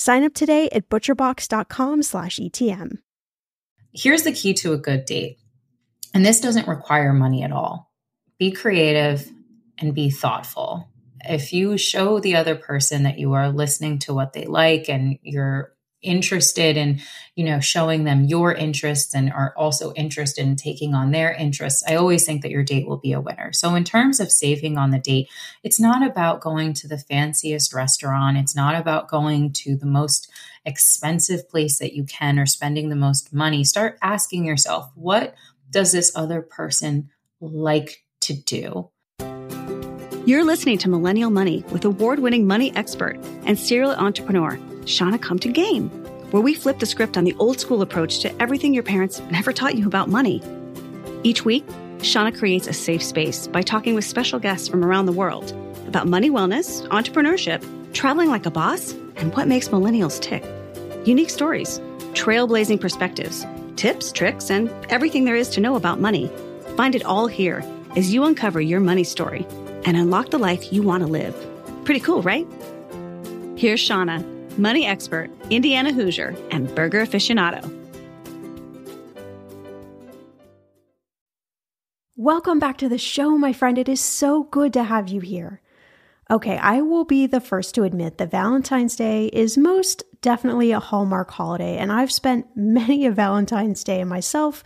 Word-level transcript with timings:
Sign 0.00 0.24
up 0.24 0.32
today 0.32 0.70
at 0.72 0.88
butcherbox.com 0.88 2.02
slash 2.02 2.38
ETM. 2.38 3.00
Here's 3.92 4.22
the 4.22 4.32
key 4.32 4.54
to 4.54 4.72
a 4.72 4.78
good 4.78 5.04
date. 5.04 5.36
And 6.14 6.24
this 6.24 6.40
doesn't 6.40 6.66
require 6.66 7.12
money 7.12 7.42
at 7.42 7.52
all. 7.52 7.92
Be 8.38 8.50
creative 8.50 9.30
and 9.78 9.94
be 9.94 10.08
thoughtful. 10.08 10.88
If 11.22 11.52
you 11.52 11.76
show 11.76 12.18
the 12.18 12.36
other 12.36 12.56
person 12.56 13.02
that 13.02 13.18
you 13.18 13.34
are 13.34 13.50
listening 13.50 13.98
to 13.98 14.14
what 14.14 14.32
they 14.32 14.46
like 14.46 14.88
and 14.88 15.18
you're 15.20 15.74
interested 16.02 16.76
in 16.76 17.00
you 17.36 17.44
know 17.44 17.60
showing 17.60 18.04
them 18.04 18.24
your 18.24 18.52
interests 18.52 19.14
and 19.14 19.32
are 19.32 19.52
also 19.56 19.92
interested 19.92 20.46
in 20.46 20.56
taking 20.56 20.94
on 20.94 21.10
their 21.10 21.32
interests 21.32 21.82
i 21.86 21.94
always 21.94 22.24
think 22.24 22.42
that 22.42 22.50
your 22.50 22.62
date 22.62 22.86
will 22.86 22.96
be 22.96 23.12
a 23.12 23.20
winner. 23.20 23.52
So 23.52 23.74
in 23.74 23.84
terms 23.84 24.20
of 24.20 24.32
saving 24.32 24.78
on 24.78 24.90
the 24.90 24.98
date 24.98 25.28
it's 25.62 25.80
not 25.80 26.06
about 26.06 26.40
going 26.40 26.72
to 26.74 26.88
the 26.88 26.98
fanciest 26.98 27.74
restaurant. 27.74 28.36
It's 28.36 28.56
not 28.56 28.74
about 28.74 29.08
going 29.08 29.52
to 29.52 29.76
the 29.76 29.86
most 29.86 30.30
expensive 30.64 31.48
place 31.48 31.78
that 31.78 31.94
you 31.94 32.04
can 32.04 32.38
or 32.38 32.46
spending 32.46 32.88
the 32.88 32.96
most 32.96 33.32
money. 33.32 33.64
Start 33.64 33.98
asking 34.02 34.44
yourself 34.44 34.90
what 34.94 35.34
does 35.70 35.92
this 35.92 36.12
other 36.14 36.42
person 36.42 37.10
like 37.40 38.04
to 38.22 38.34
do? 38.34 38.90
You're 40.26 40.44
listening 40.44 40.78
to 40.78 40.88
Millennial 40.88 41.30
Money 41.30 41.64
with 41.72 41.84
award 41.84 42.18
winning 42.18 42.46
money 42.46 42.74
expert 42.76 43.18
and 43.44 43.58
serial 43.58 43.92
entrepreneur, 43.92 44.58
Shannah 44.84 45.18
Compton 45.18 45.52
Game, 45.52 45.88
where 46.30 46.42
we 46.42 46.54
flip 46.54 46.78
the 46.78 46.86
script 46.86 47.16
on 47.16 47.24
the 47.24 47.34
old 47.38 47.60
school 47.60 47.82
approach 47.82 48.20
to 48.20 48.42
everything 48.42 48.74
your 48.74 48.82
parents 48.82 49.20
never 49.30 49.52
taught 49.52 49.76
you 49.76 49.86
about 49.86 50.08
money. 50.08 50.42
Each 51.22 51.44
week, 51.44 51.64
Shannah 52.02 52.32
creates 52.32 52.66
a 52.66 52.72
safe 52.72 53.02
space 53.02 53.46
by 53.46 53.62
talking 53.62 53.94
with 53.94 54.04
special 54.04 54.38
guests 54.38 54.68
from 54.68 54.84
around 54.84 55.06
the 55.06 55.12
world 55.12 55.52
about 55.86 56.06
money 56.06 56.30
wellness, 56.30 56.86
entrepreneurship, 56.88 57.62
traveling 57.92 58.30
like 58.30 58.46
a 58.46 58.50
boss, 58.50 58.92
and 59.16 59.34
what 59.34 59.48
makes 59.48 59.68
millennials 59.68 60.20
tick. 60.20 60.44
Unique 61.04 61.30
stories, 61.30 61.78
trailblazing 62.14 62.80
perspectives, 62.80 63.44
tips, 63.76 64.12
tricks, 64.12 64.50
and 64.50 64.70
everything 64.88 65.24
there 65.24 65.36
is 65.36 65.48
to 65.50 65.60
know 65.60 65.74
about 65.74 66.00
money. 66.00 66.30
Find 66.76 66.94
it 66.94 67.04
all 67.04 67.26
here 67.26 67.64
as 67.96 68.14
you 68.14 68.24
uncover 68.24 68.60
your 68.60 68.80
money 68.80 69.04
story 69.04 69.46
and 69.84 69.96
unlock 69.96 70.30
the 70.30 70.38
life 70.38 70.72
you 70.72 70.82
want 70.82 71.02
to 71.02 71.06
live. 71.06 71.34
Pretty 71.84 72.00
cool, 72.00 72.22
right? 72.22 72.46
Here's 73.56 73.80
Shannah, 73.80 74.24
money 74.58 74.86
expert, 74.86 75.30
Indiana 75.50 75.92
Hoosier, 75.92 76.34
and 76.50 76.74
burger 76.74 77.04
aficionado. 77.04 77.76
Welcome 82.16 82.58
back 82.58 82.76
to 82.78 82.88
the 82.88 82.98
show, 82.98 83.38
my 83.38 83.52
friend. 83.52 83.78
It 83.78 83.88
is 83.88 84.00
so 84.00 84.42
good 84.42 84.74
to 84.74 84.84
have 84.84 85.08
you 85.08 85.20
here. 85.20 85.62
Okay, 86.30 86.58
I 86.58 86.80
will 86.82 87.04
be 87.04 87.26
the 87.26 87.40
first 87.40 87.74
to 87.74 87.82
admit 87.82 88.18
that 88.18 88.30
Valentine's 88.30 88.94
Day 88.94 89.26
is 89.32 89.56
most 89.56 90.04
definitely 90.20 90.70
a 90.70 90.80
Hallmark 90.80 91.30
holiday, 91.30 91.78
and 91.78 91.90
I've 91.90 92.12
spent 92.12 92.46
many 92.54 93.06
a 93.06 93.10
Valentine's 93.10 93.82
Day 93.82 94.04
myself 94.04 94.62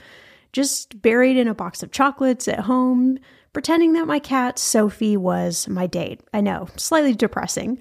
just 0.52 1.00
buried 1.00 1.36
in 1.36 1.48
a 1.48 1.54
box 1.54 1.82
of 1.82 1.90
chocolates 1.90 2.48
at 2.48 2.60
home, 2.60 3.18
pretending 3.52 3.92
that 3.94 4.06
my 4.06 4.18
cat, 4.18 4.58
Sofi, 4.58 5.16
was 5.16 5.68
my 5.68 5.86
date. 5.86 6.20
I 6.32 6.40
know, 6.40 6.68
slightly 6.76 7.14
depressing. 7.14 7.78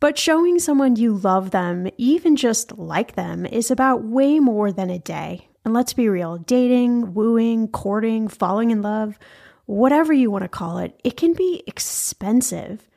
But 0.00 0.18
showing 0.18 0.58
someone 0.58 0.96
you 0.96 1.14
love 1.14 1.50
them, 1.50 1.88
even 1.96 2.36
just 2.36 2.76
like 2.78 3.14
them, 3.14 3.46
is 3.46 3.70
about 3.70 4.04
way 4.04 4.38
more 4.38 4.70
than 4.72 4.90
a 4.90 4.98
day. 4.98 5.48
And 5.64 5.72
let's 5.72 5.94
be 5.94 6.08
real 6.08 6.36
dating, 6.36 7.14
wooing, 7.14 7.68
courting, 7.68 8.28
falling 8.28 8.70
in 8.70 8.82
love, 8.82 9.18
whatever 9.66 10.12
you 10.12 10.30
want 10.30 10.44
to 10.44 10.48
call 10.48 10.78
it, 10.78 11.00
it 11.04 11.16
can 11.16 11.32
be 11.32 11.62
expensive. 11.66 12.88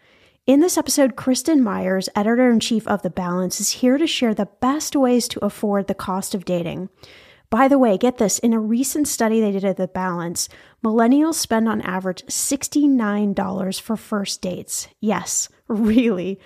In 0.46 0.60
this 0.60 0.78
episode, 0.78 1.16
Kristin 1.16 1.60
Myers, 1.60 2.10
editor 2.16 2.50
in 2.50 2.60
chief 2.60 2.88
of 2.88 3.02
The 3.02 3.10
Balance, 3.10 3.60
is 3.60 3.72
here 3.72 3.98
to 3.98 4.08
share 4.08 4.34
the 4.34 4.50
best 4.62 4.96
ways 4.96 5.28
to 5.30 5.44
afford 5.44 5.88
the 5.88 5.94
cost 5.94 6.34
of 6.34 6.46
dating. 6.46 6.90
By 7.50 7.68
the 7.68 7.78
way, 7.78 7.98
get 7.98 8.18
this 8.18 8.40
in 8.40 8.54
a 8.54 8.60
recent 8.60 9.08
study 9.08 9.40
they 9.40 9.52
did 9.52 9.64
at 9.64 9.78
The 9.78 9.88
Balance, 9.88 10.50
millennials 10.84 11.36
spend 11.36 11.70
on 11.70 11.82
average 11.82 12.26
$69 12.26 13.82
for 13.82 13.96
first 13.96 14.42
dates. 14.42 14.90
Yes, 15.00 15.50
really. 15.68 16.40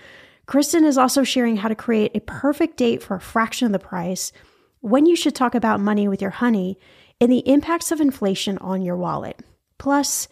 Kristin 0.52 0.84
is 0.84 0.98
also 0.98 1.24
sharing 1.24 1.56
how 1.56 1.70
to 1.70 1.76
create 1.76 2.12
a 2.14 2.20
perfect 2.20 2.76
date 2.76 3.02
for 3.02 3.16
a 3.16 3.22
fraction 3.22 3.68
of 3.68 3.72
the 3.72 3.80
price, 3.80 4.34
when 4.82 5.06
you 5.06 5.16
should 5.16 5.34
talk 5.34 5.56
about 5.56 5.80
money 5.80 6.10
with 6.10 6.22
your 6.22 6.32
honey, 6.32 6.78
and 7.22 7.32
the 7.32 7.48
impacts 7.50 7.90
of 7.90 8.02
inflation 8.02 8.58
on 8.58 8.82
your 8.82 8.98
wallet. 8.98 9.40
Plus, 9.78 10.28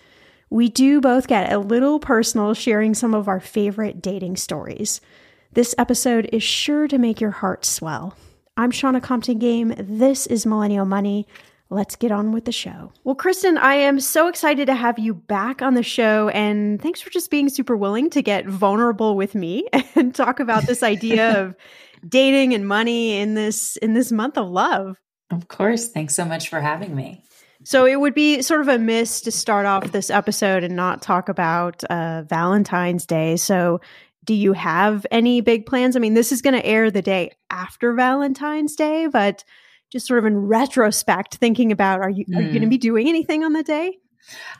we 0.50 0.68
do 0.68 1.00
both 1.00 1.28
get 1.28 1.54
a 1.54 1.58
little 1.58 2.02
personal 2.02 2.54
sharing 2.54 2.94
some 2.94 3.14
of 3.14 3.30
our 3.30 3.40
favorite 3.40 4.02
dating 4.02 4.36
stories. 4.36 5.00
This 5.54 5.74
episode 5.78 6.28
is 6.34 6.44
sure 6.44 6.90
to 6.90 6.98
make 6.98 7.22
your 7.22 7.32
heart 7.32 7.64
swell. 7.64 8.18
I'm 8.58 8.72
Shannah 8.72 9.00
Compton 9.00 9.40
Game. 9.40 9.74
This 9.78 10.28
is 10.28 10.46
Millennial 10.46 10.86
Money. 10.86 11.28
Let's 11.72 11.96
get 11.96 12.12
on 12.12 12.32
with 12.32 12.46
the 12.46 12.52
show. 12.52 12.92
Well, 13.04 13.16
Kristin, 13.16 13.58
I 13.58 13.76
am 13.76 14.00
so 14.00 14.28
excited 14.28 14.66
to 14.66 14.74
have 14.74 14.98
you 14.98 15.14
back 15.14 15.62
on 15.62 15.76
the 15.76 15.84
show. 15.84 16.30
And 16.30 16.82
thanks 16.82 17.00
for 17.00 17.12
just 17.12 17.30
being 17.30 17.48
super 17.48 17.78
willing 17.78 18.10
to 18.10 18.24
get 18.24 18.48
vulnerable 18.48 19.16
with 19.16 19.36
me 19.36 19.68
and 19.96 20.14
talk 20.14 20.40
about 20.40 20.66
this 20.66 20.82
idea 20.82 21.40
of 21.40 21.56
dating 22.08 22.56
and 22.56 22.68
money 22.68 23.18
in 23.18 23.36
this 23.36 23.76
in 23.78 23.94
this 23.94 24.12
month 24.12 24.38
of 24.38 24.50
love. 24.50 24.98
Of 25.30 25.48
course. 25.48 25.90
Thanks 25.90 26.16
so 26.16 26.26
much 26.26 26.50
for 26.50 26.60
having 26.60 26.96
me. 26.96 27.24
So 27.64 27.86
it 27.86 28.00
would 28.00 28.16
be 28.16 28.42
sort 28.42 28.62
of 28.62 28.68
a 28.68 28.80
miss 28.80 29.22
to 29.22 29.32
start 29.32 29.66
off 29.66 29.92
this 29.92 30.10
episode 30.10 30.64
and 30.64 30.76
not 30.76 31.02
talk 31.02 31.30
about 31.30 31.84
uh, 31.84 32.24
Valentine's 32.24 33.06
Day. 33.06 33.36
So 33.36 33.82
do 34.24 34.34
you 34.34 34.54
have 34.54 35.06
any 35.12 35.42
big 35.42 35.66
plans? 35.66 35.96
I 35.96 36.00
mean, 36.00 36.14
this 36.14 36.32
is 36.32 36.42
going 36.42 36.54
to 36.54 36.66
air 36.66 36.90
the 36.90 37.02
day 37.02 37.32
after 37.50 37.94
Valentine's 37.94 38.76
Day, 38.76 39.08
but 39.08 39.44
just 39.92 40.08
sort 40.08 40.20
of 40.20 40.26
in 40.26 40.38
retrospect, 40.38 41.36
thinking 41.36 41.72
about 41.72 42.02
are 42.02 42.10
you 42.10 42.26
mm. 42.26 42.38
are 42.38 42.42
you 42.42 42.50
going 42.50 42.62
to 42.62 42.68
hmm. 42.68 42.70
be 42.70 42.78
doing 42.78 43.08
anything 43.08 43.44
on 43.44 43.54
the 43.54 43.64
day? 43.64 43.98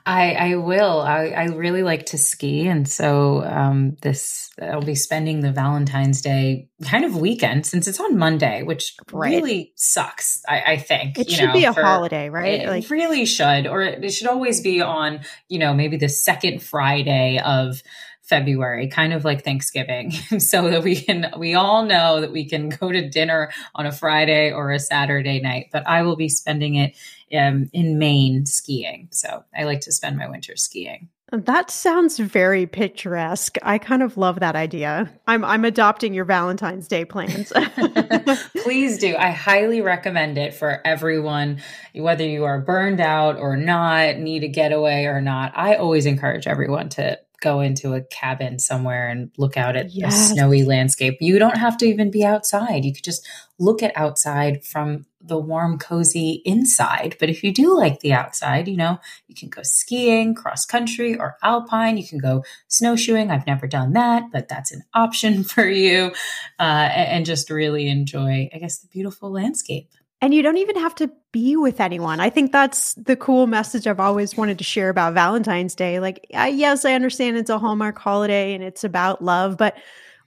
I, 0.06 0.32
I 0.34 0.56
will. 0.56 1.00
I, 1.02 1.28
I 1.28 1.46
really 1.46 1.84
like 1.84 2.08
to 2.08 2.18
ski, 2.18 2.68
and 2.68 2.88
so 2.88 3.44
um, 3.44 3.98
this 4.02 4.50
I'll 4.62 4.82
be 4.82 4.96
spending 4.96 5.42
the 5.42 5.52
Valentine's 5.52 6.22
Day 6.22 6.70
kind 6.84 7.06
of 7.06 7.18
weekend 7.18 7.66
since 7.66 7.88
it's 7.88 8.00
on 8.00 8.18
Monday, 8.18 8.64
which 8.64 8.96
right. 9.12 9.30
really 9.30 9.74
sucks. 9.76 10.42
I, 10.48 10.62
I 10.62 10.78
think 10.78 11.20
it 11.20 11.30
should 11.30 11.48
know, 11.48 11.54
be 11.54 11.66
a 11.66 11.74
for, 11.74 11.84
holiday, 11.84 12.30
right? 12.30 12.62
It 12.62 12.68
like, 12.68 12.90
really 12.90 13.26
should, 13.26 13.68
or 13.68 13.82
it, 13.82 14.04
it 14.04 14.12
should 14.12 14.28
always 14.28 14.62
be 14.62 14.82
on 14.82 15.22
you 15.48 15.60
know 15.60 15.74
maybe 15.74 15.98
the 15.98 16.10
second 16.10 16.64
Friday 16.64 17.40
of 17.44 17.82
February, 18.30 18.88
kind 18.88 19.12
of 19.12 19.26
like 19.26 19.44
Thanksgiving, 19.44 20.12
so 20.40 20.70
that 20.70 20.84
we 20.84 20.96
can, 20.96 21.34
we 21.38 21.56
all 21.56 21.84
know 21.84 22.22
that 22.22 22.32
we 22.32 22.46
can 22.46 22.70
go 22.70 22.92
to 22.92 23.10
dinner 23.10 23.52
on 23.76 23.86
a 23.86 23.92
Friday 23.92 24.52
or 24.52 24.72
a 24.72 24.80
Saturday 24.80 25.42
night. 25.42 25.70
But 25.72 25.88
I 25.88 26.04
will 26.04 26.16
be 26.16 26.30
spending 26.30 26.76
it 26.76 26.96
um, 27.36 27.70
in 27.74 27.98
Maine 27.98 28.46
skiing. 28.46 29.08
So 29.12 29.44
I 29.58 29.64
like 29.64 29.82
to 29.82 29.92
spend 29.92 30.18
my 30.18 30.30
winter 30.30 30.56
skiing. 30.56 31.10
That 31.32 31.70
sounds 31.70 32.18
very 32.18 32.66
picturesque. 32.66 33.58
I 33.62 33.78
kind 33.78 34.02
of 34.02 34.18
love 34.18 34.40
that 34.40 34.56
idea. 34.56 35.12
I'm 35.28 35.46
I'm 35.46 35.64
adopting 35.64 36.16
your 36.16 36.26
Valentine's 36.26 36.88
Day 36.88 37.06
plans. 37.06 37.54
Please 38.64 38.98
do. 38.98 39.16
I 39.16 39.30
highly 39.30 39.82
recommend 39.82 40.40
it 40.40 40.56
for 40.56 40.82
everyone, 40.86 41.62
whether 41.94 42.26
you 42.26 42.46
are 42.46 42.60
burned 42.60 43.00
out 43.00 43.38
or 43.38 43.58
not, 43.58 44.18
need 44.18 44.44
a 44.44 44.48
getaway 44.48 45.06
or 45.06 45.22
not. 45.22 45.54
I 45.56 45.76
always 45.76 46.08
encourage 46.08 46.48
everyone 46.48 46.90
to 46.90 47.20
go 47.42 47.60
into 47.60 47.94
a 47.94 48.02
cabin 48.02 48.60
somewhere 48.60 49.10
and 49.10 49.32
look 49.38 49.58
out 49.58 49.76
at 49.76 49.92
yes. 49.92 50.32
a 50.32 50.34
snowy 50.34 50.64
landscape. 50.64 51.18
You 51.20 51.40
don't 51.40 51.58
have 51.58 51.78
to 51.78 51.86
even 51.86 52.12
be 52.12 52.24
outside. 52.24 52.86
You 52.86 52.94
could 52.94 53.04
just 53.04 53.28
look 53.58 53.84
at 53.84 53.96
outside 53.96 54.64
from 54.64 55.06
the 55.22 55.38
warm, 55.38 55.78
cozy 55.78 56.42
inside. 56.46 57.18
But 57.20 57.30
if 57.30 57.44
you 57.44 57.54
do 57.54 57.76
like 57.76 58.00
the 58.00 58.14
outside, 58.14 58.68
you 58.68 58.78
know, 58.78 59.00
you 59.28 59.36
can 59.36 59.50
go 59.50 59.62
skiing, 59.64 60.34
cross 60.34 60.66
country, 60.66 61.18
or 61.18 61.36
alpine. 61.44 61.98
You 61.98 62.08
can 62.08 62.20
go 62.20 62.44
snowshoeing. 62.68 63.30
I've 63.30 63.46
never 63.46 63.68
done 63.68 63.94
that, 63.94 64.24
but 64.32 64.48
that's 64.48 64.72
an 64.72 64.84
option 64.94 65.44
for 65.46 65.68
you. 65.68 66.12
Uh, 66.58 66.90
and 66.94 67.26
just 67.26 67.50
really 67.50 67.90
enjoy, 67.90 68.50
I 68.54 68.58
guess, 68.60 68.80
the 68.80 68.88
beautiful 68.88 69.32
landscape. 69.32 69.90
And 70.22 70.34
you 70.34 70.42
don't 70.42 70.58
even 70.58 70.76
have 70.76 70.96
to 70.96 71.10
be 71.32 71.56
with 71.56 71.80
anyone. 71.80 72.20
I 72.20 72.30
think 72.30 72.52
that's 72.52 72.94
the 72.96 73.16
cool 73.16 73.48
message 73.48 73.88
I've 73.88 74.02
always 74.02 74.36
wanted 74.36 74.58
to 74.58 74.64
share 74.66 74.90
about 74.90 75.14
Valentine's 75.14 75.76
Day. 75.76 76.00
Like, 76.00 76.26
I, 76.34 76.50
yes, 76.50 76.84
I 76.84 76.94
understand 76.94 77.38
it's 77.38 77.50
a 77.50 77.58
Hallmark 77.58 77.98
holiday 77.98 78.54
and 78.54 78.64
it's 78.64 78.84
about 78.84 79.24
love, 79.24 79.58
but 79.58 79.78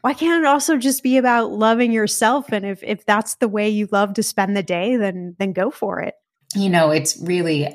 why 0.00 0.14
can't 0.14 0.42
it 0.42 0.46
also 0.46 0.78
just 0.78 1.02
be 1.02 1.18
about 1.18 1.52
loving 1.52 1.92
yourself? 1.92 2.52
And 2.52 2.64
if, 2.64 2.82
if 2.82 3.04
that's 3.04 3.36
the 3.36 3.48
way 3.48 3.68
you 3.68 3.86
love 3.92 4.14
to 4.14 4.22
spend 4.22 4.56
the 4.56 4.62
day, 4.62 4.96
then 4.96 5.36
then 5.38 5.52
go 5.52 5.70
for 5.70 6.00
it 6.00 6.14
you 6.54 6.69
know 6.69 6.90
it's 6.90 7.19
really 7.20 7.69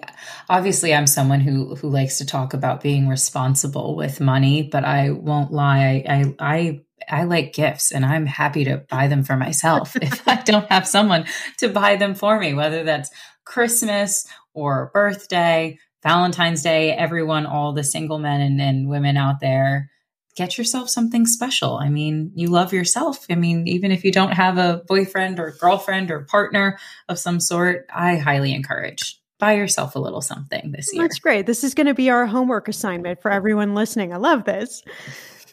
obviously 0.50 0.94
i'm 0.94 1.07
someone 1.07 1.39
who 1.39 1.75
who 1.75 1.89
likes 1.89 2.18
to 2.18 2.25
talk 2.25 2.53
about 2.53 2.81
being 2.81 3.07
responsible 3.07 3.95
with 3.95 4.19
money 4.19 4.63
but 4.63 4.83
i 4.83 5.09
won't 5.09 5.51
lie 5.51 6.03
i 6.07 6.35
i 6.39 6.81
I 7.09 7.24
like 7.24 7.53
gifts 7.53 7.91
and 7.91 8.06
I'm 8.06 8.25
happy 8.25 8.65
to 8.65 8.83
buy 8.89 9.07
them 9.07 9.24
for 9.24 9.38
myself 9.38 9.95
if 10.01 10.27
I 10.27 10.41
don't 10.41 10.69
have 10.69 10.88
someone 10.88 11.25
to 11.59 11.69
buy 11.69 11.95
them 11.95 12.15
for 12.15 12.38
me, 12.39 12.53
whether 12.53 12.83
that's 12.83 13.09
Christmas 13.45 14.27
or 14.53 14.91
birthday, 14.94 15.77
Valentine's 16.03 16.63
Day, 16.63 16.91
everyone, 16.91 17.45
all 17.45 17.74
the 17.74 17.83
single 17.83 18.19
men 18.19 18.41
and, 18.41 18.62
and 18.62 18.89
women 18.89 19.18
out 19.18 19.39
there, 19.39 19.89
get 20.38 20.57
yourself 20.57 20.89
something 20.89 21.25
special. 21.25 21.78
I 21.78 21.89
mean, 21.89 22.31
you 22.36 22.48
love 22.48 22.72
yourself. 22.72 23.25
I 23.30 23.36
mean, 23.36 23.68
even 23.68 23.92
if 23.92 24.06
you 24.06 24.12
don't 24.12 24.31
have 24.31 24.57
a 24.57 24.84
boyfriend 24.88 25.39
or 25.39 25.57
girlfriend 25.60 26.12
or 26.12 26.22
partner 26.22 26.78
of 27.10 27.19
some 27.19 27.39
sort, 27.39 27.88
I 27.94 28.18
highly 28.18 28.54
encourage 28.54 29.19
buy 29.39 29.54
yourself 29.54 29.95
a 29.95 30.00
little 30.00 30.22
something 30.22 30.72
this 30.72 30.92
year. 30.92 31.04
That's 31.04 31.19
great. 31.19 31.45
This 31.45 31.63
is 31.63 31.74
going 31.74 31.88
to 31.88 31.94
be 31.94 32.10
our 32.10 32.25
homework 32.25 32.68
assignment 32.68 33.22
for 33.22 33.31
everyone 33.31 33.75
listening. 33.75 34.13
I 34.13 34.18
love 34.18 34.45
this. 34.45 34.84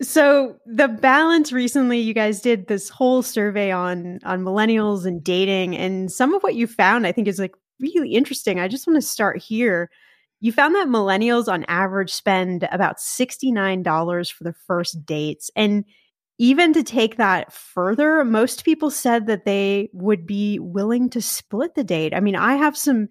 So 0.00 0.56
the 0.66 0.88
balance 0.88 1.52
recently 1.52 2.00
you 2.00 2.14
guys 2.14 2.40
did 2.40 2.66
this 2.66 2.88
whole 2.88 3.22
survey 3.22 3.70
on 3.70 4.18
on 4.24 4.42
millennials 4.42 5.06
and 5.06 5.22
dating 5.22 5.76
and 5.76 6.10
some 6.10 6.34
of 6.34 6.42
what 6.42 6.56
you 6.56 6.66
found 6.66 7.06
I 7.06 7.12
think 7.12 7.28
is 7.28 7.38
like 7.38 7.54
really 7.78 8.14
interesting. 8.14 8.58
I 8.58 8.66
just 8.66 8.86
want 8.86 8.96
to 8.96 9.06
start 9.06 9.38
here. 9.38 9.90
You 10.40 10.52
found 10.52 10.74
that 10.74 10.88
millennials 10.88 11.48
on 11.48 11.64
average 11.68 12.12
spend 12.12 12.68
about 12.70 12.98
$69 12.98 14.32
for 14.32 14.44
the 14.44 14.52
first 14.66 15.06
dates 15.06 15.50
and 15.56 15.84
even 16.38 16.72
to 16.72 16.82
take 16.82 17.16
that 17.16 17.52
further, 17.52 18.24
most 18.24 18.64
people 18.64 18.90
said 18.90 19.26
that 19.26 19.44
they 19.44 19.88
would 19.92 20.26
be 20.26 20.58
willing 20.58 21.08
to 21.10 21.22
split 21.22 21.74
the 21.74 21.84
date. 21.84 22.12
I 22.14 22.20
mean, 22.20 22.34
I 22.34 22.54
have 22.56 22.76
some 22.76 23.08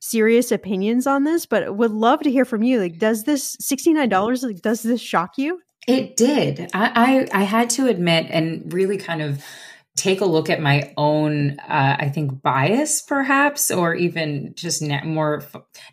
serious 0.00 0.50
opinions 0.50 1.06
on 1.06 1.24
this, 1.24 1.44
but 1.44 1.76
would 1.76 1.90
love 1.90 2.20
to 2.20 2.30
hear 2.30 2.44
from 2.44 2.62
you. 2.62 2.80
Like, 2.80 2.98
does 2.98 3.24
this 3.24 3.56
$69, 3.56 4.42
like, 4.42 4.62
does 4.62 4.82
this 4.82 5.00
shock 5.00 5.36
you? 5.36 5.60
It 5.86 6.16
did. 6.16 6.70
I, 6.72 7.28
I, 7.32 7.40
I 7.40 7.42
had 7.42 7.68
to 7.70 7.88
admit 7.88 8.26
and 8.30 8.72
really 8.72 8.96
kind 8.96 9.20
of 9.20 9.44
take 10.02 10.20
a 10.20 10.26
look 10.26 10.50
at 10.50 10.60
my 10.60 10.92
own, 10.96 11.60
uh, 11.60 11.96
I 11.96 12.08
think, 12.08 12.42
bias, 12.42 13.02
perhaps, 13.02 13.70
or 13.70 13.94
even 13.94 14.52
just 14.56 14.82
na- 14.82 15.04
more, 15.04 15.44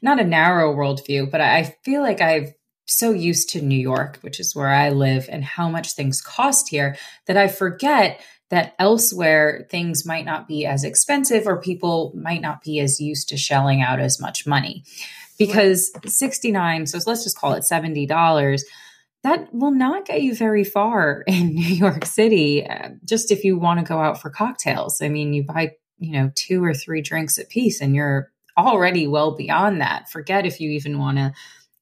not 0.02 0.20
a 0.20 0.24
narrow 0.24 0.74
worldview, 0.74 1.30
but 1.30 1.42
I 1.42 1.76
feel 1.84 2.02
like 2.02 2.20
I've 2.20 2.52
so 2.88 3.12
used 3.12 3.52
to 3.52 3.62
New 3.62 3.78
York, 3.78 4.18
which 4.22 4.40
is 4.40 4.56
where 4.56 4.70
I 4.70 4.90
live, 4.90 5.30
and 5.32 5.44
how 5.44 5.70
much 5.70 5.94
things 5.94 6.22
cost 6.22 6.70
here 6.70 6.98
that 7.28 7.38
I 7.38 7.48
forget 7.48 8.20
that 8.50 8.74
elsewhere 8.80 9.68
things 9.70 10.08
might 10.08 10.26
not 10.26 10.48
be 10.48 10.66
as 10.66 10.84
expensive 10.84 11.46
or 11.46 11.62
people 11.62 12.12
might 12.16 12.42
not 12.42 12.64
be 12.64 12.80
as 12.80 13.00
used 13.00 13.30
to 13.30 13.38
shelling 13.38 13.84
out 13.84 14.00
as 14.00 14.20
much 14.20 14.48
money. 14.48 14.84
Because 15.38 15.92
69, 16.04 16.88
so 16.88 17.00
let's 17.06 17.24
just 17.24 17.38
call 17.38 17.54
it 17.54 17.64
$70 17.72 18.62
that 19.24 19.54
will 19.54 19.72
not 19.72 20.06
get 20.06 20.22
you 20.22 20.34
very 20.34 20.64
far 20.64 21.24
in 21.28 21.54
New 21.56 21.62
York 21.62 22.06
City. 22.06 22.66
Uh, 22.66 22.90
just 23.04 23.32
if 23.32 23.44
you 23.44 23.58
want 23.58 23.80
to 23.80 23.86
go 23.86 24.00
out 24.00 24.22
for 24.22 24.30
cocktails, 24.30 25.02
I 25.02 25.10
mean, 25.10 25.34
you 25.34 25.44
buy, 25.44 25.74
you 25.98 26.12
know, 26.12 26.32
two 26.36 26.64
or 26.64 26.74
three 26.74 27.02
drinks 27.02 27.38
a 27.38 27.46
piece 27.46 27.82
and 27.82 27.96
you're 27.96 28.32
already 28.58 29.08
well 29.08 29.32
beyond 29.32 29.82
that. 29.82 30.10
Forget 30.10 30.46
if 30.46 30.60
you 30.60 30.70
even 30.72 31.00
want 31.00 31.18
to 31.18 31.34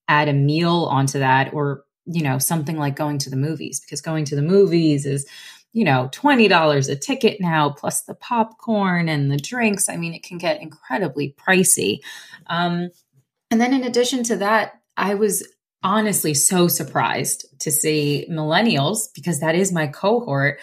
add 0.07 0.29
a 0.29 0.33
meal 0.33 0.87
onto 0.89 1.19
that 1.19 1.53
or, 1.53 1.83
you 2.05 2.23
know, 2.23 2.37
something 2.37 2.77
like 2.77 2.95
going 2.95 3.17
to 3.19 3.29
the 3.29 3.35
movies 3.35 3.79
because 3.79 4.01
going 4.01 4.25
to 4.25 4.35
the 4.35 4.41
movies 4.41 5.05
is, 5.05 5.27
you 5.73 5.83
know, 5.83 6.09
$20 6.13 6.89
a 6.89 6.95
ticket 6.95 7.41
now, 7.41 7.69
plus 7.69 8.01
the 8.01 8.15
popcorn 8.15 9.09
and 9.09 9.31
the 9.31 9.37
drinks. 9.37 9.89
I 9.89 9.97
mean, 9.97 10.13
it 10.13 10.23
can 10.23 10.37
get 10.37 10.61
incredibly 10.61 11.35
pricey. 11.37 11.99
Um, 12.47 12.89
and 13.51 13.61
then 13.61 13.73
in 13.73 13.83
addition 13.83 14.23
to 14.23 14.37
that, 14.37 14.81
I 14.95 15.13
was 15.13 15.45
honestly 15.87 16.33
so 16.33 16.67
surprised 16.67 17.45
to 17.61 17.71
see 17.71 18.27
millennials, 18.29 19.07
because 19.15 19.39
that 19.39 19.55
is 19.55 19.71
my 19.71 19.87
cohort, 19.87 20.59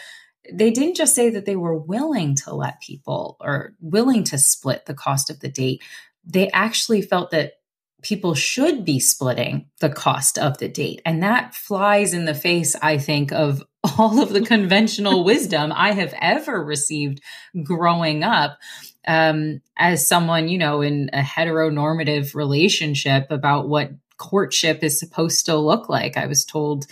they 0.52 0.70
didn't 0.70 0.96
just 0.96 1.14
say 1.14 1.30
that 1.30 1.46
they 1.46 1.56
were 1.56 1.78
willing 1.78 2.34
to 2.34 2.54
let 2.54 2.82
people 2.82 3.38
or 3.40 3.72
willing 3.80 4.22
to 4.24 4.36
split 4.36 4.84
the 4.84 4.92
cost 4.92 5.30
of 5.30 5.40
the 5.40 5.48
date. 5.48 5.82
They 6.26 6.50
actually 6.50 7.00
felt 7.00 7.30
that 7.30 7.54
people 8.02 8.34
should 8.34 8.84
be 8.84 9.00
splitting 9.00 9.70
the 9.80 9.88
cost 9.88 10.38
of 10.38 10.58
the 10.58 10.68
date. 10.68 11.00
And 11.06 11.22
that 11.22 11.54
flies 11.54 12.12
in 12.12 12.26
the 12.26 12.34
face, 12.34 12.76
I 12.82 12.98
think, 12.98 13.32
of 13.32 13.62
all 13.98 14.22
of 14.22 14.28
the 14.28 14.42
conventional 14.42 15.24
wisdom 15.32 15.72
I 15.74 15.92
have 15.92 16.14
ever 16.20 16.62
received 16.62 17.22
growing 17.64 18.22
up. 18.22 18.58
um, 19.06 19.62
as 19.76 20.06
someone, 20.06 20.48
you 20.48 20.58
know, 20.58 20.82
in 20.82 21.08
a 21.14 21.20
heteronormative 21.20 22.34
relationship 22.34 23.30
about 23.30 23.68
what 23.68 23.90
courtship 24.16 24.82
is 24.82 24.98
supposed 24.98 25.46
to 25.46 25.56
look 25.56 25.88
like. 25.88 26.16
I 26.16 26.26
was 26.26 26.44
told, 26.44 26.86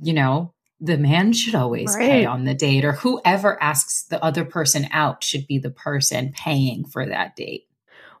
you 0.00 0.12
know, 0.12 0.52
the 0.80 0.98
man 0.98 1.32
should 1.32 1.54
always 1.54 1.94
right. 1.94 2.10
pay 2.10 2.26
on 2.26 2.44
the 2.44 2.54
date, 2.54 2.84
or 2.84 2.92
whoever 2.92 3.62
asks 3.62 4.04
the 4.04 4.22
other 4.22 4.44
person 4.44 4.88
out 4.90 5.22
should 5.22 5.46
be 5.46 5.58
the 5.58 5.70
person 5.70 6.32
paying 6.36 6.84
for 6.84 7.06
that 7.06 7.36
date. 7.36 7.68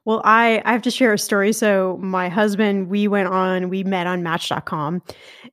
Well, 0.04 0.20
I, 0.24 0.62
I 0.64 0.72
have 0.72 0.82
to 0.82 0.90
share 0.90 1.12
a 1.12 1.18
story. 1.18 1.52
So, 1.52 1.96
my 2.00 2.28
husband, 2.28 2.88
we 2.88 3.06
went 3.06 3.28
on, 3.28 3.68
we 3.68 3.84
met 3.84 4.06
on 4.06 4.22
Match.com 4.22 5.02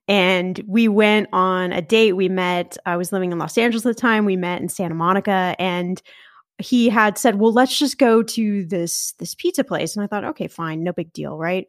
and 0.08 0.64
we 0.68 0.88
went 0.88 1.30
on 1.34 1.72
a 1.72 1.82
date. 1.82 2.14
We 2.14 2.30
met, 2.30 2.78
I 2.86 2.98
was 2.98 3.12
living 3.12 3.32
in 3.32 3.38
Los 3.38 3.58
Angeles 3.58 3.86
at 3.86 3.96
the 3.96 4.02
time. 4.02 4.26
We 4.26 4.38
met 4.38 4.62
in 4.62 4.70
Santa 4.70 4.96
Monica 4.96 5.56
and 5.60 6.02
he 6.60 6.90
had 6.90 7.18
said, 7.18 7.40
"Well, 7.40 7.54
let's 7.54 7.78
just 7.78 7.98
go 7.98 8.22
to 8.22 8.66
this 8.66 9.14
this 9.14 9.34
pizza 9.34 9.64
place." 9.64 9.96
And 9.96 10.04
I 10.04 10.08
thought, 10.08 10.26
"Okay, 10.26 10.48
fine, 10.48 10.84
no 10.84 10.92
big 10.92 11.14
deal, 11.14 11.38
right?" 11.38 11.68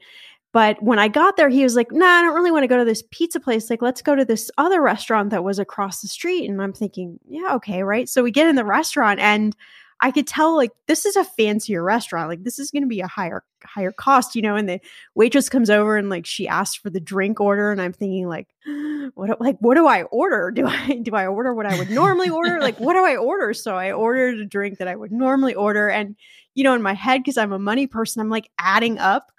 But 0.52 0.82
when 0.82 0.98
I 0.98 1.08
got 1.08 1.36
there, 1.36 1.48
he 1.48 1.62
was 1.62 1.76
like, 1.76 1.92
"Nah, 1.92 2.06
I 2.06 2.22
don't 2.22 2.34
really 2.34 2.50
want 2.50 2.64
to 2.64 2.68
go 2.68 2.76
to 2.76 2.84
this 2.84 3.04
pizza 3.10 3.38
place. 3.38 3.70
Like, 3.70 3.82
let's 3.82 4.02
go 4.02 4.16
to 4.16 4.24
this 4.24 4.50
other 4.58 4.80
restaurant 4.82 5.30
that 5.30 5.44
was 5.44 5.58
across 5.58 6.00
the 6.00 6.08
street." 6.08 6.48
And 6.48 6.60
I'm 6.60 6.72
thinking, 6.72 7.18
"Yeah, 7.28 7.54
okay, 7.56 7.82
right." 7.82 8.08
So 8.08 8.22
we 8.22 8.30
get 8.30 8.48
in 8.48 8.56
the 8.56 8.64
restaurant 8.64 9.20
and 9.20 9.54
I 10.02 10.10
could 10.10 10.26
tell 10.26 10.56
like 10.56 10.72
this 10.86 11.04
is 11.04 11.14
a 11.16 11.24
fancier 11.24 11.82
restaurant. 11.82 12.28
Like 12.28 12.42
this 12.42 12.58
is 12.58 12.70
going 12.70 12.82
to 12.82 12.88
be 12.88 13.00
a 13.00 13.06
higher 13.06 13.44
higher 13.64 13.92
cost, 13.92 14.34
you 14.34 14.40
know. 14.40 14.56
And 14.56 14.68
the 14.68 14.80
waitress 15.14 15.50
comes 15.50 15.68
over 15.68 15.96
and 15.96 16.08
like 16.08 16.24
she 16.24 16.48
asks 16.48 16.76
for 16.76 16.88
the 16.88 17.00
drink 17.00 17.38
order, 17.38 17.70
and 17.70 17.80
I'm 17.82 17.92
thinking 17.92 18.26
like, 18.26 18.48
what 19.14 19.40
like 19.40 19.58
what 19.60 19.74
do 19.74 19.86
I 19.86 20.04
order? 20.04 20.50
Do 20.50 20.66
I 20.66 20.94
do 21.02 21.14
I 21.14 21.26
order 21.26 21.54
what 21.54 21.66
I 21.66 21.78
would 21.78 21.90
normally 21.90 22.30
order? 22.30 22.60
like 22.60 22.80
what 22.80 22.94
do 22.94 23.04
I 23.04 23.16
order? 23.16 23.52
So 23.52 23.76
I 23.76 23.92
ordered 23.92 24.38
a 24.38 24.46
drink 24.46 24.78
that 24.78 24.88
I 24.88 24.96
would 24.96 25.12
normally 25.12 25.54
order, 25.54 25.88
and 25.88 26.16
you 26.54 26.64
know, 26.64 26.74
in 26.74 26.82
my 26.82 26.94
head 26.94 27.18
because 27.18 27.36
I'm 27.36 27.52
a 27.52 27.58
money 27.58 27.86
person, 27.86 28.20
I'm 28.20 28.30
like 28.30 28.50
adding 28.58 28.98
up 28.98 29.30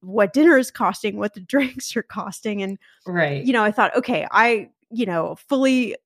what 0.00 0.32
dinner 0.32 0.56
is 0.56 0.70
costing, 0.70 1.16
what 1.16 1.34
the 1.34 1.40
drinks 1.52 1.96
are 1.96 2.02
costing, 2.02 2.62
and 2.62 2.78
right. 3.06 3.44
You 3.44 3.52
know, 3.52 3.62
I 3.64 3.70
thought, 3.70 3.96
okay, 3.96 4.26
I 4.30 4.70
you 4.90 5.06
know 5.06 5.36
fully 5.48 5.96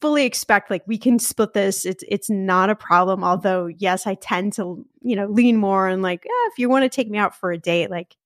fully 0.00 0.24
expect 0.24 0.70
like 0.70 0.82
we 0.86 0.98
can 0.98 1.18
split 1.18 1.52
this. 1.52 1.84
It's 1.84 2.04
it's 2.08 2.30
not 2.30 2.70
a 2.70 2.74
problem. 2.74 3.22
Although 3.22 3.66
yes 3.66 4.06
i 4.06 4.14
tend 4.14 4.52
to 4.54 4.84
you 5.02 5.16
know 5.16 5.26
lean 5.26 5.56
more 5.56 5.88
and 5.88 6.02
like 6.02 6.24
eh, 6.24 6.48
if 6.52 6.58
you 6.58 6.68
want 6.68 6.84
to 6.84 6.88
take 6.88 7.10
me 7.10 7.18
out 7.18 7.34
for 7.34 7.52
a 7.52 7.58
date 7.58 7.90
like 7.90 8.16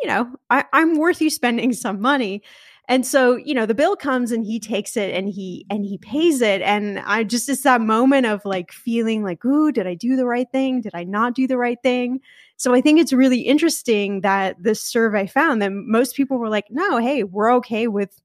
you 0.00 0.08
know 0.08 0.30
I, 0.50 0.64
i'm 0.72 0.96
worth 0.96 1.20
you 1.20 1.30
spending 1.30 1.72
some 1.84 2.00
money. 2.00 2.42
And 2.90 3.06
so 3.06 3.36
you 3.36 3.52
know 3.52 3.66
the 3.66 3.74
bill 3.74 3.96
comes 3.96 4.32
and 4.32 4.46
he 4.46 4.58
takes 4.58 4.96
it 4.96 5.14
and 5.14 5.28
he 5.28 5.66
and 5.70 5.84
he 5.84 5.98
pays 5.98 6.40
it. 6.40 6.62
And 6.62 7.00
i 7.00 7.24
just 7.24 7.48
it's 7.48 7.62
that 7.62 7.80
moment 7.80 8.26
of 8.26 8.44
like 8.44 8.72
feeling 8.72 9.22
like 9.24 9.44
ooh 9.44 9.72
did 9.72 9.86
i 9.86 9.94
do 9.94 10.16
the 10.16 10.26
right 10.26 10.50
thing? 10.50 10.80
Did 10.80 10.94
i 10.94 11.04
not 11.04 11.34
do 11.34 11.46
the 11.46 11.58
right 11.58 11.78
thing 11.82 12.20
so 12.58 12.74
i 12.74 12.82
think 12.82 13.00
it's 13.00 13.14
really 13.14 13.40
interesting 13.40 14.20
that 14.20 14.62
this 14.62 14.82
survey 14.82 15.26
found 15.26 15.62
that 15.62 15.72
most 15.72 16.14
people 16.14 16.36
were 16.36 16.50
like 16.50 16.66
no 16.70 16.98
hey 16.98 17.24
we're 17.24 17.54
okay 17.54 17.88
with 17.88 18.20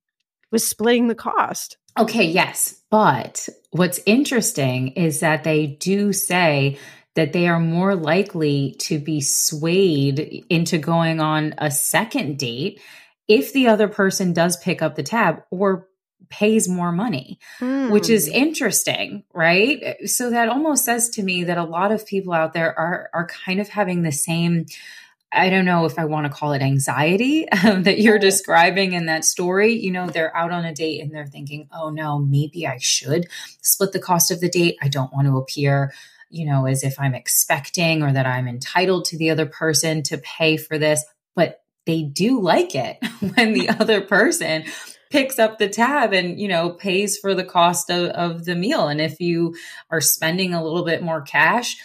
with 0.51 0.61
splitting 0.61 1.07
the 1.07 1.15
cost 1.15 1.77
Okay, 1.97 2.25
yes. 2.25 2.81
But 2.89 3.49
what's 3.71 3.99
interesting 4.05 4.89
is 4.89 5.19
that 5.19 5.43
they 5.43 5.67
do 5.67 6.13
say 6.13 6.79
that 7.15 7.33
they 7.33 7.47
are 7.47 7.59
more 7.59 7.95
likely 7.95 8.75
to 8.79 8.97
be 8.97 9.21
swayed 9.21 10.45
into 10.49 10.79
going 10.79 11.19
on 11.19 11.53
a 11.59 11.69
second 11.69 12.39
date 12.39 12.81
if 13.27 13.53
the 13.53 13.67
other 13.67 13.87
person 13.87 14.33
does 14.33 14.57
pick 14.57 14.81
up 14.81 14.95
the 14.95 15.03
tab 15.03 15.43
or 15.51 15.87
pays 16.33 16.67
more 16.67 16.91
money, 16.91 17.37
mm. 17.59 17.91
which 17.91 18.09
is 18.09 18.27
hmm. 18.27 18.33
interesting, 18.33 19.23
right? 19.33 19.97
So 20.09 20.31
that 20.31 20.49
almost 20.49 20.83
says 20.83 21.09
to 21.11 21.23
me 21.23 21.43
that 21.43 21.59
a 21.59 21.63
lot 21.63 21.91
of 21.91 22.07
people 22.07 22.33
out 22.33 22.53
there 22.53 22.77
are 22.77 23.09
are 23.13 23.27
kind 23.27 23.59
of 23.59 23.69
having 23.69 24.01
the 24.01 24.11
same 24.11 24.65
I 25.35 25.49
don't 25.49 25.65
know 25.65 25.85
if 25.85 25.97
I 25.97 26.05
want 26.05 26.27
to 26.27 26.31
call 26.31 26.53
it 26.53 26.61
anxiety 26.61 27.49
um, 27.49 27.83
that 27.83 27.99
you're 27.99 28.19
describing 28.19 28.93
in 28.93 29.07
that 29.07 29.25
story. 29.25 29.73
You 29.73 29.91
know, 29.91 30.07
they're 30.07 30.35
out 30.35 30.51
on 30.51 30.63
a 30.63 30.73
date 30.73 31.01
and 31.01 31.11
they're 31.11 31.25
thinking, 31.25 31.67
oh 31.71 31.89
no, 31.89 32.19
maybe 32.19 32.67
I 32.67 32.77
should 32.77 33.27
split 33.61 33.93
the 33.93 33.99
cost 33.99 34.29
of 34.29 34.41
the 34.41 34.49
date. 34.49 34.77
I 34.81 34.89
don't 34.89 35.11
want 35.11 35.27
to 35.27 35.37
appear, 35.37 35.91
you 36.29 36.45
know, 36.45 36.67
as 36.67 36.83
if 36.83 36.99
I'm 36.99 37.15
expecting 37.15 38.03
or 38.03 38.13
that 38.13 38.27
I'm 38.27 38.47
entitled 38.47 39.05
to 39.05 39.17
the 39.17 39.31
other 39.31 39.47
person 39.47 40.03
to 40.03 40.19
pay 40.19 40.55
for 40.57 40.77
this. 40.77 41.03
But 41.35 41.63
they 41.85 42.03
do 42.03 42.39
like 42.39 42.75
it 42.75 42.97
when 43.35 43.53
the 43.53 43.69
other 43.79 44.01
person 44.01 44.65
picks 45.13 45.37
up 45.37 45.59
the 45.59 45.69
tab 45.69 46.11
and 46.11 46.41
you 46.41 46.47
know 46.47 46.71
pays 46.71 47.19
for 47.19 47.35
the 47.35 47.43
cost 47.43 47.91
of, 47.91 48.09
of 48.09 48.45
the 48.45 48.55
meal 48.55 48.87
and 48.87 48.99
if 48.99 49.19
you 49.19 49.55
are 49.91 50.01
spending 50.01 50.55
a 50.55 50.63
little 50.63 50.83
bit 50.83 51.03
more 51.03 51.21
cash 51.21 51.77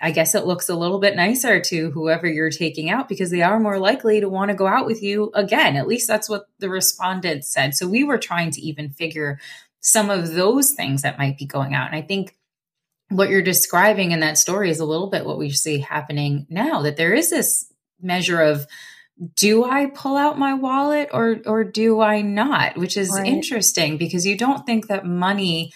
I 0.00 0.12
guess 0.12 0.34
it 0.34 0.46
looks 0.46 0.68
a 0.68 0.76
little 0.76 1.00
bit 1.00 1.16
nicer 1.16 1.58
to 1.58 1.90
whoever 1.90 2.28
you're 2.28 2.50
taking 2.50 2.90
out 2.90 3.08
because 3.08 3.30
they 3.30 3.42
are 3.42 3.58
more 3.58 3.78
likely 3.78 4.20
to 4.20 4.28
want 4.28 4.50
to 4.50 4.54
go 4.54 4.66
out 4.66 4.84
with 4.84 5.02
you 5.02 5.30
again. 5.32 5.74
At 5.74 5.86
least 5.86 6.06
that's 6.06 6.28
what 6.28 6.44
the 6.58 6.68
respondents 6.68 7.50
said. 7.50 7.74
So 7.74 7.88
we 7.88 8.04
were 8.04 8.18
trying 8.18 8.50
to 8.50 8.60
even 8.60 8.90
figure 8.90 9.40
some 9.80 10.10
of 10.10 10.34
those 10.34 10.72
things 10.72 11.00
that 11.00 11.16
might 11.16 11.38
be 11.38 11.46
going 11.46 11.74
out. 11.74 11.86
And 11.86 11.96
I 11.96 12.02
think 12.02 12.36
what 13.08 13.30
you're 13.30 13.40
describing 13.40 14.10
in 14.10 14.20
that 14.20 14.36
story 14.36 14.68
is 14.68 14.80
a 14.80 14.84
little 14.84 15.08
bit 15.08 15.24
what 15.24 15.38
we 15.38 15.48
see 15.48 15.78
happening 15.78 16.46
now 16.50 16.82
that 16.82 16.98
there 16.98 17.14
is 17.14 17.30
this 17.30 17.72
measure 17.98 18.42
of 18.42 18.66
do 19.34 19.64
I 19.64 19.86
pull 19.86 20.16
out 20.16 20.38
my 20.38 20.54
wallet 20.54 21.08
or 21.12 21.38
or 21.46 21.64
do 21.64 22.00
I 22.00 22.20
not? 22.20 22.76
Which 22.76 22.96
is 22.96 23.10
right. 23.10 23.26
interesting 23.26 23.96
because 23.96 24.26
you 24.26 24.36
don't 24.36 24.66
think 24.66 24.88
that 24.88 25.06
money 25.06 25.72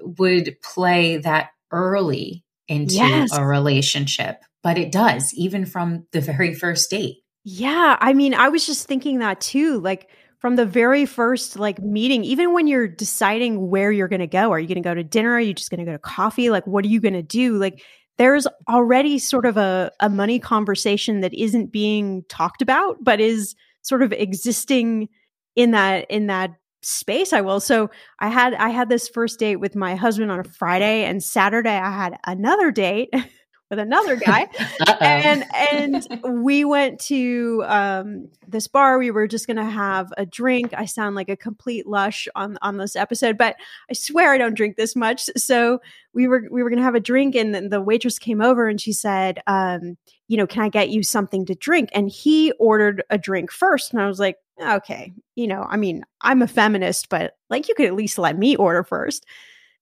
would 0.00 0.56
play 0.62 1.18
that 1.18 1.50
early 1.70 2.44
into 2.66 2.94
yes. 2.94 3.30
a 3.36 3.44
relationship, 3.44 4.42
but 4.62 4.78
it 4.78 4.92
does, 4.92 5.32
even 5.34 5.66
from 5.66 6.06
the 6.12 6.20
very 6.20 6.54
first 6.54 6.90
date. 6.90 7.18
Yeah. 7.44 7.96
I 8.00 8.12
mean, 8.12 8.34
I 8.34 8.48
was 8.48 8.66
just 8.66 8.86
thinking 8.86 9.18
that 9.18 9.40
too. 9.40 9.80
Like, 9.80 10.10
from 10.38 10.54
the 10.56 10.66
very 10.66 11.04
first 11.04 11.58
like 11.58 11.80
meeting 11.80 12.24
even 12.24 12.52
when 12.52 12.66
you're 12.66 12.86
deciding 12.86 13.70
where 13.70 13.90
you're 13.90 14.08
going 14.08 14.20
to 14.20 14.26
go 14.26 14.52
are 14.52 14.58
you 14.58 14.68
going 14.68 14.80
to 14.80 14.88
go 14.88 14.94
to 14.94 15.02
dinner 15.02 15.32
are 15.32 15.40
you 15.40 15.52
just 15.52 15.70
going 15.70 15.80
to 15.80 15.84
go 15.84 15.92
to 15.92 15.98
coffee 15.98 16.48
like 16.48 16.66
what 16.66 16.84
are 16.84 16.88
you 16.88 17.00
going 17.00 17.14
to 17.14 17.22
do 17.22 17.58
like 17.58 17.82
there's 18.18 18.46
already 18.68 19.18
sort 19.18 19.46
of 19.46 19.56
a, 19.56 19.90
a 20.00 20.08
money 20.08 20.38
conversation 20.38 21.20
that 21.20 21.32
isn't 21.32 21.72
being 21.72 22.24
talked 22.28 22.62
about 22.62 22.98
but 23.02 23.20
is 23.20 23.54
sort 23.82 24.02
of 24.02 24.12
existing 24.12 25.08
in 25.56 25.70
that 25.70 26.06
in 26.10 26.26
that 26.26 26.54
space 26.82 27.32
I 27.32 27.40
will. 27.40 27.60
So 27.60 27.90
I 28.20 28.28
had 28.28 28.54
I 28.54 28.68
had 28.68 28.88
this 28.88 29.08
first 29.08 29.38
date 29.38 29.56
with 29.56 29.74
my 29.74 29.96
husband 29.96 30.30
on 30.30 30.40
a 30.40 30.44
Friday 30.44 31.04
and 31.04 31.22
Saturday 31.22 31.76
I 31.76 31.90
had 31.90 32.18
another 32.24 32.70
date 32.70 33.12
with 33.70 33.78
another 33.78 34.16
guy. 34.16 34.48
and 35.00 35.44
and 35.72 36.38
we 36.40 36.64
went 36.64 37.00
to 37.00 37.64
um, 37.66 38.28
this 38.46 38.66
bar. 38.66 38.98
We 38.98 39.10
were 39.10 39.26
just 39.26 39.46
going 39.46 39.56
to 39.56 39.64
have 39.64 40.12
a 40.16 40.24
drink. 40.24 40.72
I 40.76 40.86
sound 40.86 41.14
like 41.14 41.28
a 41.28 41.36
complete 41.36 41.86
lush 41.86 42.28
on 42.34 42.58
on 42.62 42.76
this 42.76 42.96
episode, 42.96 43.36
but 43.38 43.56
I 43.90 43.94
swear 43.94 44.32
I 44.32 44.38
don't 44.38 44.54
drink 44.54 44.76
this 44.76 44.96
much. 44.96 45.28
So 45.36 45.80
we 46.12 46.28
were 46.28 46.44
we 46.50 46.62
were 46.62 46.70
going 46.70 46.78
to 46.78 46.84
have 46.84 46.94
a 46.94 47.00
drink 47.00 47.34
and 47.34 47.70
the 47.70 47.80
waitress 47.80 48.18
came 48.18 48.40
over 48.40 48.68
and 48.68 48.80
she 48.80 48.92
said 48.92 49.40
um, 49.46 49.96
you 50.28 50.36
know, 50.36 50.46
can 50.46 50.62
I 50.62 50.68
get 50.68 50.90
you 50.90 51.02
something 51.02 51.46
to 51.46 51.54
drink? 51.54 51.88
And 51.92 52.08
he 52.08 52.52
ordered 52.52 53.02
a 53.10 53.18
drink 53.18 53.50
first 53.50 53.92
and 53.92 54.00
I 54.00 54.06
was 54.06 54.20
like, 54.20 54.36
okay, 54.60 55.12
you 55.34 55.46
know, 55.46 55.66
I 55.68 55.76
mean, 55.76 56.04
I'm 56.20 56.42
a 56.42 56.48
feminist, 56.48 57.08
but 57.08 57.36
like 57.48 57.68
you 57.68 57.74
could 57.74 57.86
at 57.86 57.94
least 57.94 58.18
let 58.18 58.38
me 58.38 58.56
order 58.56 58.84
first. 58.84 59.24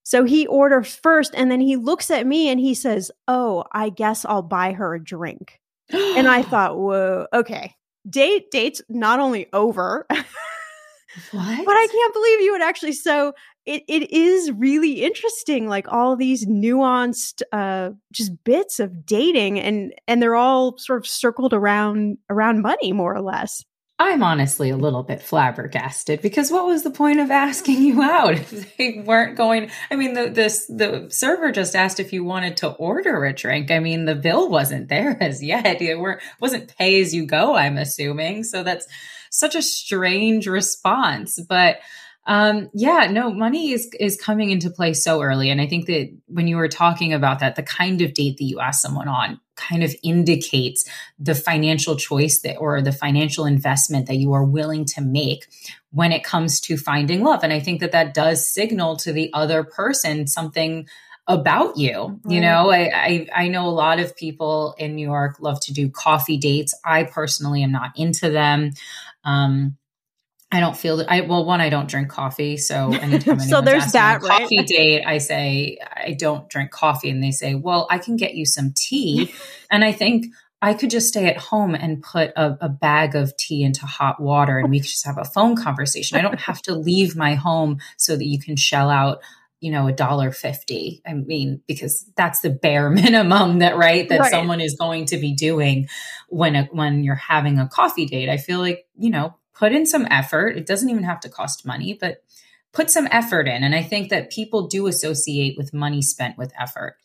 So 0.06 0.22
he 0.22 0.46
orders 0.46 0.94
first 0.94 1.34
and 1.34 1.50
then 1.50 1.58
he 1.60 1.74
looks 1.74 2.12
at 2.12 2.28
me 2.28 2.48
and 2.48 2.60
he 2.60 2.74
says, 2.74 3.10
Oh, 3.26 3.64
I 3.72 3.88
guess 3.88 4.24
I'll 4.24 4.40
buy 4.40 4.72
her 4.72 4.94
a 4.94 5.02
drink. 5.02 5.58
and 5.90 6.28
I 6.28 6.42
thought, 6.44 6.78
Whoa, 6.78 7.26
okay. 7.32 7.74
Date 8.08 8.52
dates 8.52 8.80
not 8.88 9.18
only 9.18 9.48
over, 9.52 10.06
what? 10.08 10.24
but 11.32 11.72
I 11.72 11.88
can't 11.90 12.14
believe 12.14 12.40
you 12.40 12.52
would 12.52 12.62
actually. 12.62 12.92
So 12.92 13.32
it, 13.64 13.82
it 13.88 14.12
is 14.12 14.52
really 14.52 15.02
interesting, 15.02 15.66
like 15.66 15.88
all 15.92 16.14
these 16.14 16.46
nuanced 16.46 17.42
uh 17.50 17.90
just 18.12 18.44
bits 18.44 18.78
of 18.78 19.06
dating 19.06 19.58
and 19.58 19.92
and 20.06 20.22
they're 20.22 20.36
all 20.36 20.78
sort 20.78 21.00
of 21.00 21.06
circled 21.08 21.52
around 21.52 22.18
around 22.30 22.62
money 22.62 22.92
more 22.92 23.12
or 23.12 23.22
less. 23.22 23.64
I'm 23.98 24.22
honestly 24.22 24.68
a 24.68 24.76
little 24.76 25.02
bit 25.02 25.22
flabbergasted 25.22 26.20
because 26.20 26.50
what 26.50 26.66
was 26.66 26.82
the 26.82 26.90
point 26.90 27.18
of 27.18 27.30
asking 27.30 27.80
you 27.80 28.02
out 28.02 28.34
if 28.34 28.76
they 28.76 29.02
weren't 29.04 29.36
going? 29.36 29.70
I 29.90 29.96
mean, 29.96 30.12
the 30.12 30.28
this 30.28 30.66
the 30.66 31.06
server 31.08 31.50
just 31.50 31.74
asked 31.74 31.98
if 31.98 32.12
you 32.12 32.22
wanted 32.22 32.58
to 32.58 32.72
order 32.72 33.24
a 33.24 33.32
drink. 33.32 33.70
I 33.70 33.78
mean, 33.78 34.04
the 34.04 34.14
bill 34.14 34.50
wasn't 34.50 34.88
there 34.88 35.16
as 35.22 35.42
yet. 35.42 35.80
It 35.80 35.98
weren't 35.98 36.20
wasn't 36.40 36.76
pay 36.76 37.00
as 37.00 37.14
you 37.14 37.24
go. 37.24 37.54
I'm 37.56 37.78
assuming 37.78 38.44
so. 38.44 38.62
That's 38.62 38.86
such 39.30 39.54
a 39.54 39.62
strange 39.62 40.46
response, 40.46 41.40
but 41.40 41.78
um, 42.26 42.70
yeah, 42.74 43.08
no, 43.10 43.32
money 43.32 43.70
is 43.70 43.88
is 44.00 44.20
coming 44.20 44.50
into 44.50 44.68
play 44.68 44.94
so 44.94 45.22
early, 45.22 45.50
and 45.50 45.60
I 45.60 45.66
think 45.66 45.86
that 45.86 46.12
when 46.26 46.48
you 46.48 46.56
were 46.56 46.68
talking 46.68 47.12
about 47.12 47.38
that, 47.38 47.54
the 47.54 47.62
kind 47.62 48.02
of 48.02 48.14
date 48.14 48.38
that 48.38 48.44
you 48.44 48.58
ask 48.58 48.82
someone 48.82 49.06
on 49.08 49.40
kind 49.54 49.82
of 49.84 49.94
indicates 50.02 50.88
the 51.18 51.34
financial 51.34 51.96
choice 51.96 52.40
that 52.40 52.56
or 52.56 52.82
the 52.82 52.92
financial 52.92 53.46
investment 53.46 54.06
that 54.06 54.16
you 54.16 54.32
are 54.32 54.44
willing 54.44 54.84
to 54.84 55.00
make 55.00 55.46
when 55.92 56.12
it 56.12 56.24
comes 56.24 56.60
to 56.60 56.76
finding 56.76 57.22
love, 57.22 57.44
and 57.44 57.52
I 57.52 57.60
think 57.60 57.80
that 57.80 57.92
that 57.92 58.12
does 58.12 58.46
signal 58.46 58.96
to 58.98 59.12
the 59.12 59.30
other 59.32 59.62
person 59.62 60.26
something 60.26 60.88
about 61.28 61.76
you. 61.76 62.20
You 62.28 62.40
know, 62.40 62.70
I, 62.70 62.90
I, 62.94 63.26
I 63.34 63.48
know 63.48 63.66
a 63.66 63.70
lot 63.70 63.98
of 63.98 64.16
people 64.16 64.76
in 64.78 64.94
New 64.94 65.06
York 65.06 65.38
love 65.40 65.60
to 65.62 65.72
do 65.72 65.90
coffee 65.90 66.38
dates. 66.38 66.72
I 66.84 67.02
personally 67.02 67.64
am 67.64 67.72
not 67.72 67.90
into 67.96 68.30
them. 68.30 68.72
Um, 69.24 69.76
I 70.52 70.60
don't 70.60 70.76
feel 70.76 70.98
that 70.98 71.10
I 71.10 71.22
well 71.22 71.44
one 71.44 71.60
I 71.60 71.68
don't 71.68 71.88
drink 71.88 72.08
coffee 72.08 72.56
so 72.56 72.92
anytime 72.92 73.40
so 73.40 73.60
there's 73.60 73.92
that 73.92 74.22
right? 74.22 74.42
coffee 74.42 74.62
date 74.66 75.04
I 75.04 75.18
say 75.18 75.78
I 75.82 76.12
don't 76.12 76.48
drink 76.48 76.70
coffee 76.70 77.10
and 77.10 77.22
they 77.22 77.32
say 77.32 77.54
well 77.54 77.86
I 77.90 77.98
can 77.98 78.16
get 78.16 78.34
you 78.34 78.46
some 78.46 78.72
tea 78.74 79.34
and 79.70 79.84
I 79.84 79.92
think 79.92 80.26
I 80.62 80.74
could 80.74 80.90
just 80.90 81.08
stay 81.08 81.26
at 81.26 81.36
home 81.36 81.74
and 81.74 82.02
put 82.02 82.30
a, 82.34 82.56
a, 82.62 82.68
bag 82.68 83.14
of 83.14 83.36
tea 83.36 83.62
into 83.62 83.84
hot 83.84 84.20
water 84.20 84.58
and 84.58 84.70
we 84.70 84.80
could 84.80 84.88
just 84.88 85.04
have 85.04 85.18
a 85.18 85.24
phone 85.24 85.54
conversation. 85.54 86.16
I 86.16 86.22
don't 86.22 86.40
have 86.40 86.62
to 86.62 86.74
leave 86.74 87.14
my 87.14 87.34
home 87.34 87.78
so 87.98 88.16
that 88.16 88.24
you 88.24 88.40
can 88.40 88.56
shell 88.56 88.88
out, 88.88 89.18
you 89.60 89.70
know, 89.70 89.86
a 89.86 89.92
dollar 89.92 90.32
fifty. 90.32 91.02
I 91.06 91.12
mean, 91.12 91.60
because 91.68 92.10
that's 92.16 92.40
the 92.40 92.50
bare 92.50 92.88
minimum 93.02 93.58
that 93.58 93.76
right 93.76 94.08
that 94.08 94.20
right. 94.20 94.30
someone 94.30 94.60
is 94.60 94.76
going 94.76 95.04
to 95.06 95.18
be 95.18 95.34
doing 95.34 95.88
when 96.30 96.56
a, 96.56 96.64
when 96.72 97.04
you're 97.04 97.14
having 97.14 97.58
a 97.58 97.68
coffee 97.68 98.06
date. 98.06 98.30
I 98.30 98.38
feel 98.38 98.58
like, 98.58 98.86
you 98.96 99.10
know, 99.10 99.36
put 99.58 99.72
in 99.72 99.86
some 99.86 100.06
effort. 100.10 100.56
It 100.56 100.66
doesn't 100.66 100.90
even 100.90 101.04
have 101.04 101.20
to 101.20 101.28
cost 101.28 101.66
money, 101.66 101.96
but 101.98 102.22
put 102.72 102.90
some 102.90 103.08
effort 103.10 103.48
in. 103.48 103.62
And 103.62 103.74
I 103.74 103.82
think 103.82 104.10
that 104.10 104.30
people 104.30 104.68
do 104.68 104.86
associate 104.86 105.56
with 105.56 105.72
money 105.72 106.02
spent 106.02 106.36
with 106.36 106.52
effort. 106.58 106.96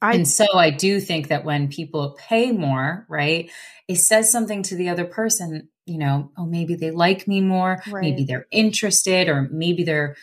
I, 0.00 0.14
and 0.14 0.28
so 0.28 0.46
I 0.54 0.70
do 0.70 1.00
think 1.00 1.28
that 1.28 1.44
when 1.44 1.68
people 1.68 2.16
pay 2.16 2.52
more, 2.52 3.04
right, 3.08 3.50
it 3.88 3.96
says 3.96 4.30
something 4.30 4.62
to 4.64 4.76
the 4.76 4.90
other 4.90 5.04
person, 5.04 5.68
you 5.86 5.98
know, 5.98 6.30
oh, 6.38 6.46
maybe 6.46 6.76
they 6.76 6.92
like 6.92 7.26
me 7.26 7.40
more, 7.40 7.82
right. 7.88 8.02
maybe 8.02 8.24
they're 8.24 8.46
interested, 8.52 9.28
or 9.28 9.48
maybe 9.50 9.82
they're 9.82 10.14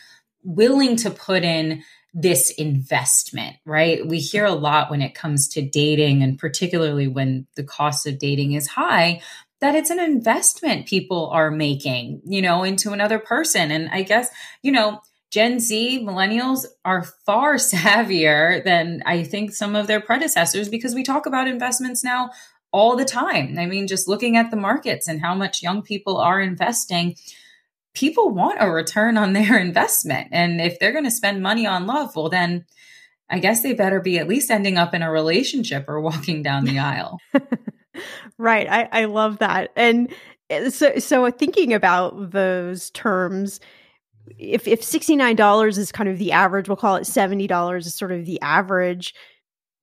willing 0.42 0.96
to 0.96 1.10
put 1.10 1.42
in 1.42 1.82
this 2.14 2.50
investment, 2.52 3.56
right? 3.66 4.06
We 4.06 4.20
hear 4.20 4.46
a 4.46 4.52
lot 4.52 4.90
when 4.90 5.02
it 5.02 5.14
comes 5.14 5.48
to 5.48 5.68
dating, 5.68 6.22
and 6.22 6.38
particularly 6.38 7.08
when 7.08 7.46
the 7.56 7.64
cost 7.64 8.06
of 8.06 8.18
dating 8.18 8.52
is 8.52 8.66
high, 8.66 9.20
that 9.60 9.74
it's 9.74 9.90
an 9.90 10.00
investment 10.00 10.86
people 10.86 11.30
are 11.30 11.50
making, 11.50 12.20
you 12.24 12.42
know, 12.42 12.62
into 12.62 12.92
another 12.92 13.18
person. 13.18 13.70
And 13.70 13.88
I 13.90 14.02
guess, 14.02 14.28
you 14.62 14.72
know, 14.72 15.00
Gen 15.30 15.60
Z 15.60 16.04
millennials 16.04 16.66
are 16.84 17.02
far 17.24 17.54
savvier 17.56 18.62
than 18.64 19.02
I 19.06 19.22
think 19.22 19.52
some 19.52 19.74
of 19.74 19.86
their 19.86 20.00
predecessors 20.00 20.68
because 20.68 20.94
we 20.94 21.02
talk 21.02 21.26
about 21.26 21.48
investments 21.48 22.04
now 22.04 22.30
all 22.72 22.96
the 22.96 23.04
time. 23.04 23.58
I 23.58 23.66
mean, 23.66 23.86
just 23.86 24.08
looking 24.08 24.36
at 24.36 24.50
the 24.50 24.56
markets 24.56 25.08
and 25.08 25.20
how 25.20 25.34
much 25.34 25.62
young 25.62 25.82
people 25.82 26.18
are 26.18 26.40
investing, 26.40 27.16
people 27.94 28.30
want 28.30 28.58
a 28.60 28.70
return 28.70 29.16
on 29.16 29.32
their 29.32 29.58
investment. 29.60 30.28
And 30.32 30.60
if 30.60 30.78
they're 30.78 30.92
going 30.92 31.04
to 31.04 31.10
spend 31.10 31.42
money 31.42 31.66
on 31.66 31.86
love, 31.86 32.14
well, 32.14 32.28
then 32.28 32.66
I 33.28 33.38
guess 33.38 33.62
they 33.62 33.72
better 33.72 34.00
be 34.00 34.18
at 34.18 34.28
least 34.28 34.50
ending 34.50 34.76
up 34.76 34.94
in 34.94 35.02
a 35.02 35.10
relationship 35.10 35.86
or 35.88 36.00
walking 36.00 36.42
down 36.42 36.64
the 36.64 36.78
aisle. 36.78 37.18
Right. 38.38 38.68
I, 38.68 38.88
I 38.92 39.04
love 39.06 39.38
that. 39.38 39.70
And 39.76 40.12
eh, 40.50 40.70
so, 40.70 40.98
so 40.98 41.30
thinking 41.30 41.72
about 41.72 42.30
those 42.30 42.90
terms, 42.90 43.60
if 44.38 44.66
if 44.66 44.82
$69 44.82 45.78
is 45.78 45.92
kind 45.92 46.08
of 46.08 46.18
the 46.18 46.32
average, 46.32 46.68
we'll 46.68 46.76
call 46.76 46.96
it 46.96 47.02
$70 47.02 47.78
is 47.78 47.94
sort 47.94 48.12
of 48.12 48.24
the 48.24 48.40
average. 48.40 49.14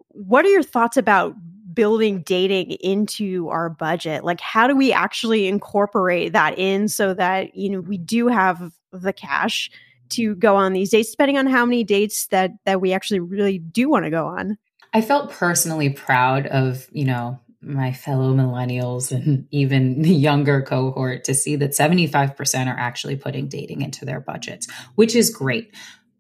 What 0.10 0.46
are 0.46 0.50
your 0.50 0.64
thoughts 0.64 0.98
about 0.98 1.36
building 1.74 2.22
dating 2.22 2.72
into 2.72 3.50
our 3.50 3.70
budget? 3.70 4.24
Like 4.24 4.42
how 4.42 4.68
do 4.68 4.76
we 4.76 4.94
actually 4.94 5.48
incorporate 5.48 6.34
that 6.34 6.60
in 6.60 6.88
so 6.88 7.14
that, 7.14 7.56
you 7.56 7.70
know, 7.70 7.80
we 7.80 7.98
do 7.98 8.28
have 8.28 8.72
the 8.92 9.14
cash 9.14 9.72
to 10.10 10.36
go 10.36 10.56
on 10.56 10.74
these 10.74 10.92
dates 10.92 11.12
depending 11.12 11.38
on 11.38 11.48
how 11.48 11.66
many 11.66 11.84
dates 11.84 12.28
that 12.28 12.52
that 12.66 12.82
we 12.82 12.94
actually 12.94 13.20
really 13.20 13.58
do 13.58 13.90
want 13.90 14.06
to 14.06 14.12
go 14.12 14.28
on? 14.28 14.58
I 14.94 15.02
felt 15.02 15.32
personally 15.32 15.90
proud 15.90 16.46
of, 16.48 16.88
you 16.92 17.06
know, 17.06 17.40
my 17.64 17.92
fellow 17.92 18.34
millennials 18.34 19.12
and 19.12 19.48
even 19.52 20.02
the 20.02 20.14
younger 20.14 20.62
cohort 20.62 21.24
to 21.26 21.34
see 21.34 21.56
that 21.58 21.72
75% 21.72 22.68
are 22.68 22.78
actually 22.78 23.16
putting 23.16 23.48
dating 23.48 23.82
into 23.82 24.06
their 24.06 24.20
budgets, 24.20 24.68
which 24.96 25.16
is 25.16 25.30
great. 25.30 25.74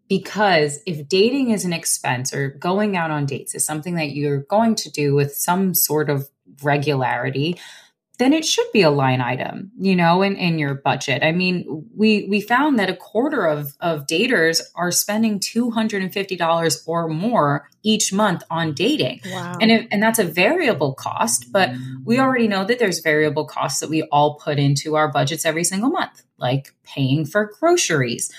Because 0.09 0.79
if 0.85 1.07
dating 1.07 1.51
is 1.51 1.65
an 1.65 1.73
expense 1.73 2.33
or 2.33 2.49
going 2.49 2.97
out 2.97 3.09
on 3.09 3.25
dates 3.25 3.55
is 3.55 3.65
something 3.65 3.95
that 3.95 4.11
you're 4.11 4.43
going 4.43 4.75
to 4.75 4.91
do 4.91 5.15
with 5.15 5.33
some 5.33 5.73
sort 5.73 6.09
of 6.09 6.29
regularity, 6.61 7.57
then 8.23 8.31
it 8.31 8.45
should 8.45 8.71
be 8.71 8.81
a 8.81 8.89
line 8.89 9.19
item, 9.19 9.69
you 9.77 9.97
know, 9.97 10.21
in, 10.21 10.37
in 10.37 10.57
your 10.57 10.75
budget. 10.75 11.23
I 11.23 11.33
mean, 11.33 11.85
we 11.93 12.25
we 12.29 12.39
found 12.39 12.79
that 12.79 12.89
a 12.89 12.95
quarter 12.95 13.45
of, 13.45 13.73
of 13.81 14.07
daters 14.07 14.61
are 14.75 14.91
spending 14.91 15.41
$250 15.41 16.83
or 16.87 17.09
more 17.09 17.69
each 17.83 18.13
month 18.13 18.43
on 18.49 18.73
dating. 18.73 19.19
Wow. 19.25 19.57
And 19.59 19.89
and 19.91 20.01
that's 20.01 20.19
a 20.19 20.23
variable 20.23 20.93
cost, 20.93 21.51
but 21.51 21.71
we 22.05 22.17
already 22.17 22.47
know 22.47 22.63
that 22.63 22.79
there's 22.79 22.99
variable 22.99 23.45
costs 23.45 23.81
that 23.81 23.89
we 23.89 24.03
all 24.03 24.35
put 24.35 24.57
into 24.57 24.95
our 24.95 25.11
budgets 25.11 25.45
every 25.45 25.65
single 25.65 25.89
month, 25.89 26.23
like 26.37 26.73
paying 26.85 27.25
for 27.25 27.51
groceries. 27.59 28.31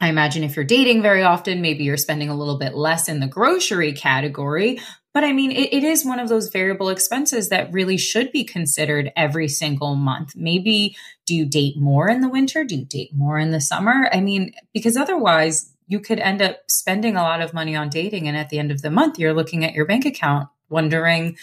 I 0.00 0.08
imagine 0.08 0.42
if 0.42 0.56
you're 0.56 0.64
dating 0.64 1.02
very 1.02 1.22
often, 1.22 1.60
maybe 1.62 1.84
you're 1.84 1.96
spending 1.96 2.28
a 2.28 2.36
little 2.36 2.58
bit 2.58 2.74
less 2.74 3.08
in 3.08 3.20
the 3.20 3.26
grocery 3.26 3.92
category, 3.92 4.78
but 5.16 5.24
I 5.24 5.32
mean, 5.32 5.50
it, 5.50 5.72
it 5.72 5.82
is 5.82 6.04
one 6.04 6.18
of 6.18 6.28
those 6.28 6.50
variable 6.50 6.90
expenses 6.90 7.48
that 7.48 7.72
really 7.72 7.96
should 7.96 8.30
be 8.32 8.44
considered 8.44 9.12
every 9.16 9.48
single 9.48 9.94
month. 9.94 10.36
Maybe 10.36 10.94
do 11.24 11.34
you 11.34 11.46
date 11.46 11.78
more 11.78 12.06
in 12.10 12.20
the 12.20 12.28
winter? 12.28 12.64
Do 12.64 12.76
you 12.76 12.84
date 12.84 13.14
more 13.14 13.38
in 13.38 13.50
the 13.50 13.62
summer? 13.62 14.10
I 14.12 14.20
mean, 14.20 14.52
because 14.74 14.94
otherwise 14.94 15.72
you 15.86 16.00
could 16.00 16.18
end 16.18 16.42
up 16.42 16.58
spending 16.68 17.16
a 17.16 17.22
lot 17.22 17.40
of 17.40 17.54
money 17.54 17.74
on 17.74 17.88
dating. 17.88 18.28
And 18.28 18.36
at 18.36 18.50
the 18.50 18.58
end 18.58 18.70
of 18.70 18.82
the 18.82 18.90
month, 18.90 19.18
you're 19.18 19.32
looking 19.32 19.64
at 19.64 19.72
your 19.72 19.86
bank 19.86 20.04
account 20.04 20.50
wondering, 20.68 21.38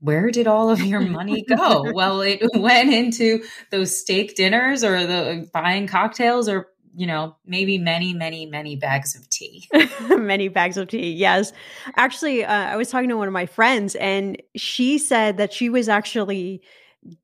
where 0.00 0.30
did 0.30 0.46
all 0.46 0.70
of 0.70 0.80
your 0.80 1.00
money 1.00 1.44
go? 1.46 1.84
well, 1.92 2.22
it 2.22 2.40
went 2.54 2.94
into 2.94 3.44
those 3.70 3.94
steak 3.94 4.36
dinners 4.36 4.84
or 4.84 5.06
the 5.06 5.50
buying 5.52 5.86
cocktails 5.86 6.48
or 6.48 6.68
you 6.94 7.06
know, 7.06 7.36
maybe 7.46 7.78
many, 7.78 8.12
many, 8.12 8.46
many 8.46 8.76
bags 8.76 9.14
of 9.14 9.28
tea. 9.30 9.68
many 10.10 10.48
bags 10.48 10.76
of 10.76 10.88
tea, 10.88 11.12
yes. 11.12 11.52
Actually, 11.96 12.44
uh, 12.44 12.52
I 12.52 12.76
was 12.76 12.90
talking 12.90 13.08
to 13.08 13.16
one 13.16 13.28
of 13.28 13.32
my 13.32 13.46
friends, 13.46 13.94
and 13.96 14.40
she 14.56 14.98
said 14.98 15.38
that 15.38 15.52
she 15.52 15.68
was 15.68 15.88
actually 15.88 16.62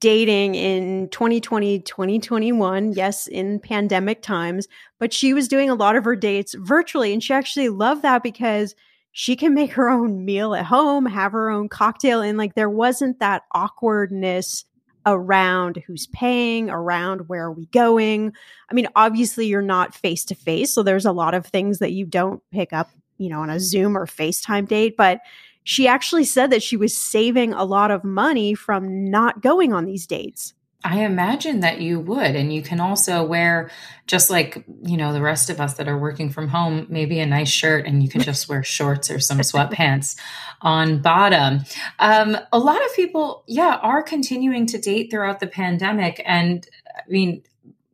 dating 0.01 0.55
in 0.55 1.09
2020, 1.11 1.81
2021, 1.81 2.93
yes, 2.93 3.27
in 3.27 3.61
pandemic 3.61 4.23
times, 4.23 4.67
but 4.99 5.13
she 5.13 5.33
was 5.33 5.49
doing 5.49 5.71
a 5.71 5.75
lot 5.75 5.97
of 5.97 6.05
her 6.05 6.17
dates 6.17 6.55
virtually. 6.55 7.13
And 7.13 7.23
she 7.23 7.33
actually 7.33 7.69
loved 7.69 8.03
that 8.03 8.23
because 8.23 8.75
she 9.13 9.37
can 9.37 9.55
make 9.55 9.73
her 9.73 9.89
own 9.89 10.25
meal 10.25 10.55
at 10.55 10.65
home, 10.65 11.07
have 11.07 11.33
her 11.33 11.51
own 11.51 11.69
cocktail, 11.69 12.21
and 12.23 12.39
like 12.39 12.55
there 12.55 12.71
wasn't 12.71 13.21
that 13.21 13.43
awkwardness 13.53 14.65
around 15.07 15.83
who's 15.87 16.07
paying, 16.09 16.71
around 16.71 17.29
where 17.29 17.45
are 17.45 17.53
we 17.53 17.67
going. 17.67 18.33
I 18.71 18.75
mean, 18.75 18.89
obviously 18.95 19.47
you're 19.47 19.63
not 19.63 19.95
face 19.95 20.25
to 20.27 20.35
face, 20.35 20.73
so 20.73 20.83
there's 20.83 21.07
a 21.07 21.13
lot 21.13 21.35
of 21.35 21.47
things 21.47 21.79
that 21.79 21.93
you 21.93 22.05
don't 22.05 22.43
pick 22.51 22.73
up, 22.73 22.91
you 23.17 23.29
know, 23.29 23.41
on 23.41 23.51
a 23.51 23.61
Zoom 23.61 23.97
or 23.97 24.07
FaceTime 24.07 24.69
date, 24.69 24.97
but 24.97 25.21
she 25.65 25.87
actually 25.87 26.25
said 26.25 26.51
that 26.51 26.63
she 26.63 26.77
was 26.77 26.97
saving 26.97 27.53
a 27.53 27.65
lot 27.65 27.91
of 27.91 28.03
money 28.03 28.55
from 28.55 29.11
not 29.11 29.43
going 29.43 29.73
on 29.73 29.85
these 29.85 30.07
dates. 30.07 30.55
I 30.85 31.01
imagine 31.05 31.61
that 31.61 31.81
you 31.81 31.99
would. 31.99 32.37
And 32.37 32.53
you 32.53 32.63
can 32.63 32.79
also 32.79 33.25
wear, 33.25 33.71
just 34.07 34.31
like, 34.31 34.65
you 34.85 34.97
know, 34.97 35.13
the 35.13 35.21
rest 35.21 35.51
of 35.51 35.61
us 35.61 35.75
that 35.75 35.89
are 35.89 35.99
working 35.99 36.31
from 36.31 36.49
home, 36.49 36.87
maybe 36.89 37.19
a 37.19 37.27
nice 37.27 37.49
shirt 37.49 37.85
and 37.85 38.03
you 38.03 38.09
can 38.09 38.21
just 38.21 38.49
wear 38.49 38.63
shorts 38.63 39.11
or 39.11 39.19
some 39.19 39.39
sweatpants 39.41 40.17
on 40.63 41.03
bottom. 41.03 41.65
Um, 41.99 42.37
a 42.53 42.59
lot 42.59 42.85
of 42.85 42.95
people, 42.95 43.43
yeah, 43.49 43.79
are 43.83 44.03
continuing 44.03 44.67
to 44.67 44.79
date 44.79 45.11
throughout 45.11 45.41
the 45.41 45.49
pandemic. 45.49 46.23
And 46.25 46.67
I 46.97 47.03
mean, 47.09 47.43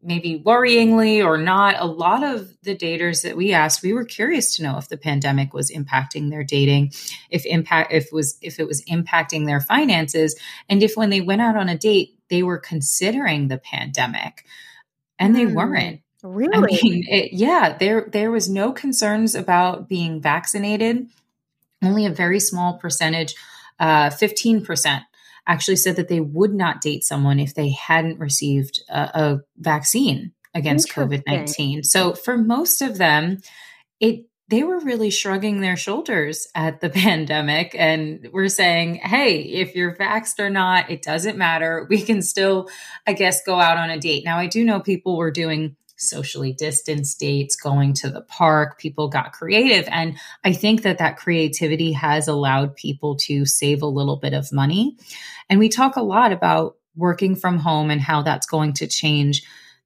maybe 0.04 0.38
worryingly 0.44 1.24
or 1.24 1.38
not, 1.38 1.76
a 1.78 1.86
lot 1.86 2.22
of 2.22 2.54
the 2.62 2.76
daters 2.76 3.22
that 3.22 3.36
we 3.36 3.52
asked, 3.52 3.82
we 3.82 3.92
were 3.92 4.04
curious 4.04 4.54
to 4.56 4.62
know 4.62 4.76
if 4.78 4.88
the 4.88 4.96
pandemic 4.96 5.54
was 5.54 5.70
impacting 5.70 6.30
their 6.30 6.44
dating, 6.44 6.92
if 7.30 7.46
impact 7.46 7.92
if 7.92 8.12
was 8.12 8.38
if 8.42 8.60
it 8.60 8.66
was 8.66 8.84
impacting 8.84 9.46
their 9.46 9.60
finances, 9.60 10.38
and 10.68 10.82
if 10.82 10.96
when 10.96 11.10
they 11.10 11.20
went 11.20 11.40
out 11.40 11.56
on 11.56 11.68
a 11.68 11.78
date, 11.78 12.18
they 12.28 12.42
were 12.42 12.58
considering 12.58 13.48
the 13.48 13.58
pandemic. 13.58 14.44
And 15.18 15.34
they 15.34 15.46
mm, 15.46 15.54
weren't. 15.54 16.00
Really? 16.22 16.56
I 16.56 16.60
mean, 16.60 17.04
it, 17.08 17.32
yeah, 17.32 17.76
there 17.76 18.08
there 18.12 18.30
was 18.30 18.48
no 18.48 18.72
concerns 18.72 19.34
about 19.34 19.88
being 19.88 20.20
vaccinated. 20.20 21.08
Only 21.82 22.06
a 22.06 22.10
very 22.10 22.40
small 22.40 22.78
percentage, 22.78 23.34
uh, 23.78 24.08
15% 24.08 25.04
actually 25.46 25.76
said 25.76 25.96
that 25.96 26.09
they 26.09 26.20
would 26.20 26.54
not 26.54 26.80
date 26.80 27.04
someone 27.04 27.38
if 27.38 27.54
they 27.54 27.70
hadn't 27.70 28.18
received 28.18 28.83
a, 28.88 29.00
a 29.14 29.40
vaccine 29.57 30.33
against 30.54 30.88
COVID 30.90 31.22
19. 31.26 31.83
So 31.83 32.14
for 32.14 32.38
most 32.38 32.80
of 32.80 32.98
them, 32.98 33.38
it 34.00 34.26
they 34.48 34.62
were 34.62 34.78
really 34.78 35.11
shrugging 35.11 35.61
their 35.61 35.76
shoulders 35.76 36.46
at 36.54 36.80
the 36.80 36.90
pandemic 36.90 37.74
and 37.78 38.28
we're 38.33 38.48
saying, 38.48 38.96
hey, 38.96 39.40
if 39.40 39.74
you're 39.74 39.96
vaxxed 39.96 40.38
or 40.38 40.50
not, 40.50 40.90
it 40.90 41.02
doesn't 41.02 41.38
matter. 41.38 41.87
We 41.88 42.02
can 42.02 42.22
still, 42.22 42.68
I 43.07 43.14
guess, 43.14 43.42
go 43.44 43.59
out 43.59 43.78
on 43.78 43.90
a 43.90 43.98
date. 43.98 44.24
Now, 44.24 44.38
I 44.38 44.46
do 44.46 44.64
know 44.64 44.80
people 44.80 45.16
were 45.16 45.30
doing 45.30 45.76
socially 46.08 46.52
distanced 46.52 47.18
dates, 47.18 47.56
going 47.56 47.92
to 47.94 48.10
the 48.10 48.20
park. 48.20 48.78
People 48.78 49.08
got 49.08 49.32
creative. 49.32 49.88
And 49.90 50.16
I 50.44 50.52
think 50.52 50.82
that 50.82 50.98
that 50.98 51.16
creativity 51.16 51.92
has 51.92 52.28
allowed 52.28 52.76
people 52.76 53.16
to 53.22 53.46
save 53.46 53.82
a 53.82 53.86
little 53.86 54.16
bit 54.16 54.34
of 54.34 54.52
money. 54.52 54.96
And 55.48 55.58
we 55.58 55.68
talk 55.68 55.96
a 55.96 56.02
lot 56.02 56.32
about 56.32 56.76
working 56.96 57.36
from 57.36 57.58
home 57.58 57.90
and 57.90 58.00
how 58.00 58.22
that's 58.22 58.46
going 58.46 58.74
to 58.74 58.86
change, 58.86 59.42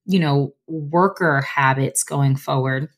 you 0.07 0.18
know, 0.18 0.54
worker 0.66 1.40
habits 1.40 2.04
going 2.04 2.37
forward. 2.37 2.88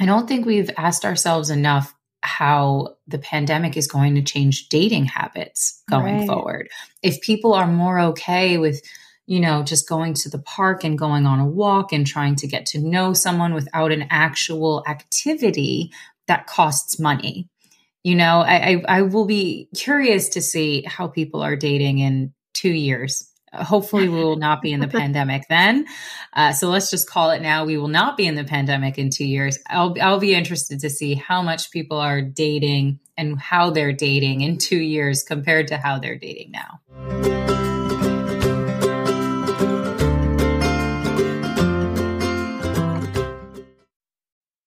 I 0.00 0.06
don't 0.06 0.28
think 0.28 0.44
we've 0.44 0.70
asked 0.76 1.04
ourselves 1.04 1.50
enough 1.50 1.94
how 2.22 2.96
the 3.06 3.18
pandemic 3.18 3.76
is 3.76 3.86
going 3.86 4.16
to 4.16 4.22
change 4.22 4.68
dating 4.68 5.06
habits 5.06 5.82
going 5.88 6.18
right. 6.18 6.26
forward. 6.26 6.68
If 7.02 7.20
people 7.20 7.54
are 7.54 7.68
more 7.68 8.00
okay 8.00 8.58
with, 8.58 8.82
you 9.26 9.40
know, 9.40 9.62
just 9.62 9.88
going 9.88 10.14
to 10.14 10.30
the 10.30 10.38
park 10.38 10.84
and 10.84 10.98
going 10.98 11.26
on 11.26 11.40
a 11.40 11.46
walk 11.46 11.92
and 11.92 12.06
trying 12.06 12.36
to 12.36 12.46
get 12.46 12.66
to 12.66 12.78
know 12.78 13.12
someone 13.12 13.54
without 13.54 13.92
an 13.92 14.06
actual 14.10 14.84
activity 14.86 15.92
that 16.28 16.46
costs 16.46 16.98
money. 16.98 17.48
You 18.04 18.14
know, 18.14 18.40
I, 18.40 18.54
I, 18.54 18.82
I 18.88 19.02
will 19.02 19.26
be 19.26 19.68
curious 19.74 20.30
to 20.30 20.42
see 20.42 20.82
how 20.82 21.08
people 21.08 21.42
are 21.42 21.56
dating 21.56 21.98
in 21.98 22.32
two 22.54 22.70
years. 22.70 23.28
Hopefully 23.52 24.08
we 24.08 24.22
will 24.22 24.36
not 24.36 24.62
be 24.62 24.72
in 24.72 24.78
the 24.78 24.88
pandemic 25.00 25.42
then. 25.48 25.86
Uh, 26.32 26.52
so 26.52 26.68
let's 26.70 26.90
just 26.90 27.10
call 27.10 27.30
it 27.30 27.42
now. 27.42 27.64
We 27.64 27.78
will 27.78 27.88
not 27.88 28.16
be 28.16 28.28
in 28.28 28.36
the 28.36 28.44
pandemic 28.44 28.96
in 28.96 29.10
two 29.10 29.26
years. 29.26 29.58
I'll, 29.68 29.96
I'll 30.00 30.20
be 30.20 30.34
interested 30.34 30.80
to 30.80 30.90
see 30.90 31.14
how 31.14 31.42
much 31.42 31.72
people 31.72 31.98
are 31.98 32.22
dating 32.22 33.00
and 33.16 33.40
how 33.40 33.70
they're 33.70 33.92
dating 33.92 34.42
in 34.42 34.58
two 34.58 34.78
years 34.78 35.24
compared 35.24 35.68
to 35.68 35.78
how 35.78 35.98
they're 35.98 36.18
dating 36.18 36.52
now 36.52 37.75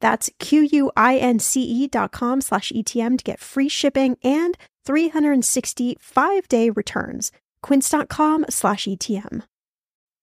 That's 0.00 0.30
Q-U-I-N-C-E 0.38 1.88
dot 1.88 2.12
com 2.12 2.40
slash 2.40 2.72
ETM 2.72 3.18
to 3.18 3.24
get 3.24 3.40
free 3.40 3.68
shipping 3.68 4.16
and 4.22 4.56
365 4.84 6.48
day 6.48 6.70
returns. 6.70 7.32
Quince.com 7.62 8.46
slash 8.48 8.84
ETM. 8.84 9.42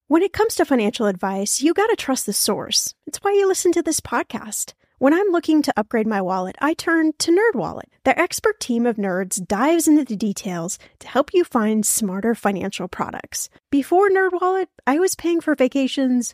When 0.07 0.21
it 0.21 0.33
comes 0.33 0.55
to 0.55 0.65
financial 0.65 1.07
advice, 1.07 1.61
you 1.61 1.73
gotta 1.73 1.95
trust 1.95 2.25
the 2.25 2.33
source. 2.33 2.93
It's 3.07 3.17
why 3.23 3.33
you 3.33 3.47
listen 3.47 3.71
to 3.73 3.81
this 3.81 3.99
podcast. 3.99 4.73
When 4.97 5.13
I'm 5.13 5.27
looking 5.31 5.61
to 5.63 5.73
upgrade 5.75 6.07
my 6.07 6.21
wallet, 6.21 6.55
I 6.61 6.73
turn 6.73 7.11
to 7.19 7.31
NerdWallet. 7.31 7.89
Their 8.05 8.17
expert 8.17 8.59
team 8.61 8.85
of 8.85 8.95
nerds 8.95 9.45
dives 9.45 9.87
into 9.89 10.05
the 10.05 10.15
details 10.15 10.79
to 10.99 11.07
help 11.07 11.33
you 11.33 11.43
find 11.43 11.85
smarter 11.85 12.33
financial 12.33 12.87
products. 12.87 13.49
Before 13.71 14.09
NerdWallet, 14.09 14.67
I 14.87 14.99
was 14.99 15.15
paying 15.15 15.41
for 15.41 15.53
vacations 15.53 16.33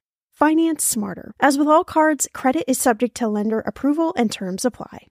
Finance 0.41 0.83
smarter. 0.83 1.35
As 1.39 1.55
with 1.55 1.67
all 1.67 1.83
cards, 1.83 2.27
credit 2.33 2.63
is 2.67 2.79
subject 2.79 3.13
to 3.17 3.27
lender 3.27 3.59
approval 3.59 4.11
and 4.17 4.31
terms 4.31 4.65
apply. 4.65 5.05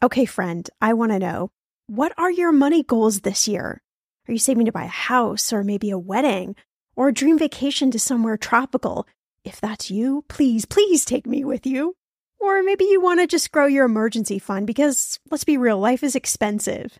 Okay, 0.00 0.24
friend, 0.24 0.70
I 0.80 0.92
want 0.92 1.10
to 1.10 1.18
know 1.18 1.50
what 1.88 2.12
are 2.16 2.30
your 2.30 2.52
money 2.52 2.84
goals 2.84 3.22
this 3.22 3.48
year? 3.48 3.82
Are 4.28 4.32
you 4.32 4.38
saving 4.38 4.66
to 4.66 4.70
buy 4.70 4.84
a 4.84 4.86
house 4.86 5.52
or 5.52 5.64
maybe 5.64 5.90
a 5.90 5.98
wedding 5.98 6.54
or 6.94 7.08
a 7.08 7.12
dream 7.12 7.36
vacation 7.36 7.90
to 7.90 7.98
somewhere 7.98 8.36
tropical? 8.36 9.08
If 9.42 9.60
that's 9.60 9.90
you, 9.90 10.24
please, 10.28 10.66
please 10.66 11.04
take 11.04 11.26
me 11.26 11.44
with 11.44 11.66
you. 11.66 11.96
Or 12.38 12.62
maybe 12.62 12.84
you 12.84 13.00
want 13.00 13.18
to 13.18 13.26
just 13.26 13.50
grow 13.50 13.66
your 13.66 13.86
emergency 13.86 14.38
fund 14.38 14.68
because 14.68 15.18
let's 15.32 15.42
be 15.42 15.58
real, 15.58 15.80
life 15.80 16.04
is 16.04 16.14
expensive. 16.14 16.96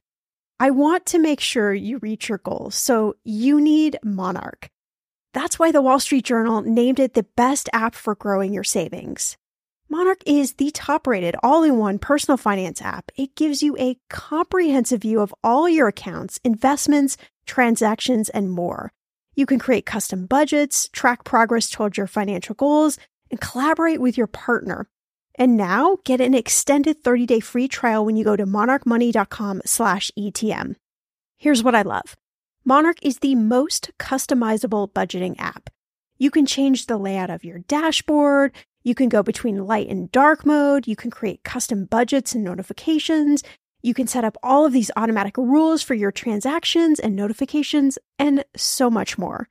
I 0.58 0.70
want 0.70 1.06
to 1.06 1.20
make 1.20 1.38
sure 1.38 1.72
you 1.72 1.98
reach 1.98 2.28
your 2.28 2.38
goals, 2.38 2.74
so 2.74 3.14
you 3.22 3.60
need 3.60 3.96
Monarch. 4.02 4.70
That's 5.36 5.58
why 5.58 5.70
the 5.70 5.82
Wall 5.82 6.00
Street 6.00 6.24
Journal 6.24 6.62
named 6.62 6.98
it 6.98 7.12
the 7.12 7.26
best 7.36 7.68
app 7.74 7.94
for 7.94 8.14
growing 8.14 8.54
your 8.54 8.64
savings. 8.64 9.36
Monarch 9.90 10.22
is 10.24 10.54
the 10.54 10.70
top 10.70 11.06
rated 11.06 11.36
all 11.42 11.62
in 11.62 11.76
one 11.76 11.98
personal 11.98 12.38
finance 12.38 12.80
app. 12.80 13.12
It 13.16 13.36
gives 13.36 13.62
you 13.62 13.76
a 13.76 13.98
comprehensive 14.08 15.02
view 15.02 15.20
of 15.20 15.34
all 15.44 15.68
your 15.68 15.88
accounts, 15.88 16.40
investments, 16.42 17.18
transactions, 17.44 18.30
and 18.30 18.50
more. 18.50 18.94
You 19.34 19.44
can 19.44 19.58
create 19.58 19.84
custom 19.84 20.24
budgets, 20.24 20.88
track 20.88 21.24
progress 21.24 21.68
towards 21.68 21.98
your 21.98 22.06
financial 22.06 22.54
goals, 22.54 22.98
and 23.30 23.38
collaborate 23.38 24.00
with 24.00 24.16
your 24.16 24.28
partner. 24.28 24.88
And 25.34 25.54
now 25.54 25.98
get 26.06 26.22
an 26.22 26.32
extended 26.32 27.04
30-day 27.04 27.40
free 27.40 27.68
trial 27.68 28.06
when 28.06 28.16
you 28.16 28.24
go 28.24 28.36
to 28.36 28.46
monarchmoney.com 28.46 29.60
slash 29.66 30.10
ETM. 30.18 30.76
Here's 31.36 31.62
what 31.62 31.74
I 31.74 31.82
love. 31.82 32.16
Monarch 32.68 32.98
is 33.00 33.20
the 33.20 33.36
most 33.36 33.92
customizable 33.96 34.92
budgeting 34.92 35.36
app. 35.38 35.70
You 36.18 36.32
can 36.32 36.46
change 36.46 36.86
the 36.86 36.98
layout 36.98 37.30
of 37.30 37.44
your 37.44 37.60
dashboard. 37.60 38.52
You 38.82 38.92
can 38.92 39.08
go 39.08 39.22
between 39.22 39.66
light 39.66 39.88
and 39.88 40.10
dark 40.10 40.44
mode. 40.44 40.88
You 40.88 40.96
can 40.96 41.12
create 41.12 41.44
custom 41.44 41.84
budgets 41.84 42.34
and 42.34 42.42
notifications. 42.42 43.44
You 43.82 43.94
can 43.94 44.08
set 44.08 44.24
up 44.24 44.36
all 44.42 44.66
of 44.66 44.72
these 44.72 44.90
automatic 44.96 45.36
rules 45.36 45.80
for 45.80 45.94
your 45.94 46.10
transactions 46.10 46.98
and 46.98 47.14
notifications, 47.14 48.00
and 48.18 48.44
so 48.56 48.90
much 48.90 49.16
more. 49.16 49.48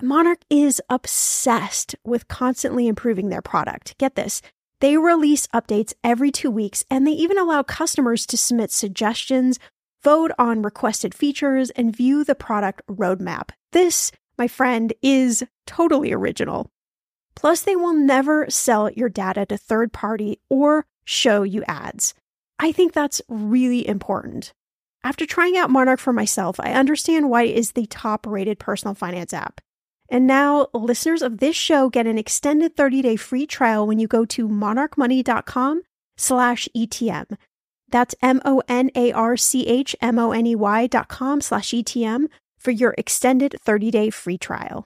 Monarch 0.00 0.42
is 0.48 0.80
obsessed 0.88 1.96
with 2.04 2.28
constantly 2.28 2.86
improving 2.86 3.30
their 3.30 3.42
product. 3.42 3.98
Get 3.98 4.14
this. 4.14 4.42
They 4.78 4.96
release 4.96 5.48
updates 5.48 5.92
every 6.04 6.30
two 6.30 6.52
weeks, 6.52 6.84
and 6.88 7.04
they 7.04 7.12
even 7.12 7.36
allow 7.36 7.64
customers 7.64 8.26
to 8.26 8.36
submit 8.36 8.70
suggestions 8.70 9.58
vote 10.04 10.30
on 10.38 10.62
requested 10.62 11.14
features, 11.14 11.70
and 11.70 11.96
view 11.96 12.22
the 12.22 12.34
product 12.34 12.82
roadmap. 12.86 13.50
This, 13.72 14.12
my 14.38 14.46
friend, 14.46 14.92
is 15.02 15.42
totally 15.66 16.12
original. 16.12 16.70
Plus, 17.34 17.62
they 17.62 17.74
will 17.74 17.94
never 17.94 18.48
sell 18.48 18.90
your 18.90 19.08
data 19.08 19.44
to 19.46 19.56
third 19.56 19.92
party 19.92 20.38
or 20.48 20.86
show 21.04 21.42
you 21.42 21.64
ads. 21.66 22.14
I 22.58 22.70
think 22.70 22.92
that's 22.92 23.20
really 23.28 23.86
important. 23.88 24.52
After 25.02 25.26
trying 25.26 25.56
out 25.56 25.70
Monarch 25.70 26.00
for 26.00 26.12
myself, 26.12 26.60
I 26.60 26.72
understand 26.72 27.28
why 27.28 27.42
it 27.42 27.56
is 27.56 27.72
the 27.72 27.86
top 27.86 28.26
rated 28.26 28.58
personal 28.58 28.94
finance 28.94 29.34
app. 29.34 29.60
And 30.08 30.26
now, 30.26 30.68
listeners 30.72 31.22
of 31.22 31.38
this 31.38 31.56
show 31.56 31.88
get 31.88 32.06
an 32.06 32.18
extended 32.18 32.76
30-day 32.76 33.16
free 33.16 33.46
trial 33.46 33.86
when 33.86 33.98
you 33.98 34.06
go 34.06 34.24
to 34.26 34.48
monarchmoney.com 34.48 35.82
slash 36.16 36.68
ETM. 36.76 37.36
That's 37.94 38.14
M-O-N-A-R-C-H-M-O-N-E-Y 38.22 40.86
dot 40.88 41.06
com 41.06 41.40
slash 41.40 41.70
ETM 41.70 42.26
for 42.58 42.72
your 42.72 42.92
extended 42.98 43.54
30-day 43.64 44.10
free 44.10 44.36
trial. 44.36 44.84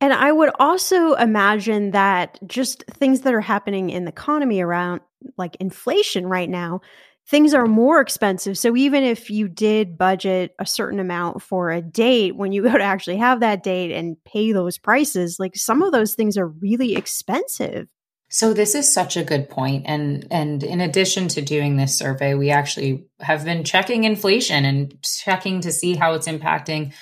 And 0.00 0.12
I 0.12 0.32
would 0.32 0.50
also 0.58 1.14
imagine 1.14 1.92
that 1.92 2.40
just 2.48 2.82
things 2.88 3.20
that 3.20 3.32
are 3.32 3.40
happening 3.40 3.90
in 3.90 4.06
the 4.06 4.10
economy 4.10 4.60
around 4.60 5.02
like 5.38 5.54
inflation 5.60 6.26
right 6.26 6.50
now, 6.50 6.80
things 7.28 7.54
are 7.54 7.66
more 7.66 8.00
expensive. 8.00 8.58
So 8.58 8.74
even 8.74 9.04
if 9.04 9.30
you 9.30 9.46
did 9.46 9.96
budget 9.96 10.56
a 10.58 10.66
certain 10.66 10.98
amount 10.98 11.42
for 11.42 11.70
a 11.70 11.80
date, 11.80 12.34
when 12.34 12.50
you 12.50 12.64
go 12.64 12.76
to 12.76 12.82
actually 12.82 13.18
have 13.18 13.38
that 13.38 13.62
date 13.62 13.92
and 13.92 14.16
pay 14.24 14.50
those 14.50 14.78
prices, 14.78 15.36
like 15.38 15.54
some 15.54 15.80
of 15.80 15.92
those 15.92 16.16
things 16.16 16.36
are 16.36 16.48
really 16.48 16.96
expensive. 16.96 17.86
So 18.34 18.54
this 18.54 18.74
is 18.74 18.90
such 18.90 19.18
a 19.18 19.24
good 19.24 19.50
point 19.50 19.84
and 19.86 20.26
and 20.30 20.64
in 20.64 20.80
addition 20.80 21.28
to 21.28 21.42
doing 21.42 21.76
this 21.76 21.98
survey 21.98 22.32
we 22.32 22.48
actually 22.50 23.04
have 23.20 23.44
been 23.44 23.62
checking 23.62 24.04
inflation 24.04 24.64
and 24.64 24.96
checking 25.02 25.60
to 25.60 25.70
see 25.70 25.96
how 25.96 26.14
it's 26.14 26.26
impacting 26.26 26.94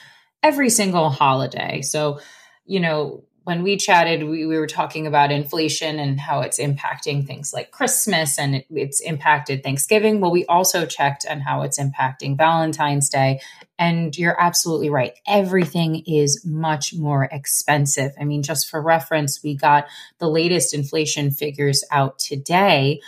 every 0.43 0.71
single 0.71 1.09
holiday. 1.09 1.83
So 1.83 2.19
you 2.67 2.81
know, 2.81 3.25
when 3.45 3.63
we 3.63 3.77
chatted, 3.77 4.23
we, 4.23 4.45
we 4.45 4.59
were 4.59 4.67
talking 4.67 5.07
about 5.07 5.33
inflation 5.33 5.99
and 5.99 6.21
how 6.21 6.41
it's 6.41 6.59
impacting 6.59 7.27
things 7.27 7.53
like 7.53 7.71
Christmas 7.71 8.39
and 8.39 8.57
it, 8.57 8.67
it's 8.71 9.01
impacted 9.01 9.63
Thanksgiving. 9.63 10.21
Well, 10.21 10.31
we 10.31 10.45
also 10.47 10.85
checked 10.85 11.25
on 11.29 11.41
how 11.41 11.63
it's 11.63 11.79
impacting 11.79 12.37
Valentine's 12.37 13.09
Day. 13.09 13.41
And 13.79 14.17
you're 14.17 14.41
absolutely 14.41 14.91
right. 14.91 15.15
Everything 15.27 16.03
is 16.07 16.45
much 16.45 16.95
more 16.95 17.25
expensive. 17.25 18.13
I 18.21 18.25
mean, 18.25 18.43
just 18.43 18.69
for 18.69 18.83
reference, 18.83 19.43
we 19.43 19.57
got 19.57 19.87
the 20.19 20.29
latest 20.29 20.75
inflation 20.75 21.31
figures 21.31 21.83
out 21.91 22.19
today 22.19 23.01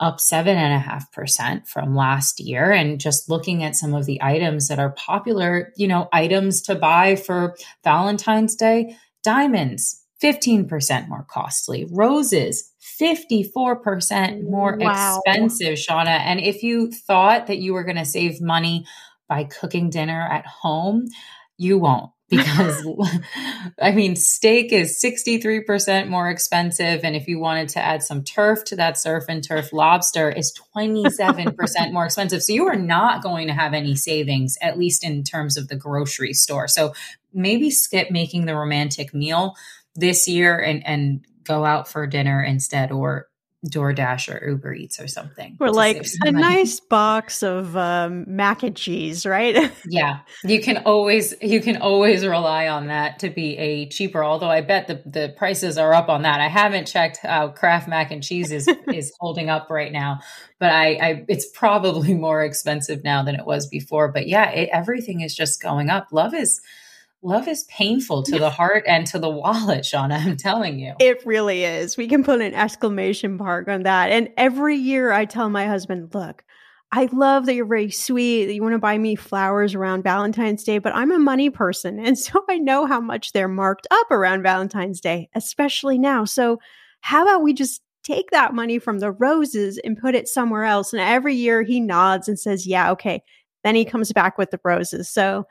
up 0.00 0.18
7.5% 0.18 1.66
from 1.66 1.96
last 1.96 2.40
year. 2.40 2.70
And 2.70 3.00
just 3.00 3.28
looking 3.28 3.64
at 3.64 3.74
some 3.74 3.94
of 3.94 4.06
the 4.06 4.22
items 4.22 4.68
that 4.68 4.78
are 4.78 4.90
popular, 4.90 5.72
you 5.76 5.88
know, 5.88 6.08
items 6.12 6.62
to 6.62 6.76
buy 6.76 7.16
for 7.16 7.56
Valentine's 7.82 8.54
Day, 8.54 8.96
Diamonds, 9.28 10.06
15% 10.22 11.06
more 11.10 11.26
costly. 11.28 11.86
Roses, 11.90 12.72
54% 12.98 14.48
more 14.48 14.74
wow. 14.80 15.20
expensive, 15.26 15.78
Shannah. 15.78 16.10
And 16.12 16.40
if 16.40 16.62
you 16.62 16.90
thought 16.90 17.48
that 17.48 17.58
you 17.58 17.74
were 17.74 17.84
going 17.84 17.98
to 17.98 18.06
save 18.06 18.40
money 18.40 18.86
by 19.28 19.44
cooking 19.44 19.90
dinner 19.90 20.18
at 20.18 20.46
home, 20.46 21.08
you 21.58 21.76
won't 21.76 22.10
because 22.30 22.86
I 23.80 23.92
mean, 23.92 24.14
steak 24.14 24.70
is 24.72 25.02
63% 25.02 26.08
more 26.08 26.30
expensive. 26.30 27.00
And 27.02 27.16
if 27.16 27.26
you 27.26 27.38
wanted 27.38 27.70
to 27.70 27.80
add 27.80 28.02
some 28.02 28.22
turf 28.22 28.64
to 28.64 28.76
that 28.76 28.98
surf 28.98 29.24
and 29.28 29.42
turf, 29.42 29.72
lobster 29.72 30.30
is 30.30 30.54
27% 30.76 31.92
more 31.92 32.04
expensive. 32.04 32.42
So 32.42 32.52
you 32.52 32.66
are 32.66 32.76
not 32.76 33.22
going 33.22 33.46
to 33.46 33.54
have 33.54 33.72
any 33.72 33.94
savings, 33.94 34.58
at 34.60 34.78
least 34.78 35.04
in 35.04 35.24
terms 35.24 35.56
of 35.56 35.68
the 35.68 35.76
grocery 35.76 36.34
store. 36.34 36.68
So 36.68 36.92
maybe 37.38 37.70
skip 37.70 38.10
making 38.10 38.44
the 38.44 38.54
romantic 38.54 39.14
meal 39.14 39.54
this 39.94 40.28
year 40.28 40.58
and, 40.58 40.86
and 40.86 41.24
go 41.44 41.64
out 41.64 41.88
for 41.88 42.06
dinner 42.06 42.42
instead 42.42 42.92
or 42.92 43.28
DoorDash 43.66 44.32
or 44.32 44.50
Uber 44.50 44.72
Eats 44.72 45.00
or 45.00 45.08
something. 45.08 45.56
Or 45.58 45.72
like 45.72 46.06
a 46.24 46.30
nice 46.30 46.78
box 46.78 47.42
of 47.42 47.76
um, 47.76 48.24
mac 48.28 48.62
and 48.62 48.76
cheese, 48.76 49.26
right? 49.26 49.72
yeah, 49.88 50.20
you 50.44 50.60
can 50.60 50.78
always 50.78 51.34
you 51.42 51.60
can 51.60 51.78
always 51.78 52.24
rely 52.24 52.68
on 52.68 52.86
that 52.86 53.18
to 53.20 53.30
be 53.30 53.56
a 53.58 53.88
cheaper. 53.88 54.22
Although 54.22 54.50
I 54.50 54.60
bet 54.60 54.86
the 54.86 55.02
the 55.04 55.34
prices 55.36 55.76
are 55.76 55.92
up 55.92 56.08
on 56.08 56.22
that. 56.22 56.40
I 56.40 56.46
haven't 56.46 56.86
checked 56.86 57.18
how 57.18 57.48
Kraft 57.48 57.88
mac 57.88 58.12
and 58.12 58.22
cheese 58.22 58.52
is 58.52 58.68
is 58.94 59.12
holding 59.18 59.50
up 59.50 59.70
right 59.70 59.90
now, 59.90 60.20
but 60.60 60.70
I, 60.70 60.92
I 60.92 61.24
it's 61.26 61.50
probably 61.50 62.14
more 62.14 62.44
expensive 62.44 63.02
now 63.02 63.24
than 63.24 63.34
it 63.34 63.44
was 63.44 63.66
before. 63.66 64.12
But 64.12 64.28
yeah, 64.28 64.50
it, 64.50 64.68
everything 64.72 65.22
is 65.22 65.34
just 65.34 65.60
going 65.60 65.90
up. 65.90 66.08
Love 66.12 66.32
is 66.32 66.60
love 67.22 67.48
is 67.48 67.64
painful 67.64 68.22
to 68.22 68.38
the 68.38 68.50
heart 68.50 68.84
and 68.86 69.06
to 69.08 69.18
the 69.18 69.28
wallet, 69.28 69.84
Shannah. 69.84 70.16
I'm 70.16 70.36
telling 70.36 70.78
you. 70.78 70.94
It 71.00 71.24
really 71.26 71.64
is. 71.64 71.96
We 71.96 72.08
can 72.08 72.22
put 72.22 72.40
an 72.40 72.54
exclamation 72.54 73.36
mark 73.36 73.68
on 73.68 73.82
that. 73.82 74.10
And 74.10 74.28
every 74.36 74.76
year 74.76 75.10
I 75.10 75.24
tell 75.24 75.50
my 75.50 75.66
husband, 75.66 76.14
look, 76.14 76.44
I 76.90 77.08
love 77.12 77.46
that 77.46 77.54
you're 77.54 77.66
very 77.66 77.90
sweet, 77.90 78.46
that 78.46 78.54
you 78.54 78.62
want 78.62 78.74
to 78.74 78.78
buy 78.78 78.96
me 78.96 79.14
flowers 79.14 79.74
around 79.74 80.04
Valentine's 80.04 80.64
Day, 80.64 80.78
but 80.78 80.94
I'm 80.94 81.12
a 81.12 81.18
money 81.18 81.50
person. 81.50 81.98
And 81.98 82.18
so 82.18 82.42
I 82.48 82.58
know 82.58 82.86
how 82.86 83.00
much 83.00 83.32
they're 83.32 83.48
marked 83.48 83.86
up 83.90 84.10
around 84.10 84.42
Valentine's 84.42 85.00
Day, 85.00 85.28
especially 85.34 85.98
now. 85.98 86.24
So 86.24 86.60
how 87.00 87.22
about 87.22 87.42
we 87.42 87.52
just 87.52 87.82
take 88.04 88.30
that 88.30 88.54
money 88.54 88.78
from 88.78 89.00
the 89.00 89.10
roses 89.12 89.78
and 89.84 89.98
put 89.98 90.14
it 90.14 90.28
somewhere 90.28 90.64
else? 90.64 90.92
And 90.92 91.02
every 91.02 91.34
year 91.34 91.62
he 91.62 91.80
nods 91.80 92.26
and 92.26 92.38
says, 92.38 92.66
yeah, 92.66 92.92
okay. 92.92 93.22
Then 93.64 93.74
he 93.74 93.84
comes 93.84 94.12
back 94.12 94.38
with 94.38 94.50
the 94.50 94.60
roses. 94.64 95.10
So, 95.10 95.44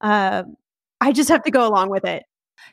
uh, 0.00 0.44
I 1.04 1.12
just 1.12 1.28
have 1.28 1.42
to 1.42 1.50
go 1.50 1.68
along 1.68 1.90
with 1.90 2.06
it. 2.06 2.22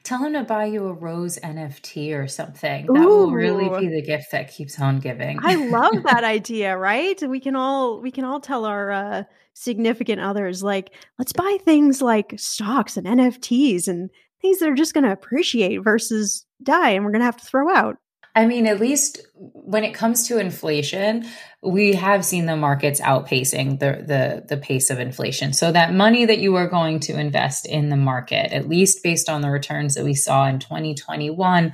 Tell 0.03 0.23
him 0.23 0.31
to 0.33 0.43
buy 0.43 0.65
you 0.65 0.87
a 0.87 0.93
rose 0.93 1.37
NFT 1.43 2.17
or 2.17 2.27
something. 2.29 2.85
That 2.85 2.93
Ooh. 2.93 3.07
will 3.07 3.31
really 3.31 3.67
be 3.81 3.89
the 3.89 4.01
gift 4.01 4.31
that 4.31 4.49
keeps 4.49 4.79
on 4.79 4.99
giving. 4.99 5.39
I 5.43 5.55
love 5.55 6.03
that 6.05 6.23
idea, 6.23 6.77
right? 6.77 7.21
We 7.21 7.41
can 7.41 7.57
all 7.57 7.99
we 7.99 8.09
can 8.09 8.23
all 8.23 8.39
tell 8.39 8.63
our 8.63 8.89
uh, 8.89 9.23
significant 9.53 10.21
others 10.21 10.63
like, 10.63 10.93
let's 11.19 11.33
buy 11.33 11.57
things 11.65 12.01
like 12.01 12.33
stocks 12.37 12.95
and 12.95 13.05
NFTs 13.05 13.89
and 13.89 14.09
things 14.41 14.59
that 14.59 14.69
are 14.69 14.75
just 14.75 14.93
going 14.93 15.03
to 15.03 15.11
appreciate 15.11 15.83
versus 15.83 16.45
die 16.63 16.91
and 16.91 17.03
we're 17.03 17.11
going 17.11 17.19
to 17.19 17.25
have 17.25 17.37
to 17.37 17.45
throw 17.45 17.69
out. 17.69 17.97
I 18.35 18.45
mean, 18.45 18.65
at 18.65 18.79
least 18.79 19.19
when 19.35 19.83
it 19.83 19.93
comes 19.93 20.27
to 20.27 20.39
inflation, 20.39 21.25
we 21.61 21.93
have 21.93 22.23
seen 22.23 22.45
the 22.45 22.55
markets 22.55 23.01
outpacing 23.01 23.79
the, 23.79 24.03
the 24.05 24.45
the 24.47 24.57
pace 24.57 24.89
of 24.89 24.99
inflation. 24.99 25.53
So 25.53 25.71
that 25.71 25.93
money 25.93 26.25
that 26.25 26.39
you 26.39 26.55
are 26.55 26.67
going 26.67 26.99
to 27.01 27.19
invest 27.19 27.65
in 27.65 27.89
the 27.89 27.97
market, 27.97 28.53
at 28.53 28.69
least 28.69 29.03
based 29.03 29.29
on 29.29 29.41
the 29.41 29.49
returns 29.49 29.95
that 29.95 30.05
we 30.05 30.13
saw 30.13 30.47
in 30.47 30.59
2021, 30.59 31.73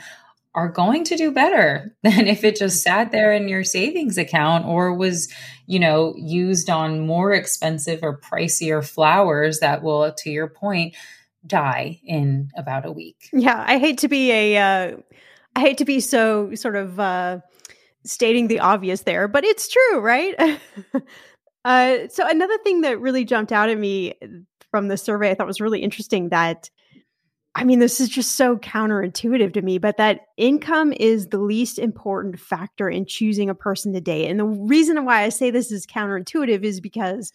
are 0.55 0.69
going 0.69 1.03
to 1.03 1.15
do 1.15 1.31
better 1.31 1.95
than 2.03 2.27
if 2.27 2.43
it 2.43 2.57
just 2.57 2.81
sat 2.81 3.11
there 3.11 3.31
in 3.31 3.47
your 3.47 3.63
savings 3.63 4.17
account 4.17 4.65
or 4.65 4.93
was, 4.93 5.31
you 5.67 5.79
know, 5.79 6.15
used 6.17 6.69
on 6.69 7.05
more 7.05 7.31
expensive 7.31 7.99
or 8.01 8.19
pricier 8.19 8.83
flowers 8.85 9.59
that 9.59 9.83
will, 9.83 10.11
to 10.11 10.31
your 10.31 10.47
point, 10.47 10.95
die 11.45 12.01
in 12.03 12.49
about 12.57 12.85
a 12.85 12.91
week. 12.91 13.29
Yeah, 13.31 13.63
I 13.65 13.77
hate 13.77 13.99
to 13.99 14.07
be 14.07 14.31
a 14.31 14.57
uh, 14.57 14.97
I 15.57 15.59
hate 15.59 15.79
to 15.79 15.85
be 15.85 16.01
so 16.01 16.53
sort 16.53 16.75
of 16.75 16.99
uh, 16.99 17.39
stating 18.05 18.47
the 18.47 18.59
obvious 18.59 19.01
there, 19.01 19.27
but 19.27 19.43
it's 19.43 19.67
true, 19.67 19.99
right? 19.99 20.35
uh, 21.65 21.97
so 22.11 22.29
another 22.29 22.59
thing 22.59 22.81
that 22.81 23.01
really 23.01 23.25
jumped 23.25 23.51
out 23.51 23.71
at 23.71 23.79
me 23.79 24.13
from 24.69 24.87
the 24.87 24.97
survey, 24.97 25.31
I 25.31 25.33
thought 25.33 25.47
was 25.47 25.59
really 25.59 25.81
interesting 25.81 26.29
that. 26.29 26.69
I 27.55 27.63
mean, 27.63 27.79
this 27.79 27.99
is 27.99 28.09
just 28.09 28.35
so 28.35 28.57
counterintuitive 28.57 29.53
to 29.53 29.63
me, 29.63 29.79
but 29.79 29.97
that 29.97 30.27
income 30.37 30.93
is 30.93 31.29
the 31.29 31.39
least 31.39 31.79
important 31.79 32.39
factor 32.39 32.87
in 32.87 33.07
choosing 33.07 33.49
a 33.49 33.55
person 33.55 33.93
to 33.93 33.99
date. 33.99 34.29
And 34.29 34.39
the 34.39 34.45
reason 34.45 35.03
why 35.05 35.23
I 35.23 35.29
say 35.29 35.49
this 35.49 35.71
is 35.71 35.87
counterintuitive 35.87 36.61
is 36.61 36.79
because 36.79 37.33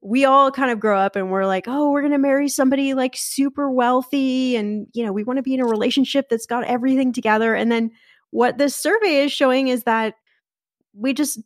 we 0.00 0.24
all 0.24 0.50
kind 0.50 0.70
of 0.70 0.78
grow 0.78 0.98
up 0.98 1.16
and 1.16 1.30
we're 1.30 1.46
like, 1.46 1.64
oh, 1.66 1.90
we're 1.90 2.02
going 2.02 2.12
to 2.12 2.18
marry 2.18 2.48
somebody 2.48 2.94
like 2.94 3.14
super 3.16 3.70
wealthy. 3.70 4.56
And, 4.56 4.86
you 4.92 5.04
know, 5.04 5.12
we 5.12 5.24
want 5.24 5.38
to 5.38 5.42
be 5.42 5.54
in 5.54 5.60
a 5.60 5.66
relationship 5.66 6.28
that's 6.28 6.46
got 6.46 6.64
everything 6.64 7.12
together. 7.12 7.54
And 7.54 7.70
then 7.70 7.90
what 8.30 8.58
this 8.58 8.76
survey 8.76 9.24
is 9.24 9.32
showing 9.32 9.68
is 9.68 9.84
that 9.84 10.14
we 10.94 11.14
just 11.14 11.40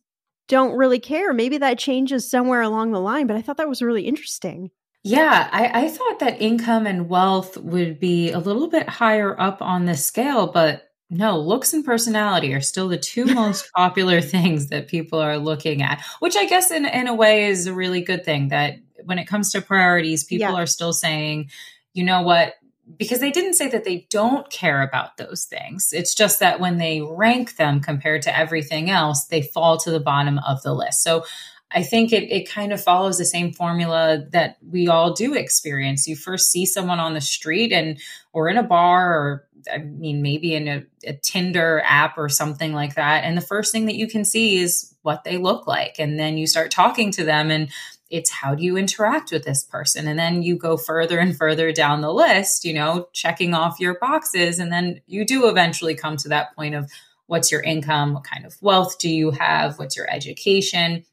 don't 0.49 0.77
really 0.77 0.99
care. 0.99 1.33
Maybe 1.33 1.59
that 1.59 1.79
changes 1.79 2.31
somewhere 2.31 2.61
along 2.61 2.93
the 2.93 3.01
line, 3.01 3.27
but 3.27 3.37
I 3.37 3.43
thought 3.43 3.57
that 3.57 3.69
was 3.69 3.81
really 3.81 4.07
interesting. 4.07 4.71
Yeah, 5.05 5.49
I, 5.51 5.85
I 5.85 5.88
thought 5.88 6.21
that 6.21 6.41
income 6.41 6.87
and 6.87 7.09
wealth 7.09 7.57
would 7.57 7.99
be 7.99 8.31
a 8.31 8.38
little 8.38 8.69
bit 8.69 8.88
higher 8.88 9.38
up 9.41 9.61
on 9.61 9.87
the 9.87 9.97
scale, 9.97 10.47
but 10.47 10.91
no, 11.12 11.38
looks 11.38 11.75
and 11.75 11.85
personality 11.85 12.55
are 12.55 12.62
still 12.62 12.88
the 12.88 12.96
two 12.96 13.27
most 13.35 13.70
popular 13.75 14.22
things 14.22 14.68
that 14.68 14.88
people 14.88 15.20
are 15.20 15.37
looking 15.37 15.83
at, 15.83 16.03
which 16.20 16.37
I 16.37 16.46
guess 16.46 16.70
in, 16.70 16.87
in 16.87 17.07
a 17.07 17.14
way 17.14 17.44
is 17.44 17.66
a 17.66 17.75
really 17.75 18.01
good 18.01 18.25
thing 18.25 18.48
that 18.48 18.79
when 19.05 19.18
it 19.18 19.27
comes 19.27 19.53
to 19.53 19.61
priorities, 19.61 20.25
people 20.25 20.53
yeah. 20.55 20.62
are 20.62 20.66
still 20.66 20.94
saying, 20.94 21.51
you 21.92 22.03
know 22.03 22.22
what, 22.22 22.55
because 22.96 23.20
they 23.20 23.31
didn't 23.31 23.55
say 23.55 23.68
that 23.68 23.85
they 23.85 24.07
don't 24.09 24.48
care 24.48 24.81
about 24.81 25.18
those 25.18 25.44
things. 25.44 25.92
It's 25.92 26.14
just 26.14 26.40
that 26.40 26.61
when 26.61 26.79
they 26.79 27.03
rank 27.03 27.57
them 27.57 27.81
compared 27.81 28.22
to 28.22 28.37
everything 28.37 28.88
else, 28.88 29.27
they 29.27 29.42
fall 29.42 29.77
to 29.79 29.90
the 29.90 30.01
bottom 30.01 30.38
of 30.38 30.62
the 30.62 30.72
list. 30.72 31.03
So 31.03 31.25
I 31.70 31.83
think 31.83 32.12
it, 32.12 32.31
it 32.31 32.48
kind 32.48 32.72
of 32.72 32.83
follows 32.83 33.18
the 33.18 33.25
same 33.25 33.53
formula 33.53 34.25
that 34.33 34.57
we 34.66 34.88
all 34.88 35.12
do 35.12 35.35
experience. 35.35 36.07
You 36.07 36.16
first 36.16 36.51
see 36.51 36.64
someone 36.66 37.01
on 37.01 37.14
the 37.14 37.20
street 37.20 37.72
and 37.72 37.98
or 38.33 38.48
in 38.48 38.57
a 38.57 38.62
bar 38.62 39.12
or 39.12 39.46
I 39.70 39.79
mean, 39.79 40.22
maybe 40.22 40.55
in 40.55 40.68
a, 40.68 40.85
a, 41.05 41.12
Tinder 41.14 41.83
app 41.85 42.16
or 42.16 42.29
something 42.29 42.72
like 42.72 42.94
that. 42.94 43.25
And 43.25 43.37
the 43.37 43.42
first 43.42 43.72
thing 43.72 43.87
that 43.87 43.96
you 43.96 44.09
can 44.09 44.25
see 44.25 44.59
is 44.59 44.94
what 45.03 45.25
they 45.25 45.37
look 45.37 45.66
like. 45.66 45.96
And 45.98 46.18
then 46.18 46.38
you 46.38 46.46
start 46.46 46.70
talking 46.70 47.11
to 47.12 47.25
them 47.25 47.51
and 47.51 47.70
it's 48.11 48.31
how 48.31 48.55
do 48.55 48.62
you 48.62 48.77
interact 48.77 49.33
with 49.33 49.44
this 49.44 49.64
person? 49.64 50.07
And 50.07 50.18
then 50.18 50.42
you 50.42 50.57
go 50.57 50.77
further 50.77 51.18
and 51.18 51.37
further 51.37 51.72
down 51.72 52.03
the 52.03 52.12
list, 52.12 52.64
you 52.64 52.75
know, 52.75 53.09
checking 53.12 53.55
off 53.55 53.81
your 53.81 53.98
boxes. 53.98 54.59
And 54.59 54.70
then 54.70 55.01
you 55.07 55.25
do 55.25 55.48
eventually 55.48 55.94
come 55.94 56.18
to 56.18 56.29
that 56.29 56.55
point 56.55 56.75
of 56.75 56.90
what's 57.27 57.51
your 57.51 57.62
income? 57.62 58.12
What 58.12 58.25
kind 58.25 58.44
of 58.44 58.55
wealth 58.61 58.98
do 58.98 59.09
you 59.09 59.31
have? 59.31 59.79
What's 59.79 59.96
your 59.96 60.11
education? 60.11 61.05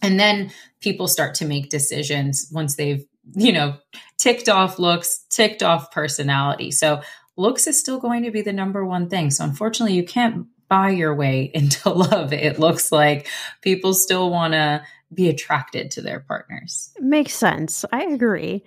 And 0.00 0.18
then 0.18 0.50
people 0.80 1.06
start 1.06 1.34
to 1.36 1.44
make 1.44 1.68
decisions 1.68 2.48
once 2.50 2.76
they've, 2.76 3.04
you 3.34 3.52
know, 3.52 3.76
ticked 4.16 4.48
off 4.48 4.78
looks, 4.78 5.26
ticked 5.28 5.62
off 5.62 5.92
personality. 5.92 6.70
So 6.70 7.02
looks 7.40 7.66
is 7.66 7.78
still 7.78 7.98
going 7.98 8.22
to 8.22 8.30
be 8.30 8.42
the 8.42 8.52
number 8.52 8.84
one 8.84 9.08
thing. 9.08 9.30
So 9.30 9.44
unfortunately, 9.44 9.96
you 9.96 10.04
can't 10.04 10.46
buy 10.68 10.90
your 10.90 11.14
way 11.14 11.50
into 11.54 11.90
love. 11.90 12.32
It 12.32 12.58
looks 12.58 12.92
like 12.92 13.26
people 13.62 13.94
still 13.94 14.30
want 14.30 14.52
to 14.52 14.82
be 15.12 15.28
attracted 15.28 15.90
to 15.92 16.02
their 16.02 16.20
partners. 16.20 16.92
Makes 17.00 17.34
sense. 17.34 17.84
I 17.92 18.04
agree. 18.04 18.62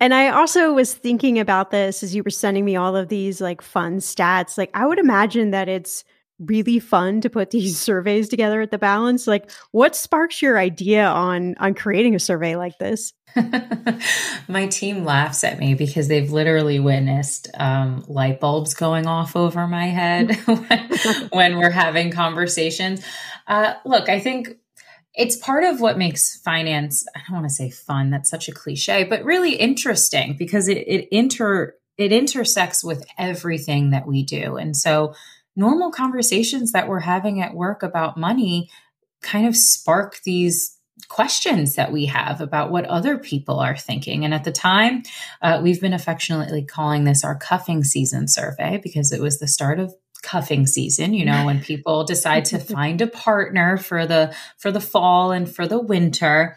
And 0.00 0.14
I 0.14 0.28
also 0.28 0.72
was 0.72 0.94
thinking 0.94 1.38
about 1.38 1.70
this 1.70 2.02
as 2.02 2.14
you 2.14 2.22
were 2.22 2.30
sending 2.30 2.64
me 2.64 2.76
all 2.76 2.94
of 2.94 3.08
these 3.08 3.40
like 3.40 3.62
fun 3.62 3.98
stats. 3.98 4.56
Like, 4.56 4.70
I 4.74 4.86
would 4.86 4.98
imagine 4.98 5.50
that 5.50 5.68
it's 5.68 6.04
really 6.38 6.78
fun 6.78 7.20
to 7.20 7.30
put 7.30 7.50
these 7.50 7.78
surveys 7.80 8.28
together 8.28 8.60
at 8.60 8.70
the 8.70 8.78
balance 8.78 9.26
like 9.26 9.50
what 9.72 9.96
sparks 9.96 10.40
your 10.40 10.58
idea 10.58 11.06
on 11.06 11.54
on 11.58 11.74
creating 11.74 12.14
a 12.14 12.18
survey 12.18 12.56
like 12.56 12.78
this? 12.78 13.12
My 14.48 14.66
team 14.68 15.04
laughs 15.04 15.44
at 15.44 15.58
me 15.58 15.74
because 15.74 16.08
they've 16.08 16.30
literally 16.30 16.80
witnessed 16.80 17.48
um, 17.54 18.04
light 18.08 18.40
bulbs 18.40 18.74
going 18.74 19.06
off 19.06 19.36
over 19.36 19.66
my 19.66 19.86
head 19.86 20.34
when, 20.46 21.28
when, 21.30 21.58
we're 21.58 21.70
having 21.70 22.10
conversations. 22.10 23.04
Uh, 23.46 23.74
look 23.84 24.08
i 24.08 24.18
think 24.18 24.56
it's 25.14 25.36
part 25.36 25.64
of 25.64 25.80
what 25.80 25.96
makes 25.96 26.38
finance 26.42 27.06
i 27.16 27.20
don't 27.20 27.40
want 27.40 27.48
to 27.48 27.54
say 27.54 27.70
fun 27.70 28.10
that's 28.10 28.28
such 28.28 28.46
a 28.46 28.52
cliche 28.52 29.04
but 29.04 29.24
really 29.24 29.54
interesting 29.54 30.36
because 30.38 30.68
it, 30.68 30.76
it 30.76 31.08
inter 31.10 31.74
it 31.98 32.12
intersects 32.12 32.84
with 32.84 33.04
everything 33.18 33.90
that 33.90 34.06
we 34.06 34.22
do. 34.22 34.56
And 34.56 34.76
so 34.76 35.14
normal 35.58 35.90
conversations 35.90 36.72
that 36.72 36.88
we're 36.88 37.00
having 37.00 37.42
at 37.42 37.52
work 37.52 37.82
about 37.82 38.16
money 38.16 38.70
kind 39.20 39.46
of 39.46 39.56
spark 39.56 40.20
these 40.22 40.78
questions 41.08 41.74
that 41.74 41.92
we 41.92 42.06
have 42.06 42.40
about 42.40 42.70
what 42.70 42.84
other 42.86 43.18
people 43.18 43.58
are 43.58 43.76
thinking. 43.76 44.24
And 44.24 44.32
at 44.32 44.44
the 44.44 44.52
time, 44.52 45.02
uh, 45.42 45.60
we've 45.62 45.80
been 45.80 45.92
affectionately 45.92 46.64
calling 46.64 47.04
this 47.04 47.24
our 47.24 47.36
cuffing 47.36 47.84
season 47.84 48.28
survey 48.28 48.80
because 48.82 49.12
it 49.12 49.20
was 49.20 49.38
the 49.38 49.48
start 49.48 49.80
of 49.80 49.94
cuffing 50.20 50.66
season 50.66 51.14
you 51.14 51.24
know 51.24 51.46
when 51.46 51.60
people 51.60 52.02
decide 52.04 52.44
to 52.44 52.58
find 52.58 53.00
a 53.00 53.06
partner 53.06 53.76
for 53.76 54.04
the 54.04 54.34
for 54.56 54.72
the 54.72 54.80
fall 54.80 55.30
and 55.30 55.48
for 55.48 55.68
the 55.68 55.78
winter 55.78 56.56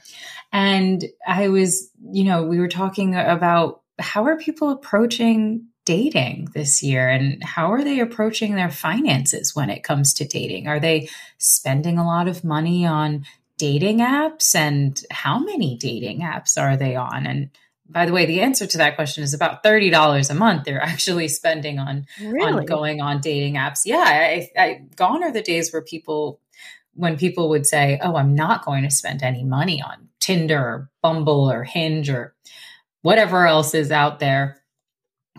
and 0.52 1.06
i 1.28 1.48
was 1.48 1.92
you 2.12 2.24
know 2.24 2.42
we 2.42 2.60
were 2.60 2.68
talking 2.68 3.14
about 3.16 3.84
how 4.00 4.26
are 4.26 4.36
people 4.36 4.72
approaching 4.72 5.68
dating 5.86 6.50
this 6.54 6.84
year 6.84 7.10
and 7.10 7.44
how 7.44 7.72
are 7.72 7.84
they 7.84 8.00
approaching 8.00 8.56
their 8.56 8.70
finances 8.70 9.56
when 9.56 9.70
it 9.70 9.84
comes 9.84 10.14
to 10.14 10.26
dating? 10.26 10.68
Are 10.68 10.80
they 10.80 11.10
spending 11.38 11.98
a 11.98 12.06
lot 12.06 12.28
of 12.28 12.44
money 12.44 12.86
on 12.86 13.26
dating 13.58 14.00
apps 14.00 14.56
and 14.56 15.04
how 15.10 15.40
many 15.40 15.78
dating 15.78 16.22
apps 16.22 16.62
are 16.62 16.78
they 16.78 16.96
on? 16.96 17.26
And 17.26 17.50
by 17.90 18.06
the 18.06 18.14
way, 18.14 18.26
the 18.26 18.42
answer 18.42 18.68
to 18.68 18.78
that 18.78 18.96
question 18.96 19.24
is 19.24 19.34
about 19.34 19.64
$30 19.64 20.30
a 20.30 20.34
month 20.34 20.66
they're 20.66 20.82
actually 20.82 21.28
spending 21.28 21.80
on, 21.80 22.06
really? 22.22 22.52
on 22.52 22.66
going 22.66 23.02
on 23.02 23.20
dating 23.20 23.56
apps. 23.56 23.82
Yeah, 23.86 23.98
I, 23.98 24.50
I, 24.58 24.82
gone 24.96 25.24
are 25.24 25.32
the 25.32 25.42
days 25.42 25.74
where 25.74 25.82
people, 25.82 26.40
when 26.94 27.18
people 27.18 27.50
would 27.50 27.66
say, 27.66 28.00
oh, 28.04 28.16
I'm 28.16 28.36
not 28.36 28.66
going 28.66 28.84
to 28.84 28.92
spend 28.92 29.24
any 29.24 29.44
money 29.44 29.82
on 29.82 30.10
Tinder 30.20 30.60
or 30.60 30.90
Bumble 31.02 31.52
or 31.52 31.64
Hinge 31.64 32.10
or 32.10 32.36
whatever 33.02 33.48
else 33.48 33.74
is 33.74 33.92
out 33.92 34.20
there 34.20 34.61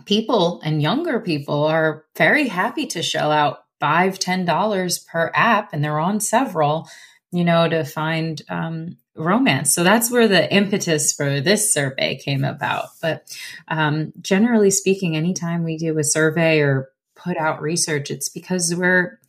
people 0.05 0.61
and 0.63 0.81
younger 0.81 1.19
people 1.19 1.63
are 1.65 2.05
very 2.15 2.47
happy 2.47 2.85
to 2.87 3.01
shell 3.01 3.31
out 3.31 3.65
five 3.79 4.19
ten 4.19 4.45
dollars 4.45 4.99
per 4.99 5.31
app 5.33 5.73
and 5.73 5.83
they're 5.83 5.99
on 5.99 6.19
several 6.19 6.87
you 7.31 7.43
know 7.43 7.67
to 7.67 7.83
find 7.83 8.41
um, 8.49 8.97
romance. 9.15 9.73
So 9.73 9.83
that's 9.83 10.09
where 10.09 10.27
the 10.27 10.51
impetus 10.53 11.13
for 11.13 11.39
this 11.39 11.73
survey 11.73 12.17
came 12.17 12.43
about. 12.43 12.85
But 13.01 13.35
um, 13.67 14.11
generally 14.21 14.71
speaking 14.71 15.15
anytime 15.15 15.63
we 15.63 15.77
do 15.77 15.97
a 15.99 16.03
survey 16.03 16.59
or 16.59 16.89
put 17.15 17.37
out 17.37 17.61
research 17.61 18.11
it's 18.11 18.29
because 18.29 18.75
we're 18.75 19.19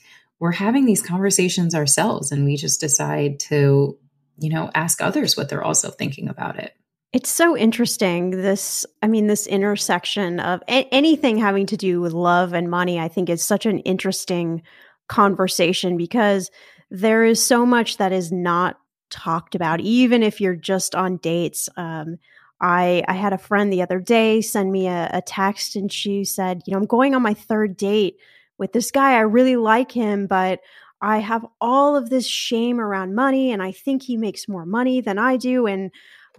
we're 0.41 0.53
having 0.53 0.85
these 0.85 1.03
conversations 1.03 1.75
ourselves 1.75 2.33
and 2.33 2.45
we 2.45 2.57
just 2.57 2.81
decide 2.81 3.39
to 3.39 3.97
you 4.39 4.51
know 4.51 4.71
ask 4.75 5.01
others 5.01 5.37
what 5.37 5.49
they're 5.49 5.63
also 5.63 5.91
thinking 5.91 6.29
about 6.29 6.59
it 6.59 6.75
it's 7.15 7.31
so 7.31 7.57
interesting. 7.57 8.31
This, 8.31 8.85
I 9.01 9.07
mean, 9.07 9.29
this 9.29 9.47
intersection 9.47 10.41
of 10.41 10.63
a- 10.69 10.89
anything 10.93 11.39
having 11.39 11.65
to 11.67 11.77
do 11.77 12.01
with 12.01 12.13
love 12.13 12.53
and 12.53 12.69
money, 12.69 12.99
I 12.99 13.07
think 13.07 13.31
is 13.31 13.43
such 13.43 13.67
an 13.67 13.79
interesting 13.81 14.63
conversation 15.09 15.97
because 15.97 16.51
there 16.91 17.25
is 17.25 17.45
so 17.45 17.65
much 17.65 17.99
that 17.99 18.11
is 18.13 18.33
not 18.33 18.81
talked 19.11 19.55
about, 19.55 19.81
even 19.81 20.25
if 20.25 20.41
you're 20.41 20.57
just 20.57 20.97
on 20.97 21.19
dates. 21.19 21.69
Um, 21.77 22.17
I, 22.61 23.05
I 23.07 23.13
had 23.13 23.33
a 23.33 23.39
friend 23.39 23.73
the 23.73 23.83
other 23.83 24.01
day 24.01 24.41
send 24.41 24.73
me 24.73 24.89
a, 24.89 25.09
a 25.13 25.23
text 25.23 25.77
and 25.77 25.93
she 25.93 26.25
said, 26.25 26.63
You 26.67 26.73
know, 26.73 26.79
I'm 26.79 26.87
going 26.87 27.15
on 27.15 27.23
my 27.23 27.35
third 27.35 27.77
date 27.77 28.17
with 28.59 28.73
this 28.73 28.91
guy. 28.91 29.13
I 29.13 29.21
really 29.21 29.57
like 29.57 29.93
him, 29.93 30.27
but 30.27 30.61
I 31.01 31.19
have 31.19 31.47
all 31.61 31.95
of 31.95 32.11
this 32.11 32.27
shame 32.27 32.81
around 32.81 33.15
money 33.15 33.53
and 33.53 33.63
I 33.63 33.71
think 33.71 34.03
he 34.03 34.17
makes 34.17 34.49
more 34.49 34.67
money 34.67 35.01
than 35.01 35.19
I 35.19 35.37
do. 35.37 35.67
And 35.67 35.93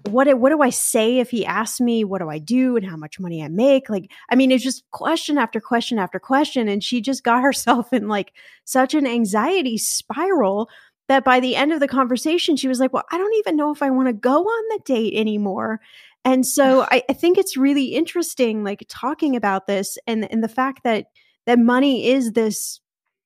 what 0.10 0.40
what 0.40 0.50
do 0.50 0.62
I 0.62 0.70
say 0.70 1.20
if 1.20 1.30
he 1.30 1.46
asks 1.46 1.80
me 1.80 2.04
what 2.04 2.20
do 2.20 2.30
I 2.30 2.38
do 2.38 2.76
and 2.76 2.86
how 2.86 2.98
much 2.98 3.20
money 3.20 3.44
I 3.44 3.48
make? 3.48 3.90
Like, 3.90 4.12
I 4.30 4.36
mean, 4.36 4.52
it's 4.52 4.64
just 4.64 4.84
question 4.92 5.38
after 5.38 5.60
question 5.60 6.00
after 6.00 6.20
question, 6.20 6.68
and 6.68 6.84
she 6.84 7.02
just 7.02 7.24
got 7.24 7.42
herself 7.42 7.94
in 7.94 8.08
like 8.08 8.34
such 8.66 8.94
an 8.94 9.08
anxiety 9.08 9.78
spiral 9.78 10.70
that 11.08 11.24
by 11.24 11.40
the 11.40 11.56
end 11.56 11.72
of 11.72 11.80
the 11.80 11.88
conversation, 11.88 12.56
she 12.56 12.68
was 12.68 12.80
like, 12.80 12.94
"Well, 12.94 13.06
I 13.12 13.18
don't 13.18 13.36
even 13.36 13.56
know 13.56 13.72
if 13.72 13.82
I 13.82 13.90
want 13.90 14.08
to 14.08 14.14
go 14.14 14.44
on 14.44 14.78
the 14.78 14.84
date 14.86 15.14
anymore." 15.16 15.80
And 16.24 16.46
so 16.46 16.82
I, 16.92 17.04
I 17.10 17.14
think 17.14 17.38
it's 17.38 17.58
really 17.58 17.88
interesting, 17.88 18.64
like 18.64 18.86
talking 18.90 19.36
about 19.36 19.68
this 19.68 19.98
and 20.08 20.30
and 20.32 20.44
the 20.44 20.50
fact 20.50 20.84
that 20.84 21.08
that 21.46 21.60
money 21.60 22.08
is 22.08 22.32
this 22.32 22.80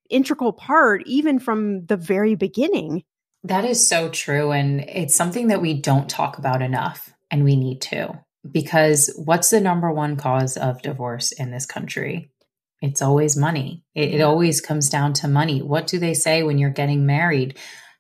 integral 0.10 0.54
part, 0.54 1.04
even 1.06 1.40
from 1.40 1.86
the 1.86 1.98
very 1.98 2.36
beginning. 2.36 3.04
That 3.44 3.66
is 3.66 3.88
so 3.88 4.10
true. 4.10 4.52
And 4.52 4.82
it's 4.82 5.16
something 5.16 5.48
that 5.48 5.62
we 5.62 5.74
don't 5.74 6.10
talk 6.10 6.38
about 6.38 6.62
enough, 6.62 7.14
and 7.32 7.44
we 7.44 7.56
need 7.56 7.82
to. 7.84 8.20
Because 8.50 9.12
what's 9.24 9.50
the 9.50 9.62
number 9.62 9.92
one 9.92 10.16
cause 10.16 10.58
of 10.58 10.82
divorce 10.82 11.32
in 11.32 11.52
this 11.52 11.66
country? 11.66 12.32
It's 12.82 13.02
always 13.02 13.36
money. 13.36 13.84
It, 13.94 14.16
it, 14.16 14.22
always 14.22 14.62
comes 14.62 14.90
down 14.90 15.14
to 15.14 15.28
money. 15.28 15.62
What 15.62 15.88
do 15.88 16.00
they 16.00 16.14
say 16.14 16.44
when 16.44 16.58
you're 16.58 16.70
getting 16.70 17.06
married? 17.06 17.58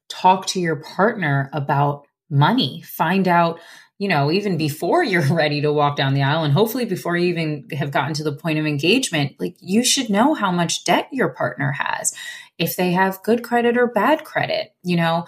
Talk 0.08 0.46
to 0.48 0.60
your 0.60 0.78
partner 0.78 1.50
about 1.52 2.06
money. 2.30 2.82
Find 2.84 3.28
out, 3.28 3.60
you 3.98 4.08
know, 4.08 4.32
even 4.32 4.58
before 4.58 5.04
you're 5.04 5.34
ready 5.34 5.62
to 5.62 5.74
walk 5.74 5.98
down 5.98 6.14
the 6.14 6.24
aisle, 6.24 6.46
and 6.46 6.54
hopefully 6.54 6.86
before 6.86 7.18
you 7.18 7.28
even 7.28 7.68
have 7.74 7.92
gotten 7.92 8.14
to 8.16 8.24
the 8.24 8.32
point 8.32 8.60
of 8.60 8.66
engagement, 8.66 9.36
like 9.40 9.58
you 9.60 9.84
should 9.84 10.10
know 10.10 10.34
how 10.34 10.52
much 10.52 10.86
debt 10.86 11.10
your 11.12 11.30
partner 11.30 11.74
has 11.74 12.14
if 12.60 12.76
they 12.76 12.92
have 12.92 13.24
good 13.24 13.44
credit 13.44 13.78
or 13.78 13.88
bad 13.88 14.24
credit. 14.24 14.74
You 14.84 14.98
know, 14.98 15.26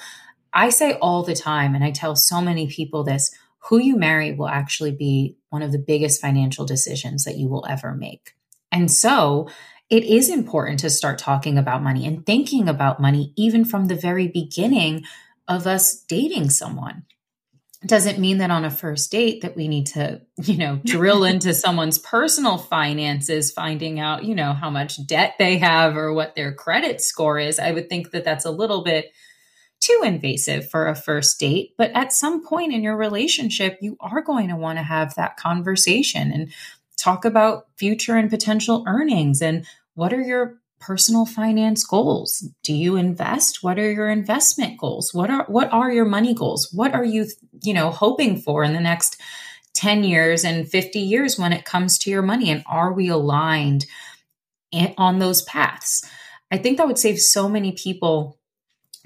I 0.54 0.70
say 0.70 0.94
all 0.96 1.24
the 1.24 1.36
time, 1.36 1.74
and 1.74 1.84
I 1.84 1.92
tell 1.92 2.16
so 2.16 2.42
many 2.42 2.68
people 2.68 3.04
this 3.04 3.34
who 3.66 3.78
you 3.78 3.96
marry 3.96 4.34
will 4.34 4.48
actually 4.48 4.92
be 4.92 5.38
one 5.50 5.62
of 5.62 5.72
the 5.72 5.80
biggest 5.80 6.20
financial 6.20 6.66
decisions 6.66 7.24
that 7.24 7.38
you 7.38 7.48
will 7.48 7.66
ever 7.70 7.94
make. 7.94 8.36
And 8.72 8.92
so, 8.92 9.50
it 9.90 10.06
is 10.06 10.30
important 10.30 10.80
to 10.80 10.90
start 10.90 11.20
talking 11.20 11.58
about 11.58 11.84
money 11.84 12.06
and 12.06 12.26
thinking 12.26 12.70
about 12.70 13.02
money 13.02 13.34
even 13.36 13.66
from 13.66 13.86
the 13.86 13.96
very 13.96 14.28
beginning 14.28 15.04
of 15.48 15.68
us 15.68 15.96
dating 15.96 16.50
someone 16.50 17.04
doesn't 17.86 18.20
mean 18.20 18.38
that 18.38 18.52
on 18.52 18.64
a 18.64 18.70
first 18.70 19.12
date 19.12 19.42
that 19.42 19.56
we 19.56 19.68
need 19.68 19.88
to 19.88 20.22
you 20.44 20.58
know 20.58 20.80
drill 20.86 21.24
into 21.24 21.54
someone's 21.54 21.98
personal 21.98 22.58
finances 22.58 23.52
finding 23.52 24.00
out 24.00 24.24
you 24.24 24.36
know 24.36 24.54
how 24.54 24.70
much 24.70 25.06
debt 25.06 25.36
they 25.40 25.58
have 25.58 25.98
or 25.98 26.14
what 26.14 26.36
their 26.36 26.54
credit 26.54 27.02
score 27.02 27.40
is. 27.40 27.60
I 27.60 27.72
would 27.72 27.90
think 27.90 28.12
that 28.12 28.24
that's 28.24 28.46
a 28.46 28.52
little 28.52 28.84
bit 28.84 29.12
too 29.80 30.02
invasive 30.04 30.70
for 30.70 30.88
a 30.88 30.96
first 30.96 31.40
date 31.40 31.74
but 31.76 31.90
at 31.96 32.14
some 32.14 32.46
point 32.46 32.72
in 32.72 32.84
your 32.84 32.96
relationship 32.96 33.80
you 33.82 33.98
are 34.00 34.22
going 34.22 34.50
to 34.50 34.56
want 34.56 34.78
to 34.78 34.84
have 34.84 35.16
that 35.16 35.38
conversation 35.38 36.32
and 36.32 36.54
talk 36.98 37.26
about 37.26 37.66
future 37.78 38.16
and 38.16 38.30
potential 38.30 38.84
earnings 38.88 39.42
and 39.42 39.66
what 39.96 40.14
are 40.14 40.22
your 40.22 40.61
personal 40.82 41.26
finance 41.26 41.86
goals? 41.86 42.46
Do 42.64 42.74
you 42.74 42.98
invest? 42.98 43.64
What 43.64 43.80
are 43.80 43.92
your 43.92 44.10
investment 44.10 44.78
goals? 44.78 45.14
What 45.14 45.30
are 45.30 45.46
what 45.48 45.72
are 45.72 45.92
your 45.92 46.06
money 46.06 46.34
goals? 46.34 46.70
What 46.74 46.94
are 46.94 47.06
you 47.06 47.28
you 47.64 47.74
know 47.74 47.92
hoping 47.92 48.42
for 48.42 48.64
in 48.64 48.74
the 48.74 48.82
next 48.82 49.22
10 49.74 50.04
years 50.04 50.44
and 50.44 50.68
50 50.68 51.00
years 51.00 51.40
when 51.40 51.54
it 51.54 51.64
comes 51.64 51.98
to 52.00 52.10
your 52.10 52.22
money? 52.22 52.50
And 52.50 52.64
are 52.68 52.92
we 52.92 53.08
aligned 53.08 53.86
on 54.98 55.20
those 55.20 55.42
paths. 55.44 56.06
I 56.52 56.58
think 56.58 56.78
that 56.78 56.88
would 56.88 57.00
save 57.00 57.20
so 57.20 57.48
many 57.50 57.74
people 57.74 58.38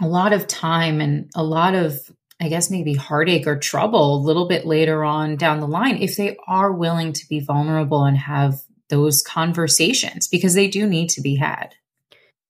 a 0.01 0.07
lot 0.07 0.33
of 0.33 0.47
time 0.47 1.01
and 1.01 1.29
a 1.35 1.43
lot 1.43 1.75
of 1.75 1.99
I 2.41 2.49
guess 2.49 2.69
maybe 2.69 2.93
heartache 2.93 3.47
or 3.47 3.57
trouble 3.57 4.15
a 4.15 4.25
little 4.25 4.45
bit 4.45 4.65
later 4.65 5.05
on 5.05 5.37
down 5.37 5.61
the 5.61 5.67
line 5.67 5.97
if 6.01 6.17
they 6.17 6.35
are 6.47 6.71
willing 6.71 7.13
to 7.13 7.29
be 7.29 7.39
vulnerable 7.39 8.03
and 8.03 8.17
have 8.17 8.59
those 8.89 9.23
conversations 9.23 10.27
because 10.27 10.53
they 10.53 10.67
do 10.67 10.87
need 10.87 11.09
to 11.09 11.21
be 11.21 11.35
had. 11.35 11.75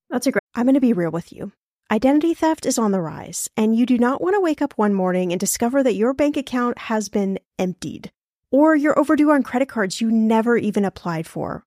That's 0.09 0.27
a 0.27 0.31
great. 0.31 0.41
I'm 0.55 0.65
going 0.65 0.75
to 0.75 0.81
be 0.81 0.93
real 0.93 1.11
with 1.11 1.31
you. 1.33 1.51
Identity 1.91 2.33
theft 2.33 2.65
is 2.65 2.79
on 2.79 2.91
the 2.91 3.01
rise, 3.01 3.49
and 3.55 3.75
you 3.75 3.85
do 3.85 3.97
not 3.97 4.21
want 4.21 4.35
to 4.35 4.41
wake 4.41 4.61
up 4.61 4.73
one 4.75 4.93
morning 4.93 5.31
and 5.31 5.39
discover 5.39 5.83
that 5.83 5.95
your 5.95 6.13
bank 6.13 6.35
account 6.35 6.77
has 6.79 7.09
been 7.09 7.39
emptied 7.59 8.11
or 8.51 8.75
you're 8.75 8.97
overdue 8.97 9.31
on 9.31 9.43
credit 9.43 9.67
cards 9.67 9.99
you 9.99 10.09
never 10.09 10.57
even 10.57 10.85
applied 10.85 11.27
for. 11.27 11.65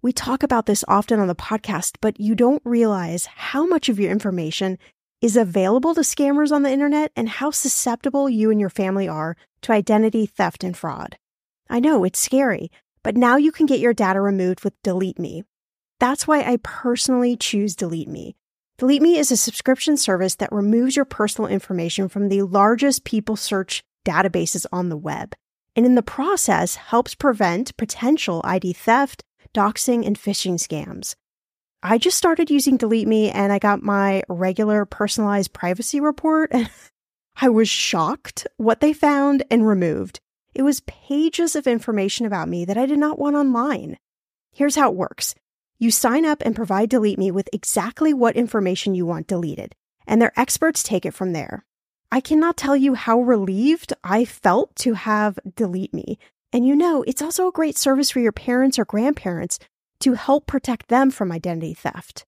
We 0.00 0.12
talk 0.12 0.44
about 0.44 0.66
this 0.66 0.84
often 0.86 1.18
on 1.18 1.26
the 1.26 1.34
podcast, 1.34 1.96
but 2.00 2.20
you 2.20 2.36
don't 2.36 2.62
realize 2.64 3.26
how 3.26 3.66
much 3.66 3.88
of 3.88 3.98
your 3.98 4.12
information 4.12 4.78
is 5.20 5.36
available 5.36 5.96
to 5.96 6.02
scammers 6.02 6.52
on 6.52 6.62
the 6.62 6.70
internet 6.70 7.10
and 7.16 7.28
how 7.28 7.50
susceptible 7.50 8.30
you 8.30 8.52
and 8.52 8.60
your 8.60 8.70
family 8.70 9.08
are 9.08 9.36
to 9.62 9.72
identity 9.72 10.26
theft 10.26 10.62
and 10.62 10.76
fraud. 10.76 11.18
I 11.68 11.80
know 11.80 12.04
it's 12.04 12.20
scary, 12.20 12.70
but 13.02 13.16
now 13.16 13.36
you 13.36 13.52
can 13.52 13.66
get 13.66 13.80
your 13.80 13.94
data 13.94 14.20
removed 14.20 14.64
with 14.64 14.80
Delete 14.82 15.18
Me. 15.18 15.44
That's 16.00 16.26
why 16.26 16.42
I 16.42 16.58
personally 16.62 17.36
choose 17.36 17.74
Delete 17.74 18.08
Me. 18.08 18.36
Delete 18.78 19.02
Me 19.02 19.18
is 19.18 19.32
a 19.32 19.36
subscription 19.36 19.96
service 19.96 20.36
that 20.36 20.52
removes 20.52 20.94
your 20.94 21.04
personal 21.04 21.50
information 21.50 22.08
from 22.08 22.28
the 22.28 22.42
largest 22.42 23.04
people 23.04 23.36
search 23.36 23.82
databases 24.04 24.66
on 24.72 24.88
the 24.88 24.96
web, 24.96 25.34
and 25.74 25.84
in 25.84 25.94
the 25.94 26.02
process 26.02 26.76
helps 26.76 27.14
prevent 27.14 27.76
potential 27.76 28.40
ID 28.44 28.72
theft, 28.72 29.22
doxing, 29.52 30.06
and 30.06 30.18
phishing 30.18 30.54
scams. 30.54 31.14
I 31.82 31.98
just 31.98 32.18
started 32.18 32.50
using 32.50 32.76
Delete 32.76 33.06
Me 33.06 33.30
and 33.30 33.52
I 33.52 33.58
got 33.58 33.82
my 33.82 34.22
regular 34.28 34.84
personalized 34.84 35.52
privacy 35.52 36.00
report 36.00 36.52
I 37.40 37.48
was 37.48 37.68
shocked 37.68 38.48
what 38.56 38.80
they 38.80 38.92
found 38.92 39.44
and 39.48 39.66
removed. 39.66 40.18
It 40.58 40.64
was 40.64 40.80
pages 40.80 41.54
of 41.54 41.68
information 41.68 42.26
about 42.26 42.48
me 42.48 42.64
that 42.64 42.76
I 42.76 42.84
did 42.84 42.98
not 42.98 43.16
want 43.16 43.36
online. 43.36 43.96
Here's 44.52 44.74
how 44.74 44.90
it 44.90 44.96
works. 44.96 45.36
You 45.78 45.92
sign 45.92 46.24
up 46.24 46.42
and 46.44 46.56
provide 46.56 46.90
Delete 46.90 47.16
Me 47.16 47.30
with 47.30 47.48
exactly 47.52 48.12
what 48.12 48.34
information 48.34 48.96
you 48.96 49.06
want 49.06 49.28
deleted, 49.28 49.76
and 50.04 50.20
their 50.20 50.32
experts 50.36 50.82
take 50.82 51.06
it 51.06 51.14
from 51.14 51.32
there. 51.32 51.64
I 52.10 52.20
cannot 52.20 52.56
tell 52.56 52.76
you 52.76 52.94
how 52.94 53.20
relieved 53.20 53.92
I 54.02 54.24
felt 54.24 54.74
to 54.78 54.94
have 54.94 55.38
Delete 55.54 55.94
Me. 55.94 56.18
And 56.52 56.66
you 56.66 56.74
know, 56.74 57.04
it's 57.04 57.22
also 57.22 57.46
a 57.46 57.52
great 57.52 57.78
service 57.78 58.10
for 58.10 58.18
your 58.18 58.32
parents 58.32 58.80
or 58.80 58.84
grandparents 58.84 59.60
to 60.00 60.14
help 60.14 60.48
protect 60.48 60.88
them 60.88 61.12
from 61.12 61.30
identity 61.30 61.74
theft. 61.74 62.24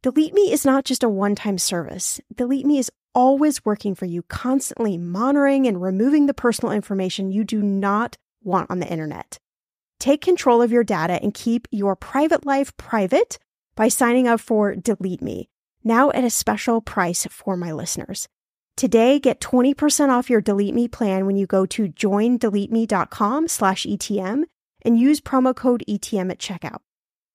Delete 0.00 0.32
Me 0.32 0.50
is 0.50 0.64
not 0.64 0.86
just 0.86 1.02
a 1.02 1.10
one 1.10 1.34
time 1.34 1.58
service. 1.58 2.22
Delete 2.34 2.64
Me 2.64 2.78
is 2.78 2.90
always 3.16 3.64
working 3.64 3.94
for 3.94 4.04
you, 4.04 4.22
constantly 4.22 4.98
monitoring 4.98 5.66
and 5.66 5.80
removing 5.80 6.26
the 6.26 6.34
personal 6.34 6.70
information 6.70 7.32
you 7.32 7.42
do 7.42 7.62
not 7.62 8.16
want 8.44 8.70
on 8.70 8.78
the 8.78 8.86
internet. 8.86 9.38
Take 9.98 10.20
control 10.20 10.60
of 10.60 10.70
your 10.70 10.84
data 10.84 11.14
and 11.22 11.32
keep 11.32 11.66
your 11.70 11.96
private 11.96 12.44
life 12.44 12.76
private 12.76 13.38
by 13.74 13.88
signing 13.88 14.28
up 14.28 14.38
for 14.38 14.76
Delete 14.76 15.22
Me, 15.22 15.48
now 15.82 16.10
at 16.10 16.24
a 16.24 16.30
special 16.30 16.82
price 16.82 17.26
for 17.30 17.56
my 17.56 17.72
listeners. 17.72 18.28
Today, 18.76 19.18
get 19.18 19.40
20% 19.40 20.10
off 20.10 20.28
your 20.28 20.42
Delete 20.42 20.74
Me 20.74 20.86
plan 20.86 21.24
when 21.24 21.36
you 21.36 21.46
go 21.46 21.64
to 21.64 21.88
joindeleteme.com 21.88 23.48
slash 23.48 23.86
ETM 23.86 24.42
and 24.82 25.00
use 25.00 25.22
promo 25.22 25.56
code 25.56 25.82
ETM 25.88 26.30
at 26.30 26.38
checkout. 26.38 26.80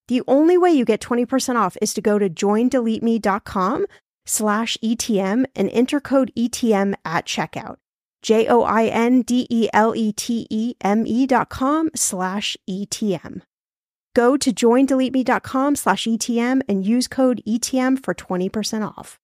The 0.07 0.21
only 0.27 0.57
way 0.57 0.71
you 0.71 0.85
get 0.85 1.01
20% 1.01 1.55
off 1.55 1.75
is 1.81 1.95
to 1.95 2.01
go 2.01 2.19
to 2.19 2.29
joindeleteme.com 2.29 3.85
slash 4.25 4.77
ETM 4.83 5.45
and 5.55 5.69
enter 5.71 5.99
code 5.99 6.31
ETM 6.37 6.95
at 7.05 7.25
checkout. 7.25 7.77
J 8.21 8.47
O 8.47 8.61
I 8.61 8.85
N 8.85 9.21
D 9.23 9.47
E 9.49 9.69
L 9.73 9.95
E 9.95 10.11
T 10.11 10.47
E 10.49 10.75
M 10.81 11.05
E 11.07 11.25
dot 11.25 11.49
com 11.49 11.89
slash 11.95 12.55
ETM. 12.69 13.41
Go 14.13 14.35
to 14.37 14.51
joindeleteme.com 14.51 15.75
slash 15.75 16.05
ETM 16.05 16.61
and 16.67 16.85
use 16.85 17.07
code 17.07 17.41
ETM 17.47 18.03
for 18.03 18.13
20% 18.13 18.85
off. 18.97 19.17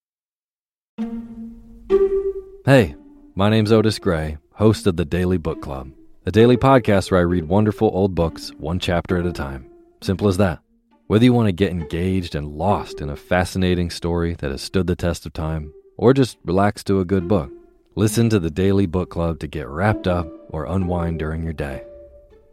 Hey, 2.66 2.95
my 3.36 3.50
name's 3.50 3.72
Otis 3.72 4.00
Gray, 4.00 4.38
host 4.54 4.88
of 4.88 4.95
the 4.95 5.04
Daily 5.06 5.38
Book 5.38 5.62
Club, 5.62 5.91
a 6.26 6.32
daily 6.32 6.56
podcast 6.56 7.12
where 7.12 7.20
I 7.20 7.24
read 7.24 7.50
wonderful 7.50 7.89
old 7.93 8.16
books 8.16 8.50
one 8.58 8.80
chapter 8.80 9.18
at 9.18 9.26
a 9.26 9.34
time. 9.34 9.70
Simple 10.02 10.30
as 10.30 10.38
that. 10.38 10.60
Whether 11.08 11.24
you 11.24 11.32
want 11.32 11.47
to 11.47 11.53
get 11.53 11.72
engaged 11.72 12.36
and 12.36 12.58
lost 12.58 12.99
in 12.99 13.10
a 13.10 13.16
fascinating 13.16 13.89
story 13.89 14.34
that 14.39 14.51
has 14.51 14.62
stood 14.62 14.88
the 14.88 14.95
test 14.95 15.26
of 15.26 15.32
time, 15.32 15.74
or 15.95 16.14
just 16.14 16.38
relax 16.43 16.84
to 16.84 16.99
a 16.99 17.05
good 17.05 17.30
book, 17.30 17.49
listen 17.95 18.30
to 18.30 18.41
the 18.41 18.51
Daily 18.51 18.88
Book 18.88 19.10
Club 19.10 19.39
to 19.39 19.47
get 19.47 19.70
wrapped 19.70 20.05
up 20.05 20.28
or 20.49 20.66
unwind 20.66 21.20
during 21.20 21.43
your 21.43 21.53
day. 21.53 21.82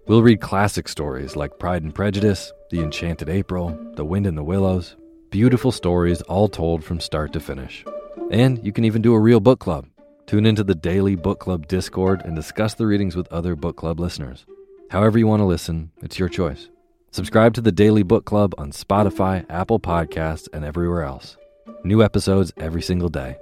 We'll 0.06 0.22
read 0.22 0.40
classic 0.40 0.86
stories 0.86 1.34
like 1.34 1.58
Pride 1.58 1.82
and 1.82 1.92
Prejudice, 1.92 2.52
The 2.70 2.80
Enchanted 2.80 3.28
April, 3.28 3.76
The 3.96 4.04
Wind 4.04 4.24
in 4.24 4.36
the 4.36 4.44
Willows, 4.44 4.94
beautiful 5.30 5.72
stories 5.72 6.22
all 6.22 6.46
told 6.46 6.84
from 6.84 7.00
start 7.00 7.32
to 7.32 7.40
finish. 7.40 7.84
And 8.30 8.64
you 8.64 8.70
can 8.70 8.84
even 8.84 9.02
do 9.02 9.14
a 9.14 9.20
real 9.20 9.40
book 9.40 9.58
club. 9.58 9.88
Tune 10.26 10.46
into 10.46 10.62
the 10.62 10.76
Daily 10.76 11.16
Book 11.16 11.40
Club 11.40 11.66
Discord 11.66 12.22
and 12.24 12.36
discuss 12.36 12.74
the 12.74 12.86
readings 12.86 13.16
with 13.16 13.32
other 13.32 13.56
book 13.56 13.76
club 13.76 13.98
listeners. 13.98 14.46
However, 14.90 15.18
you 15.18 15.26
want 15.26 15.40
to 15.40 15.44
listen, 15.44 15.90
it's 16.02 16.20
your 16.20 16.28
choice. 16.28 16.68
Subscribe 17.14 17.54
to 17.54 17.60
the 17.60 17.70
Daily 17.70 18.02
Book 18.02 18.24
Club 18.24 18.56
on 18.58 18.72
Spotify, 18.72 19.46
Apple 19.48 19.78
Podcasts, 19.78 20.48
and 20.52 20.64
everywhere 20.64 21.04
else. 21.04 21.36
New 21.84 22.02
episodes 22.02 22.52
every 22.56 22.82
single 22.82 23.08
day. 23.08 23.36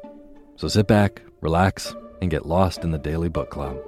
So 0.57 0.69
sit 0.69 0.87
back, 0.87 1.23
relax, 1.41 1.95
and 2.21 2.31
get 2.31 2.45
lost 2.45 2.85
in 2.85 2.91
the 2.91 2.99
Daily 2.99 3.31
Book 3.31 3.49
Club. 3.49 3.79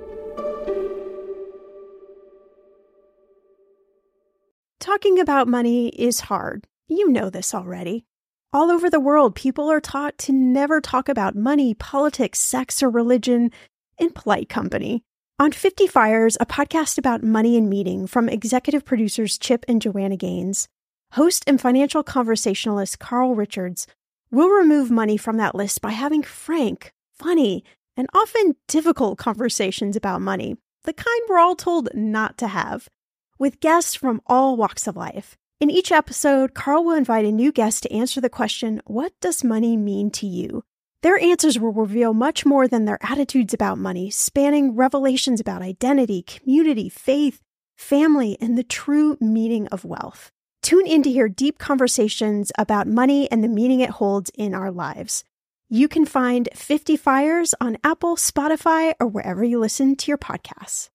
Talking 4.81 5.21
about 5.21 5.49
money 5.49 5.89
is 5.89 6.21
hard. 6.21 6.67
You 6.89 7.11
know 7.11 7.29
this 7.29 7.55
already. 7.55 8.07
All 8.55 8.71
over 8.71 8.89
the 8.89 8.99
world, 8.99 9.35
people 9.35 9.71
are 9.71 9.83
taught 9.83 10.17
to 10.21 10.33
never 10.33 10.81
talk 10.81 11.11
about 11.11 11.37
money, 11.37 11.75
politics, 11.75 12.39
sex, 12.39 12.83
or 12.83 12.89
religion 12.89 13.51
in 13.99 14.13
polite 14.13 14.49
company. 14.49 15.05
On 15.37 15.51
50 15.51 15.89
Fires, 15.89 16.37
a 16.39 16.47
podcast 16.47 16.97
about 16.97 17.25
money 17.25 17.57
and 17.57 17.69
meeting 17.69 18.07
from 18.07 18.29
executive 18.29 18.85
producers 18.85 19.37
Chip 19.37 19.65
and 19.67 19.83
Joanna 19.83 20.17
Gaines, 20.17 20.69
host 21.15 21.43
and 21.49 21.61
financial 21.61 22.05
conversationalist 22.05 23.01
Carl 23.01 23.35
Richards 23.35 23.89
will 24.31 24.49
remove 24.49 24.93
money 24.93 25.17
from 25.17 25.37
that 25.39 25.57
list 25.57 25.81
by 25.81 25.91
having 25.91 26.23
frank, 26.23 26.93
funny, 27.13 27.65
and 27.97 28.07
often 28.15 28.55
difficult 28.69 29.19
conversations 29.19 29.97
about 29.97 30.21
money, 30.21 30.57
the 30.85 30.93
kind 30.93 31.23
we're 31.29 31.41
all 31.41 31.57
told 31.57 31.89
not 31.95 32.39
to 32.39 32.47
have, 32.47 32.89
with 33.37 33.59
guests 33.59 33.97
from 33.97 34.23
all 34.29 34.57
walks 34.57 34.87
of 34.87 34.95
life. 34.95 35.37
In 35.59 35.69
each 35.69 35.91
episode, 35.91 36.55
Carl 36.55 36.85
will 36.85 36.95
invite 36.95 37.25
a 37.25 37.33
new 37.33 37.51
guest 37.51 37.83
to 37.83 37.93
answer 37.93 38.21
the 38.21 38.31
question, 38.31 38.81
What 38.87 39.13
does 39.21 39.43
money 39.43 39.77
mean 39.77 40.13
to 40.13 40.29
you? 40.29 40.63
Their 41.05 41.21
answers 41.23 41.61
will 41.61 41.75
reveal 41.75 42.15
much 42.15 42.47
more 42.47 42.67
than 42.67 42.87
their 42.87 42.97
attitudes 43.03 43.53
about 43.53 43.77
money, 43.77 44.09
spanning 44.09 44.75
revelations 44.75 45.39
about 45.39 45.61
identity, 45.61 46.23
community, 46.23 46.89
faith, 46.89 47.43
family, 47.77 48.39
and 48.41 48.57
the 48.57 48.65
true 48.65 49.19
meaning 49.21 49.69
of 49.69 49.85
wealth. 49.85 50.31
Tune 50.63 50.87
in 50.87 51.03
to 51.03 51.13
hear 51.13 51.29
deep 51.29 51.59
conversations 51.59 52.53
about 52.57 52.87
money 52.87 53.31
and 53.31 53.45
the 53.45 53.49
meaning 53.49 53.81
it 53.81 53.91
holds 53.91 54.31
in 54.31 54.55
our 54.55 54.71
lives. 54.71 55.25
You 55.69 55.89
can 55.89 56.07
find 56.07 56.49
50 56.55 56.97
Fires 56.97 57.55
on 57.61 57.77
Apple, 57.85 58.17
Spotify, 58.17 58.95
or 58.99 59.07
wherever 59.07 59.45
you 59.45 59.59
listen 59.59 59.97
to 59.97 60.11
your 60.11 60.17
podcasts. 60.17 60.89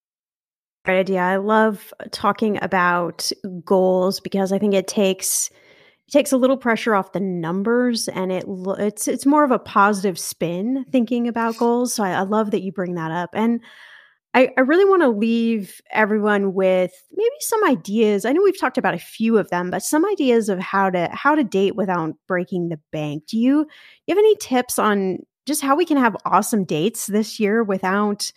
Great 0.86 1.02
idea. 1.02 1.20
I 1.20 1.36
love 1.36 1.94
talking 2.10 2.58
about 2.64 3.32
goals 3.64 4.22
because 4.22 4.52
I 4.52 4.58
think 4.58 4.74
it 4.74 4.88
takes 4.88 5.52
takes 6.10 6.32
a 6.32 6.38
little 6.38 6.58
pressure 6.58 6.96
off 6.96 7.14
the 7.14 7.20
numbers 7.20 8.08
and 8.08 8.32
it 8.32 8.46
it's 8.48 9.08
it's 9.08 9.26
more 9.26 9.44
of 9.44 9.52
a 9.52 9.60
positive 9.60 10.20
spin 10.20 10.86
thinking 10.92 11.28
about 11.28 11.58
goals. 11.58 11.94
So 11.94 12.04
i, 12.04 12.12
I 12.12 12.22
love 12.22 12.52
that 12.52 12.62
you 12.62 12.72
bring 12.72 12.96
that 12.96 13.12
up. 13.12 13.30
And 13.34 13.62
I, 14.36 14.50
I 14.58 14.62
really 14.62 14.86
want 14.86 15.02
to 15.02 15.10
leave 15.10 15.82
everyone 15.92 16.54
with 16.54 16.92
maybe 17.12 17.30
some 17.40 17.64
ideas. 17.66 18.26
I 18.26 18.32
know 18.32 18.44
we've 18.44 18.60
talked 18.60 18.78
about 18.78 18.94
a 18.94 19.00
few 19.00 19.38
of 19.38 19.50
them 19.50 19.72
but 19.72 19.82
some 19.82 20.06
ideas 20.06 20.50
of 20.50 20.60
how 20.60 20.90
to 20.90 21.10
how 21.12 21.36
to 21.36 21.44
date 21.44 21.76
without 21.76 22.14
breaking 22.28 22.70
the 22.70 22.80
bank. 22.92 23.26
Do 23.28 23.38
you, 23.38 23.60
you 24.06 24.16
have 24.16 24.18
any 24.18 24.36
tips 24.36 24.78
on 24.78 25.20
just 25.46 25.62
how 25.62 25.76
we 25.76 25.86
can 25.86 25.98
have 25.98 26.16
awesome 26.26 26.64
dates 26.64 27.08
this 27.08 27.40
year 27.40 27.64
without 27.64 28.32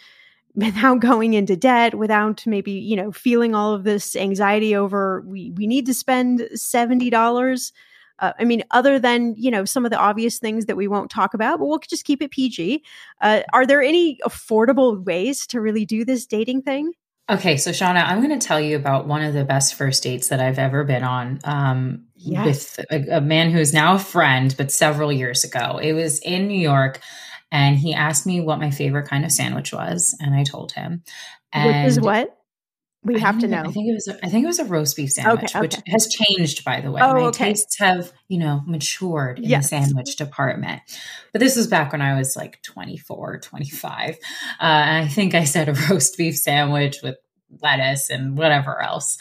without 0.54 1.00
going 1.00 1.34
into 1.34 1.56
debt 1.56 1.94
without 1.94 2.46
maybe 2.46 2.72
you 2.72 2.96
know 2.96 3.10
feeling 3.12 3.54
all 3.54 3.72
of 3.72 3.84
this 3.84 4.14
anxiety 4.16 4.74
over 4.74 5.22
we 5.26 5.50
we 5.56 5.66
need 5.66 5.86
to 5.86 5.94
spend 5.94 6.40
$70 6.54 7.72
uh, 8.18 8.32
i 8.38 8.44
mean 8.44 8.62
other 8.70 8.98
than 8.98 9.34
you 9.36 9.50
know 9.50 9.64
some 9.64 9.84
of 9.84 9.90
the 9.90 9.98
obvious 9.98 10.38
things 10.38 10.66
that 10.66 10.76
we 10.76 10.88
won't 10.88 11.10
talk 11.10 11.34
about 11.34 11.58
but 11.58 11.66
we'll 11.66 11.78
just 11.78 12.04
keep 12.04 12.20
it 12.22 12.30
pg 12.30 12.82
uh, 13.20 13.40
are 13.52 13.66
there 13.66 13.82
any 13.82 14.18
affordable 14.24 15.04
ways 15.04 15.46
to 15.46 15.60
really 15.60 15.84
do 15.84 16.04
this 16.04 16.26
dating 16.26 16.62
thing 16.62 16.92
Okay, 17.30 17.56
so 17.56 17.72
Shannah, 17.72 18.00
I'm 18.00 18.20
going 18.20 18.38
to 18.38 18.44
tell 18.44 18.60
you 18.60 18.76
about 18.76 19.06
one 19.06 19.22
of 19.22 19.32
the 19.32 19.44
best 19.44 19.74
first 19.74 20.02
dates 20.02 20.28
that 20.28 20.40
I've 20.40 20.58
ever 20.58 20.82
been 20.82 21.04
on 21.04 21.38
um, 21.44 22.04
yes. 22.16 22.44
with 22.44 22.86
a, 22.90 23.18
a 23.18 23.20
man 23.20 23.50
who's 23.50 23.72
now 23.72 23.94
a 23.94 23.98
friend, 23.98 24.52
but 24.58 24.72
several 24.72 25.12
years 25.12 25.44
ago. 25.44 25.78
It 25.78 25.92
was 25.92 26.18
in 26.18 26.48
New 26.48 26.58
York, 26.58 27.00
and 27.52 27.76
he 27.78 27.94
asked 27.94 28.26
me 28.26 28.40
what 28.40 28.58
my 28.58 28.70
favorite 28.70 29.06
kind 29.06 29.24
of 29.24 29.30
sandwich 29.30 29.72
was, 29.72 30.16
and 30.18 30.34
I 30.34 30.42
told 30.42 30.72
him. 30.72 31.04
And 31.52 31.68
Which 31.68 31.92
is 31.92 32.00
what? 32.00 32.36
We 33.04 33.18
have 33.20 33.40
to 33.40 33.48
know. 33.48 33.60
I 33.60 33.70
think 33.70 33.88
it 33.88 33.94
was. 33.94 34.08
A, 34.08 34.24
I 34.24 34.28
think 34.28 34.44
it 34.44 34.46
was 34.46 34.60
a 34.60 34.64
roast 34.64 34.96
beef 34.96 35.10
sandwich, 35.10 35.54
okay, 35.54 35.58
okay. 35.58 35.60
which 35.60 35.76
has 35.88 36.08
changed, 36.08 36.64
by 36.64 36.80
the 36.80 36.90
way. 36.90 37.02
Oh, 37.02 37.14
My 37.14 37.20
okay. 37.26 37.52
tastes 37.52 37.78
have, 37.78 38.12
you 38.28 38.38
know, 38.38 38.62
matured 38.64 39.38
in 39.38 39.44
yes. 39.44 39.64
the 39.64 39.68
sandwich 39.68 40.16
department. 40.16 40.82
But 41.32 41.40
this 41.40 41.56
was 41.56 41.66
back 41.66 41.92
when 41.92 42.00
I 42.00 42.16
was 42.16 42.36
like 42.36 42.62
24, 42.62 43.40
25. 43.40 44.10
Uh, 44.10 44.16
and 44.60 45.04
I 45.04 45.08
think 45.08 45.34
I 45.34 45.44
said 45.44 45.68
a 45.68 45.72
roast 45.90 46.16
beef 46.16 46.36
sandwich 46.36 47.00
with 47.02 47.16
lettuce 47.60 48.08
and 48.08 48.38
whatever 48.38 48.80
else, 48.80 49.18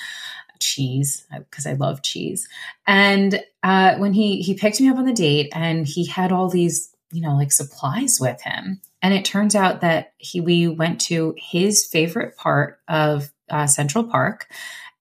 cheese, 0.59 1.25
because 1.34 1.65
I 1.65 1.73
love 1.73 2.03
cheese. 2.03 2.47
And 2.88 3.43
uh, 3.63 3.95
when 3.95 4.13
he 4.13 4.41
he 4.41 4.53
picked 4.53 4.79
me 4.79 4.89
up 4.89 4.97
on 4.97 5.05
the 5.05 5.13
date, 5.13 5.49
and 5.53 5.86
he 5.86 6.05
had 6.05 6.32
all 6.32 6.49
these, 6.49 6.90
you 7.12 7.22
know, 7.22 7.36
like 7.36 7.51
supplies 7.51 8.20
with 8.20 8.41
him. 8.41 8.82
And 9.01 9.14
it 9.14 9.26
turns 9.26 9.55
out 9.55 9.82
that 9.82 10.14
he 10.18 10.41
we 10.41 10.68
went 10.68 11.01
to 11.01 11.34
his 11.38 11.86
favorite 11.86 12.38
part 12.38 12.80
of 12.88 13.32
uh, 13.49 13.68
Central 13.68 14.03
Park 14.03 14.47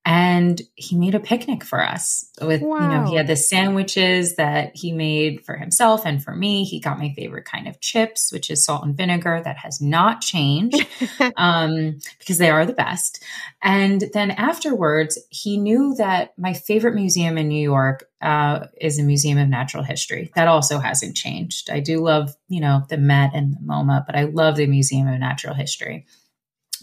and 0.07 0.63
he 0.77 0.97
made 0.97 1.15
a 1.15 1.21
picnic 1.21 1.63
for 1.63 1.85
us 1.85 2.25
with 2.41 2.63
wow. 2.63 2.81
you 2.81 2.89
know 2.89 3.11
he 3.11 3.17
had 3.17 3.27
the 3.27 3.37
sandwiches 3.37 4.37
that 4.37 4.75
he 4.75 4.93
made 4.93 5.45
for 5.45 5.57
himself 5.57 6.07
and 6.07 6.25
for 6.25 6.35
me. 6.35 6.65
He 6.65 6.81
got 6.81 6.99
my 6.99 7.13
favorite 7.15 7.45
kind 7.45 7.69
of 7.69 7.81
chips 7.81 8.33
which 8.33 8.51
is 8.51 8.65
salt 8.65 8.85
and 8.85 8.97
vinegar 8.97 9.43
that 9.45 9.59
has 9.59 9.81
not 9.81 10.23
changed 10.23 10.87
um, 11.37 11.99
because 12.19 12.39
they 12.39 12.49
are 12.51 12.65
the 12.65 12.73
best. 12.73 13.23
And 13.63 14.05
then 14.15 14.31
afterwards 14.31 15.19
he 15.29 15.59
knew 15.59 15.95
that 15.97 16.33
my 16.39 16.55
favorite 16.55 16.95
museum 16.95 17.37
in 17.37 17.49
new 17.49 17.63
york 17.63 18.09
uh, 18.23 18.67
is 18.81 18.99
a 18.99 19.03
museum 19.03 19.39
of 19.39 19.49
natural 19.49 19.83
history. 19.83 20.31
That 20.35 20.49
also 20.49 20.79
hasn't 20.79 21.17
changed. 21.17 21.69
I 21.69 21.81
do 21.81 21.99
love 21.99 22.35
you 22.49 22.61
know 22.61 22.85
the 22.89 22.97
met 22.97 23.33
and 23.35 23.53
the 23.53 23.61
moma 23.61 24.05
but 24.07 24.17
i 24.17 24.25
love 24.25 24.57
the 24.57 24.67
museum 24.67 25.09
of 25.09 25.21
natural 25.21 25.55
history. 25.55 26.07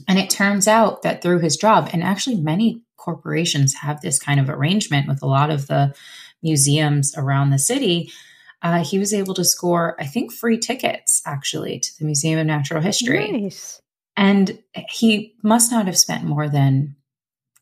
And 0.07 0.19
it 0.19 0.29
turns 0.29 0.67
out 0.67 1.01
that 1.01 1.23
through 1.23 1.39
his 1.39 1.57
job, 1.57 1.89
and 1.91 2.03
actually 2.03 2.39
many 2.39 2.83
corporations 2.97 3.73
have 3.75 4.01
this 4.01 4.19
kind 4.19 4.39
of 4.39 4.49
arrangement 4.49 5.07
with 5.07 5.21
a 5.21 5.27
lot 5.27 5.49
of 5.49 5.67
the 5.67 5.95
museums 6.43 7.13
around 7.17 7.49
the 7.49 7.59
city, 7.59 8.11
uh, 8.61 8.83
he 8.83 8.99
was 8.99 9.13
able 9.13 9.33
to 9.35 9.45
score, 9.45 9.95
I 9.99 10.05
think, 10.05 10.33
free 10.33 10.57
tickets 10.57 11.21
actually 11.25 11.79
to 11.79 11.99
the 11.99 12.05
Museum 12.05 12.39
of 12.39 12.47
Natural 12.47 12.81
History. 12.81 13.31
Nice. 13.31 13.81
And 14.15 14.61
he 14.89 15.35
must 15.43 15.71
not 15.71 15.85
have 15.85 15.97
spent 15.97 16.23
more 16.23 16.49
than 16.49 16.95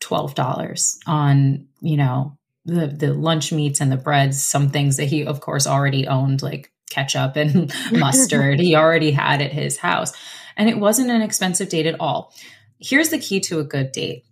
$12 0.00 0.98
on, 1.06 1.68
you 1.80 1.96
know, 1.96 2.38
the, 2.64 2.86
the 2.86 3.12
lunch 3.12 3.52
meats 3.52 3.80
and 3.80 3.92
the 3.92 3.96
breads, 3.96 4.42
some 4.42 4.70
things 4.70 4.96
that 4.96 5.04
he, 5.04 5.24
of 5.24 5.40
course, 5.40 5.66
already 5.66 6.06
owned, 6.06 6.42
like 6.42 6.72
ketchup 6.90 7.36
and 7.36 7.72
mustard. 7.92 8.58
he 8.58 8.74
already 8.74 9.10
had 9.10 9.42
at 9.42 9.52
his 9.52 9.76
house. 9.76 10.12
And 10.56 10.68
it 10.68 10.78
wasn't 10.78 11.10
an 11.10 11.22
expensive 11.22 11.68
date 11.68 11.86
at 11.86 12.00
all. 12.00 12.32
Here's 12.78 13.10
the 13.10 13.18
key 13.18 13.40
to 13.40 13.60
a 13.60 13.64
good 13.64 13.92
date. 13.92 14.24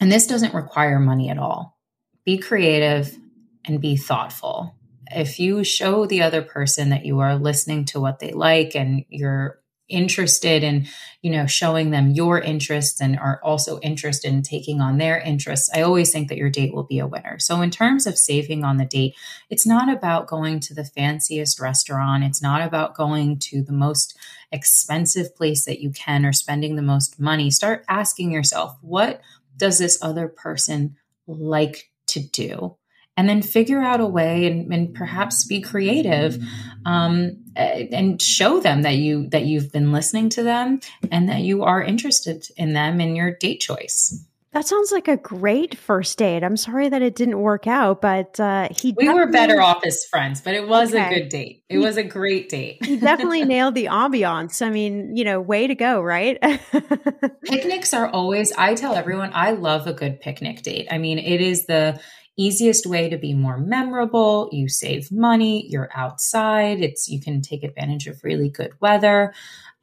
And 0.00 0.12
this 0.12 0.26
doesn't 0.26 0.54
require 0.54 0.98
money 0.98 1.30
at 1.30 1.38
all. 1.38 1.78
Be 2.24 2.38
creative 2.38 3.16
and 3.64 3.80
be 3.80 3.96
thoughtful. 3.96 4.74
If 5.10 5.38
you 5.38 5.64
show 5.64 6.06
the 6.06 6.22
other 6.22 6.42
person 6.42 6.90
that 6.90 7.06
you 7.06 7.20
are 7.20 7.36
listening 7.36 7.84
to 7.86 8.00
what 8.00 8.18
they 8.18 8.32
like 8.32 8.74
and 8.74 9.04
you're 9.08 9.60
interested 9.88 10.64
in 10.64 10.86
you 11.22 11.30
know 11.30 11.46
showing 11.46 11.90
them 11.90 12.10
your 12.10 12.40
interests 12.40 13.00
and 13.00 13.16
are 13.18 13.40
also 13.44 13.78
interested 13.80 14.32
in 14.32 14.42
taking 14.42 14.80
on 14.80 14.98
their 14.98 15.20
interests 15.20 15.70
i 15.74 15.80
always 15.80 16.10
think 16.10 16.28
that 16.28 16.38
your 16.38 16.50
date 16.50 16.74
will 16.74 16.82
be 16.82 16.98
a 16.98 17.06
winner 17.06 17.38
so 17.38 17.60
in 17.60 17.70
terms 17.70 18.04
of 18.04 18.18
saving 18.18 18.64
on 18.64 18.78
the 18.78 18.84
date 18.84 19.14
it's 19.48 19.64
not 19.64 19.88
about 19.88 20.26
going 20.26 20.58
to 20.58 20.74
the 20.74 20.84
fanciest 20.84 21.60
restaurant 21.60 22.24
it's 22.24 22.42
not 22.42 22.60
about 22.60 22.96
going 22.96 23.38
to 23.38 23.62
the 23.62 23.72
most 23.72 24.18
expensive 24.50 25.34
place 25.36 25.64
that 25.64 25.80
you 25.80 25.90
can 25.90 26.26
or 26.26 26.32
spending 26.32 26.74
the 26.74 26.82
most 26.82 27.20
money 27.20 27.48
start 27.48 27.84
asking 27.88 28.32
yourself 28.32 28.76
what 28.80 29.20
does 29.56 29.78
this 29.78 29.98
other 30.02 30.28
person 30.28 30.96
like 31.26 31.90
to 32.08 32.20
do? 32.20 32.76
And 33.18 33.28
then 33.28 33.40
figure 33.40 33.80
out 33.80 34.00
a 34.00 34.06
way 34.06 34.46
and, 34.46 34.70
and 34.72 34.94
perhaps 34.94 35.44
be 35.44 35.62
creative 35.62 36.38
um, 36.84 37.42
and 37.56 38.20
show 38.20 38.60
them 38.60 38.82
that 38.82 38.96
you 38.96 39.28
that 39.30 39.46
you've 39.46 39.72
been 39.72 39.90
listening 39.90 40.28
to 40.30 40.42
them 40.42 40.80
and 41.10 41.30
that 41.30 41.40
you 41.40 41.62
are 41.62 41.82
interested 41.82 42.46
in 42.58 42.74
them 42.74 43.00
in 43.00 43.16
your 43.16 43.34
date 43.34 43.60
choice. 43.60 44.22
That 44.56 44.66
sounds 44.66 44.90
like 44.90 45.06
a 45.06 45.18
great 45.18 45.76
first 45.76 46.16
date. 46.16 46.42
I'm 46.42 46.56
sorry 46.56 46.88
that 46.88 47.02
it 47.02 47.14
didn't 47.14 47.38
work 47.40 47.66
out, 47.66 48.00
but 48.00 48.40
uh, 48.40 48.68
he. 48.70 48.94
We 48.96 49.10
were 49.10 49.26
better 49.26 49.60
off 49.60 49.84
as 49.84 50.06
friends, 50.06 50.40
but 50.40 50.54
it 50.54 50.66
was 50.66 50.94
okay. 50.94 51.04
a 51.04 51.10
good 51.10 51.28
date. 51.28 51.62
It 51.68 51.76
he, 51.76 51.78
was 51.78 51.98
a 51.98 52.02
great 52.02 52.48
date. 52.48 52.82
he 52.82 52.96
definitely 52.96 53.44
nailed 53.44 53.74
the 53.74 53.84
ambiance. 53.84 54.64
I 54.64 54.70
mean, 54.70 55.14
you 55.14 55.24
know, 55.24 55.42
way 55.42 55.66
to 55.66 55.74
go, 55.74 56.00
right? 56.00 56.40
Picnics 57.44 57.92
are 57.92 58.08
always. 58.08 58.50
I 58.52 58.74
tell 58.76 58.94
everyone, 58.94 59.30
I 59.34 59.50
love 59.50 59.86
a 59.86 59.92
good 59.92 60.22
picnic 60.22 60.62
date. 60.62 60.88
I 60.90 60.96
mean, 60.96 61.18
it 61.18 61.42
is 61.42 61.66
the 61.66 62.00
easiest 62.38 62.86
way 62.86 63.10
to 63.10 63.18
be 63.18 63.34
more 63.34 63.58
memorable. 63.58 64.48
You 64.52 64.70
save 64.70 65.12
money. 65.12 65.66
You're 65.68 65.90
outside. 65.94 66.80
It's 66.80 67.08
you 67.08 67.20
can 67.20 67.42
take 67.42 67.62
advantage 67.62 68.06
of 68.06 68.24
really 68.24 68.48
good 68.48 68.72
weather. 68.80 69.34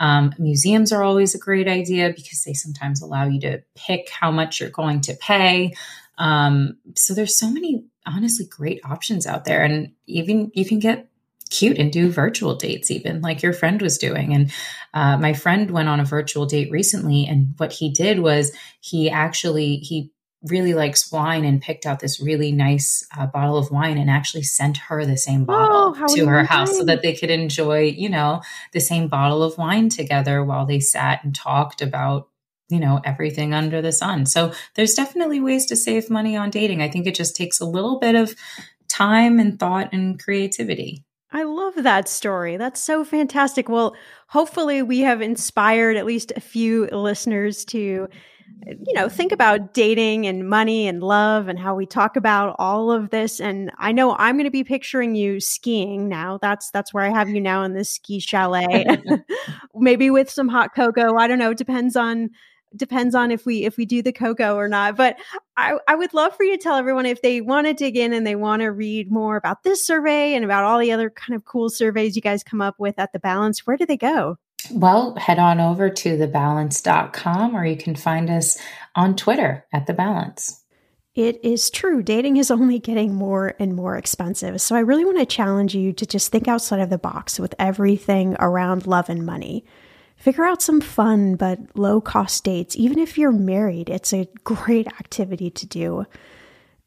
Um, 0.03 0.33
museums 0.37 0.91
are 0.91 1.01
always 1.01 1.33
a 1.33 1.39
great 1.39 1.69
idea 1.69 2.11
because 2.13 2.43
they 2.43 2.53
sometimes 2.53 3.01
allow 3.01 3.25
you 3.25 3.39
to 3.39 3.63
pick 3.73 4.09
how 4.09 4.31
much 4.31 4.59
you're 4.59 4.69
going 4.69 4.99
to 5.01 5.13
pay. 5.15 5.75
Um, 6.17 6.75
so 6.93 7.13
there's 7.13 7.37
so 7.37 7.49
many 7.49 7.85
honestly 8.05 8.45
great 8.45 8.81
options 8.83 9.25
out 9.25 9.45
there, 9.45 9.63
and 9.63 9.93
even 10.05 10.51
you 10.53 10.65
can 10.65 10.79
get 10.79 11.07
cute 11.49 11.77
and 11.77 11.93
do 11.93 12.09
virtual 12.09 12.55
dates 12.55 12.89
even 12.89 13.21
like 13.21 13.43
your 13.43 13.53
friend 13.53 13.79
was 13.79 13.99
doing 13.99 14.33
and 14.33 14.51
uh, 14.95 15.15
my 15.17 15.33
friend 15.33 15.69
went 15.69 15.87
on 15.87 15.99
a 15.99 16.05
virtual 16.05 16.47
date 16.47 16.71
recently 16.71 17.27
and 17.27 17.53
what 17.57 17.71
he 17.71 17.91
did 17.91 18.17
was 18.17 18.51
he 18.79 19.07
actually 19.07 19.75
he 19.75 20.09
really 20.43 20.73
likes 20.73 21.11
wine 21.11 21.45
and 21.45 21.61
picked 21.61 21.85
out 21.85 21.99
this 21.99 22.19
really 22.19 22.51
nice 22.51 23.05
uh, 23.17 23.25
bottle 23.25 23.57
of 23.57 23.71
wine 23.71 23.97
and 23.97 24.09
actually 24.09 24.43
sent 24.43 24.77
her 24.77 25.05
the 25.05 25.17
same 25.17 25.45
bottle 25.45 25.95
oh, 25.97 26.15
to 26.15 26.25
her 26.25 26.43
house 26.43 26.77
so 26.77 26.83
that 26.83 27.01
they 27.01 27.13
could 27.13 27.29
enjoy, 27.29 27.81
you 27.83 28.09
know, 28.09 28.41
the 28.73 28.79
same 28.79 29.07
bottle 29.07 29.41
of 29.41 29.57
wine 29.57 29.89
together 29.89 30.43
while 30.43 30.65
they 30.65 30.79
sat 30.79 31.23
and 31.23 31.33
talked 31.33 31.81
about, 31.81 32.27
you 32.69 32.79
know, 32.79 32.99
everything 33.05 33.53
under 33.53 33.81
the 33.81 33.91
sun. 33.91 34.25
So 34.25 34.51
there's 34.75 34.95
definitely 34.95 35.39
ways 35.39 35.65
to 35.67 35.75
save 35.75 36.09
money 36.09 36.35
on 36.35 36.49
dating. 36.49 36.81
I 36.81 36.89
think 36.89 37.07
it 37.07 37.15
just 37.15 37.35
takes 37.35 37.61
a 37.61 37.65
little 37.65 37.99
bit 37.99 38.15
of 38.15 38.35
time 38.89 39.39
and 39.39 39.57
thought 39.57 39.93
and 39.93 40.21
creativity. 40.21 41.05
I 41.35 41.43
love 41.43 41.73
that 41.77 42.07
story. 42.07 42.57
That's 42.57 42.79
so 42.79 43.03
fantastic. 43.03 43.67
Well, 43.67 43.95
hopefully, 44.27 44.83
we 44.83 44.99
have 44.99 45.19
inspired 45.19 45.97
at 45.97 46.05
least 46.05 46.31
a 46.35 46.39
few 46.39 46.85
listeners 46.91 47.65
to 47.65 48.07
you 48.65 48.93
know, 48.93 49.09
think 49.09 49.31
about 49.31 49.73
dating 49.73 50.25
and 50.25 50.47
money 50.47 50.87
and 50.87 51.03
love 51.03 51.47
and 51.47 51.59
how 51.59 51.75
we 51.75 51.85
talk 51.85 52.15
about 52.15 52.55
all 52.59 52.91
of 52.91 53.09
this. 53.09 53.39
And 53.39 53.71
I 53.77 53.91
know 53.91 54.15
I'm 54.15 54.35
going 54.35 54.45
to 54.45 54.51
be 54.51 54.63
picturing 54.63 55.15
you 55.15 55.39
skiing 55.39 56.07
now. 56.07 56.37
That's 56.41 56.71
that's 56.71 56.93
where 56.93 57.03
I 57.03 57.09
have 57.09 57.29
you 57.29 57.41
now 57.41 57.63
in 57.63 57.73
this 57.73 57.89
ski 57.89 58.19
chalet, 58.19 58.85
maybe 59.75 60.09
with 60.09 60.29
some 60.29 60.47
hot 60.47 60.73
cocoa. 60.73 61.17
I 61.17 61.27
don't 61.27 61.39
know. 61.39 61.53
Depends 61.53 61.95
on 61.95 62.29
depends 62.75 63.13
on 63.13 63.31
if 63.31 63.45
we 63.45 63.65
if 63.65 63.77
we 63.77 63.85
do 63.85 64.01
the 64.01 64.13
cocoa 64.13 64.55
or 64.55 64.67
not. 64.67 64.95
But 64.95 65.17
I, 65.57 65.77
I 65.87 65.95
would 65.95 66.13
love 66.13 66.35
for 66.35 66.43
you 66.43 66.57
to 66.57 66.63
tell 66.63 66.75
everyone 66.75 67.05
if 67.05 67.21
they 67.21 67.41
want 67.41 67.67
to 67.67 67.73
dig 67.73 67.97
in 67.97 68.13
and 68.13 68.25
they 68.25 68.35
want 68.35 68.61
to 68.61 68.71
read 68.71 69.11
more 69.11 69.35
about 69.35 69.63
this 69.63 69.85
survey 69.85 70.33
and 70.33 70.45
about 70.45 70.63
all 70.63 70.79
the 70.79 70.91
other 70.91 71.09
kind 71.09 71.35
of 71.35 71.45
cool 71.45 71.69
surveys 71.69 72.15
you 72.15 72.21
guys 72.21 72.43
come 72.43 72.61
up 72.61 72.75
with 72.79 72.97
at 72.97 73.13
the 73.13 73.19
balance. 73.19 73.67
Where 73.67 73.77
do 73.77 73.85
they 73.85 73.97
go? 73.97 74.37
Well, 74.71 75.15
head 75.15 75.39
on 75.39 75.59
over 75.59 75.89
to 75.89 76.17
thebalance.com 76.17 77.55
or 77.55 77.65
you 77.65 77.77
can 77.77 77.95
find 77.95 78.29
us 78.29 78.57
on 78.95 79.15
Twitter 79.15 79.65
at 79.73 79.87
The 79.87 79.93
Balance. 79.93 80.63
It 81.15 81.39
is 81.43 81.69
true. 81.69 82.01
Dating 82.01 82.37
is 82.37 82.49
only 82.49 82.79
getting 82.79 83.13
more 83.13 83.53
and 83.59 83.75
more 83.75 83.97
expensive. 83.97 84.59
So 84.59 84.75
I 84.75 84.79
really 84.79 85.05
want 85.05 85.19
to 85.19 85.25
challenge 85.27 85.75
you 85.75 85.93
to 85.93 86.05
just 86.07 86.31
think 86.31 86.47
outside 86.47 86.79
of 86.79 86.89
the 86.89 86.97
box 86.97 87.39
with 87.39 87.53
everything 87.59 88.35
around 88.39 88.87
love 88.87 89.09
and 89.09 89.23
money. 89.23 89.63
Figure 90.17 90.45
out 90.45 90.61
some 90.61 90.81
fun 90.81 91.35
but 91.35 91.59
low 91.75 92.01
cost 92.01 92.43
dates. 92.43 92.75
Even 92.75 92.97
if 92.97 93.17
you're 93.17 93.31
married, 93.31 93.89
it's 93.89 94.11
a 94.11 94.27
great 94.43 94.87
activity 94.87 95.51
to 95.51 95.67
do. 95.67 96.05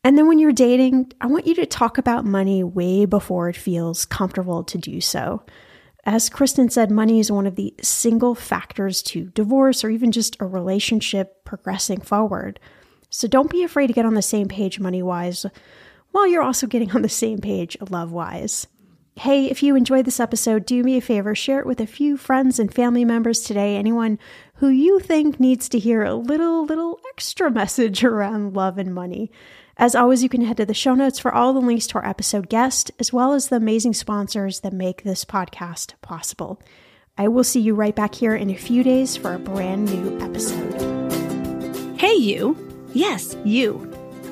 And 0.02 0.16
then 0.16 0.26
when 0.26 0.38
you're 0.38 0.52
dating, 0.52 1.12
I 1.20 1.26
want 1.26 1.46
you 1.46 1.54
to 1.56 1.66
talk 1.66 1.98
about 1.98 2.24
money 2.24 2.64
way 2.64 3.04
before 3.04 3.48
it 3.48 3.56
feels 3.56 4.04
comfortable 4.04 4.64
to 4.64 4.78
do 4.78 5.00
so. 5.00 5.42
As 6.07 6.30
Kristin 6.30 6.70
said, 6.70 6.92
money 6.92 7.18
is 7.18 7.32
one 7.32 7.48
of 7.48 7.57
the 7.57 7.74
single 7.82 8.36
factors 8.36 9.02
to 9.02 9.24
divorce 9.30 9.82
or 9.82 9.90
even 9.90 10.12
just 10.12 10.36
a 10.38 10.46
relationship 10.46 11.44
progressing 11.44 12.00
forward. 12.00 12.61
So 13.11 13.26
don't 13.26 13.50
be 13.50 13.64
afraid 13.64 13.88
to 13.88 13.92
get 13.92 14.07
on 14.07 14.14
the 14.14 14.22
same 14.22 14.46
page 14.46 14.78
money 14.78 15.02
wise 15.02 15.46
while 16.12 16.28
you're 16.28 16.44
also 16.44 16.68
getting 16.68 16.92
on 16.92 17.02
the 17.02 17.09
same 17.09 17.40
page 17.40 17.76
love 17.90 18.12
wise. 18.12 18.68
Hey, 19.16 19.46
if 19.46 19.64
you 19.64 19.74
enjoyed 19.74 20.04
this 20.04 20.20
episode, 20.20 20.64
do 20.64 20.84
me 20.84 20.96
a 20.96 21.00
favor, 21.00 21.34
share 21.34 21.59
it 21.59 21.66
with 21.66 21.80
a 21.80 21.86
few 21.86 22.16
friends 22.16 22.61
and 22.61 22.72
family 22.72 23.04
members 23.04 23.40
today, 23.40 23.74
anyone 23.74 24.18
who 24.57 24.68
you 24.68 25.00
think 25.00 25.40
needs 25.40 25.68
to 25.70 25.78
hear 25.78 26.04
a 26.04 26.14
little, 26.14 26.64
little 26.66 27.00
extra 27.09 27.50
message 27.50 28.04
around 28.04 28.54
love 28.54 28.78
and 28.78 28.94
money. 28.94 29.32
As 29.78 29.94
always, 29.94 30.22
you 30.22 30.30
can 30.30 30.40
head 30.40 30.56
to 30.56 30.64
the 30.64 30.72
show 30.72 30.94
notes 30.94 31.18
for 31.18 31.34
all 31.34 31.52
the 31.52 31.60
links 31.60 31.86
to 31.88 31.96
our 31.96 32.06
episode 32.06 32.48
guest, 32.48 32.90
as 32.98 33.12
well 33.12 33.34
as 33.34 33.48
the 33.48 33.56
amazing 33.56 33.92
sponsors 33.92 34.60
that 34.60 34.72
make 34.72 35.02
this 35.02 35.22
podcast 35.22 35.92
possible. 36.00 36.58
I 37.18 37.28
will 37.28 37.44
see 37.44 37.60
you 37.60 37.74
right 37.74 37.94
back 37.94 38.14
here 38.14 38.34
in 38.34 38.48
a 38.48 38.56
few 38.56 38.82
days 38.82 39.18
for 39.18 39.34
a 39.34 39.38
brand 39.38 39.84
new 39.92 40.18
episode. 40.24 42.00
Hey, 42.00 42.14
you. 42.14 42.56
Yes, 42.94 43.36
you. 43.44 43.74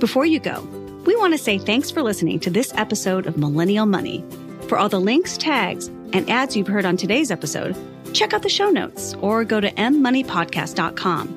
Before 0.01 0.25
you 0.25 0.41
go, 0.41 0.63
we 1.05 1.15
want 1.17 1.35
to 1.35 1.39
say 1.39 1.59
thanks 1.59 1.91
for 1.91 2.03
listening 2.03 2.41
to 2.41 2.49
this 2.51 2.73
episode 2.75 3.27
of 3.27 3.37
Millennial 3.37 3.85
Money. 3.85 4.25
For 4.69 4.79
all 4.79 4.89
the 4.89 4.99
links, 4.99 5.37
tags, 5.37 5.89
and 6.15 6.29
ads 6.31 6.57
you've 6.57 6.69
heard 6.69 6.87
on 6.87 6.97
today's 6.97 7.31
episode, 7.31 7.77
check 8.15 8.33
out 8.33 8.41
the 8.41 8.49
show 8.49 8.71
notes 8.71 9.13
or 9.21 9.45
go 9.45 9.61
to 9.61 9.71
mmoneypodcast.com, 9.73 11.29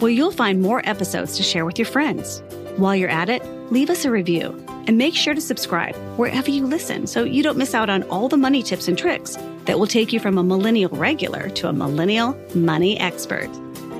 where 0.00 0.10
you'll 0.10 0.32
find 0.32 0.60
more 0.60 0.86
episodes 0.86 1.38
to 1.38 1.42
share 1.42 1.64
with 1.64 1.78
your 1.78 1.86
friends. 1.86 2.42
While 2.76 2.96
you're 2.96 3.08
at 3.08 3.30
it, 3.30 3.42
leave 3.70 3.90
us 3.90 4.04
a 4.04 4.10
review 4.10 4.54
and 4.86 4.98
make 4.98 5.14
sure 5.14 5.34
to 5.34 5.40
subscribe 5.40 5.94
wherever 6.18 6.50
you 6.50 6.66
listen 6.66 7.06
so 7.06 7.24
you 7.24 7.42
don't 7.42 7.56
miss 7.56 7.74
out 7.74 7.88
on 7.88 8.02
all 8.04 8.28
the 8.28 8.36
money 8.36 8.62
tips 8.62 8.88
and 8.88 8.98
tricks 8.98 9.36
that 9.64 9.78
will 9.78 9.86
take 9.86 10.12
you 10.12 10.20
from 10.20 10.38
a 10.38 10.42
millennial 10.42 10.90
regular 10.96 11.48
to 11.50 11.68
a 11.68 11.72
millennial 11.72 12.38
money 12.54 12.98
expert. 13.00 13.48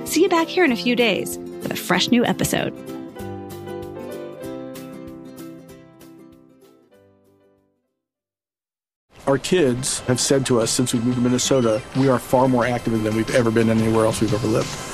See 0.04 0.22
you 0.22 0.28
back 0.28 0.48
here 0.48 0.64
in 0.64 0.72
a 0.72 0.76
few 0.76 0.94
days 0.94 1.38
with 1.38 1.72
a 1.72 1.76
fresh 1.76 2.10
new 2.10 2.24
episode. 2.24 2.72
Our 9.26 9.38
kids 9.38 10.00
have 10.00 10.20
said 10.20 10.44
to 10.46 10.60
us 10.60 10.70
since 10.70 10.92
we 10.92 11.00
moved 11.00 11.16
to 11.16 11.22
Minnesota, 11.22 11.80
we 11.96 12.08
are 12.08 12.18
far 12.18 12.46
more 12.46 12.66
active 12.66 13.02
than 13.02 13.16
we've 13.16 13.34
ever 13.34 13.50
been 13.50 13.70
anywhere 13.70 14.04
else 14.04 14.20
we've 14.20 14.34
ever 14.34 14.46
lived. 14.46 14.93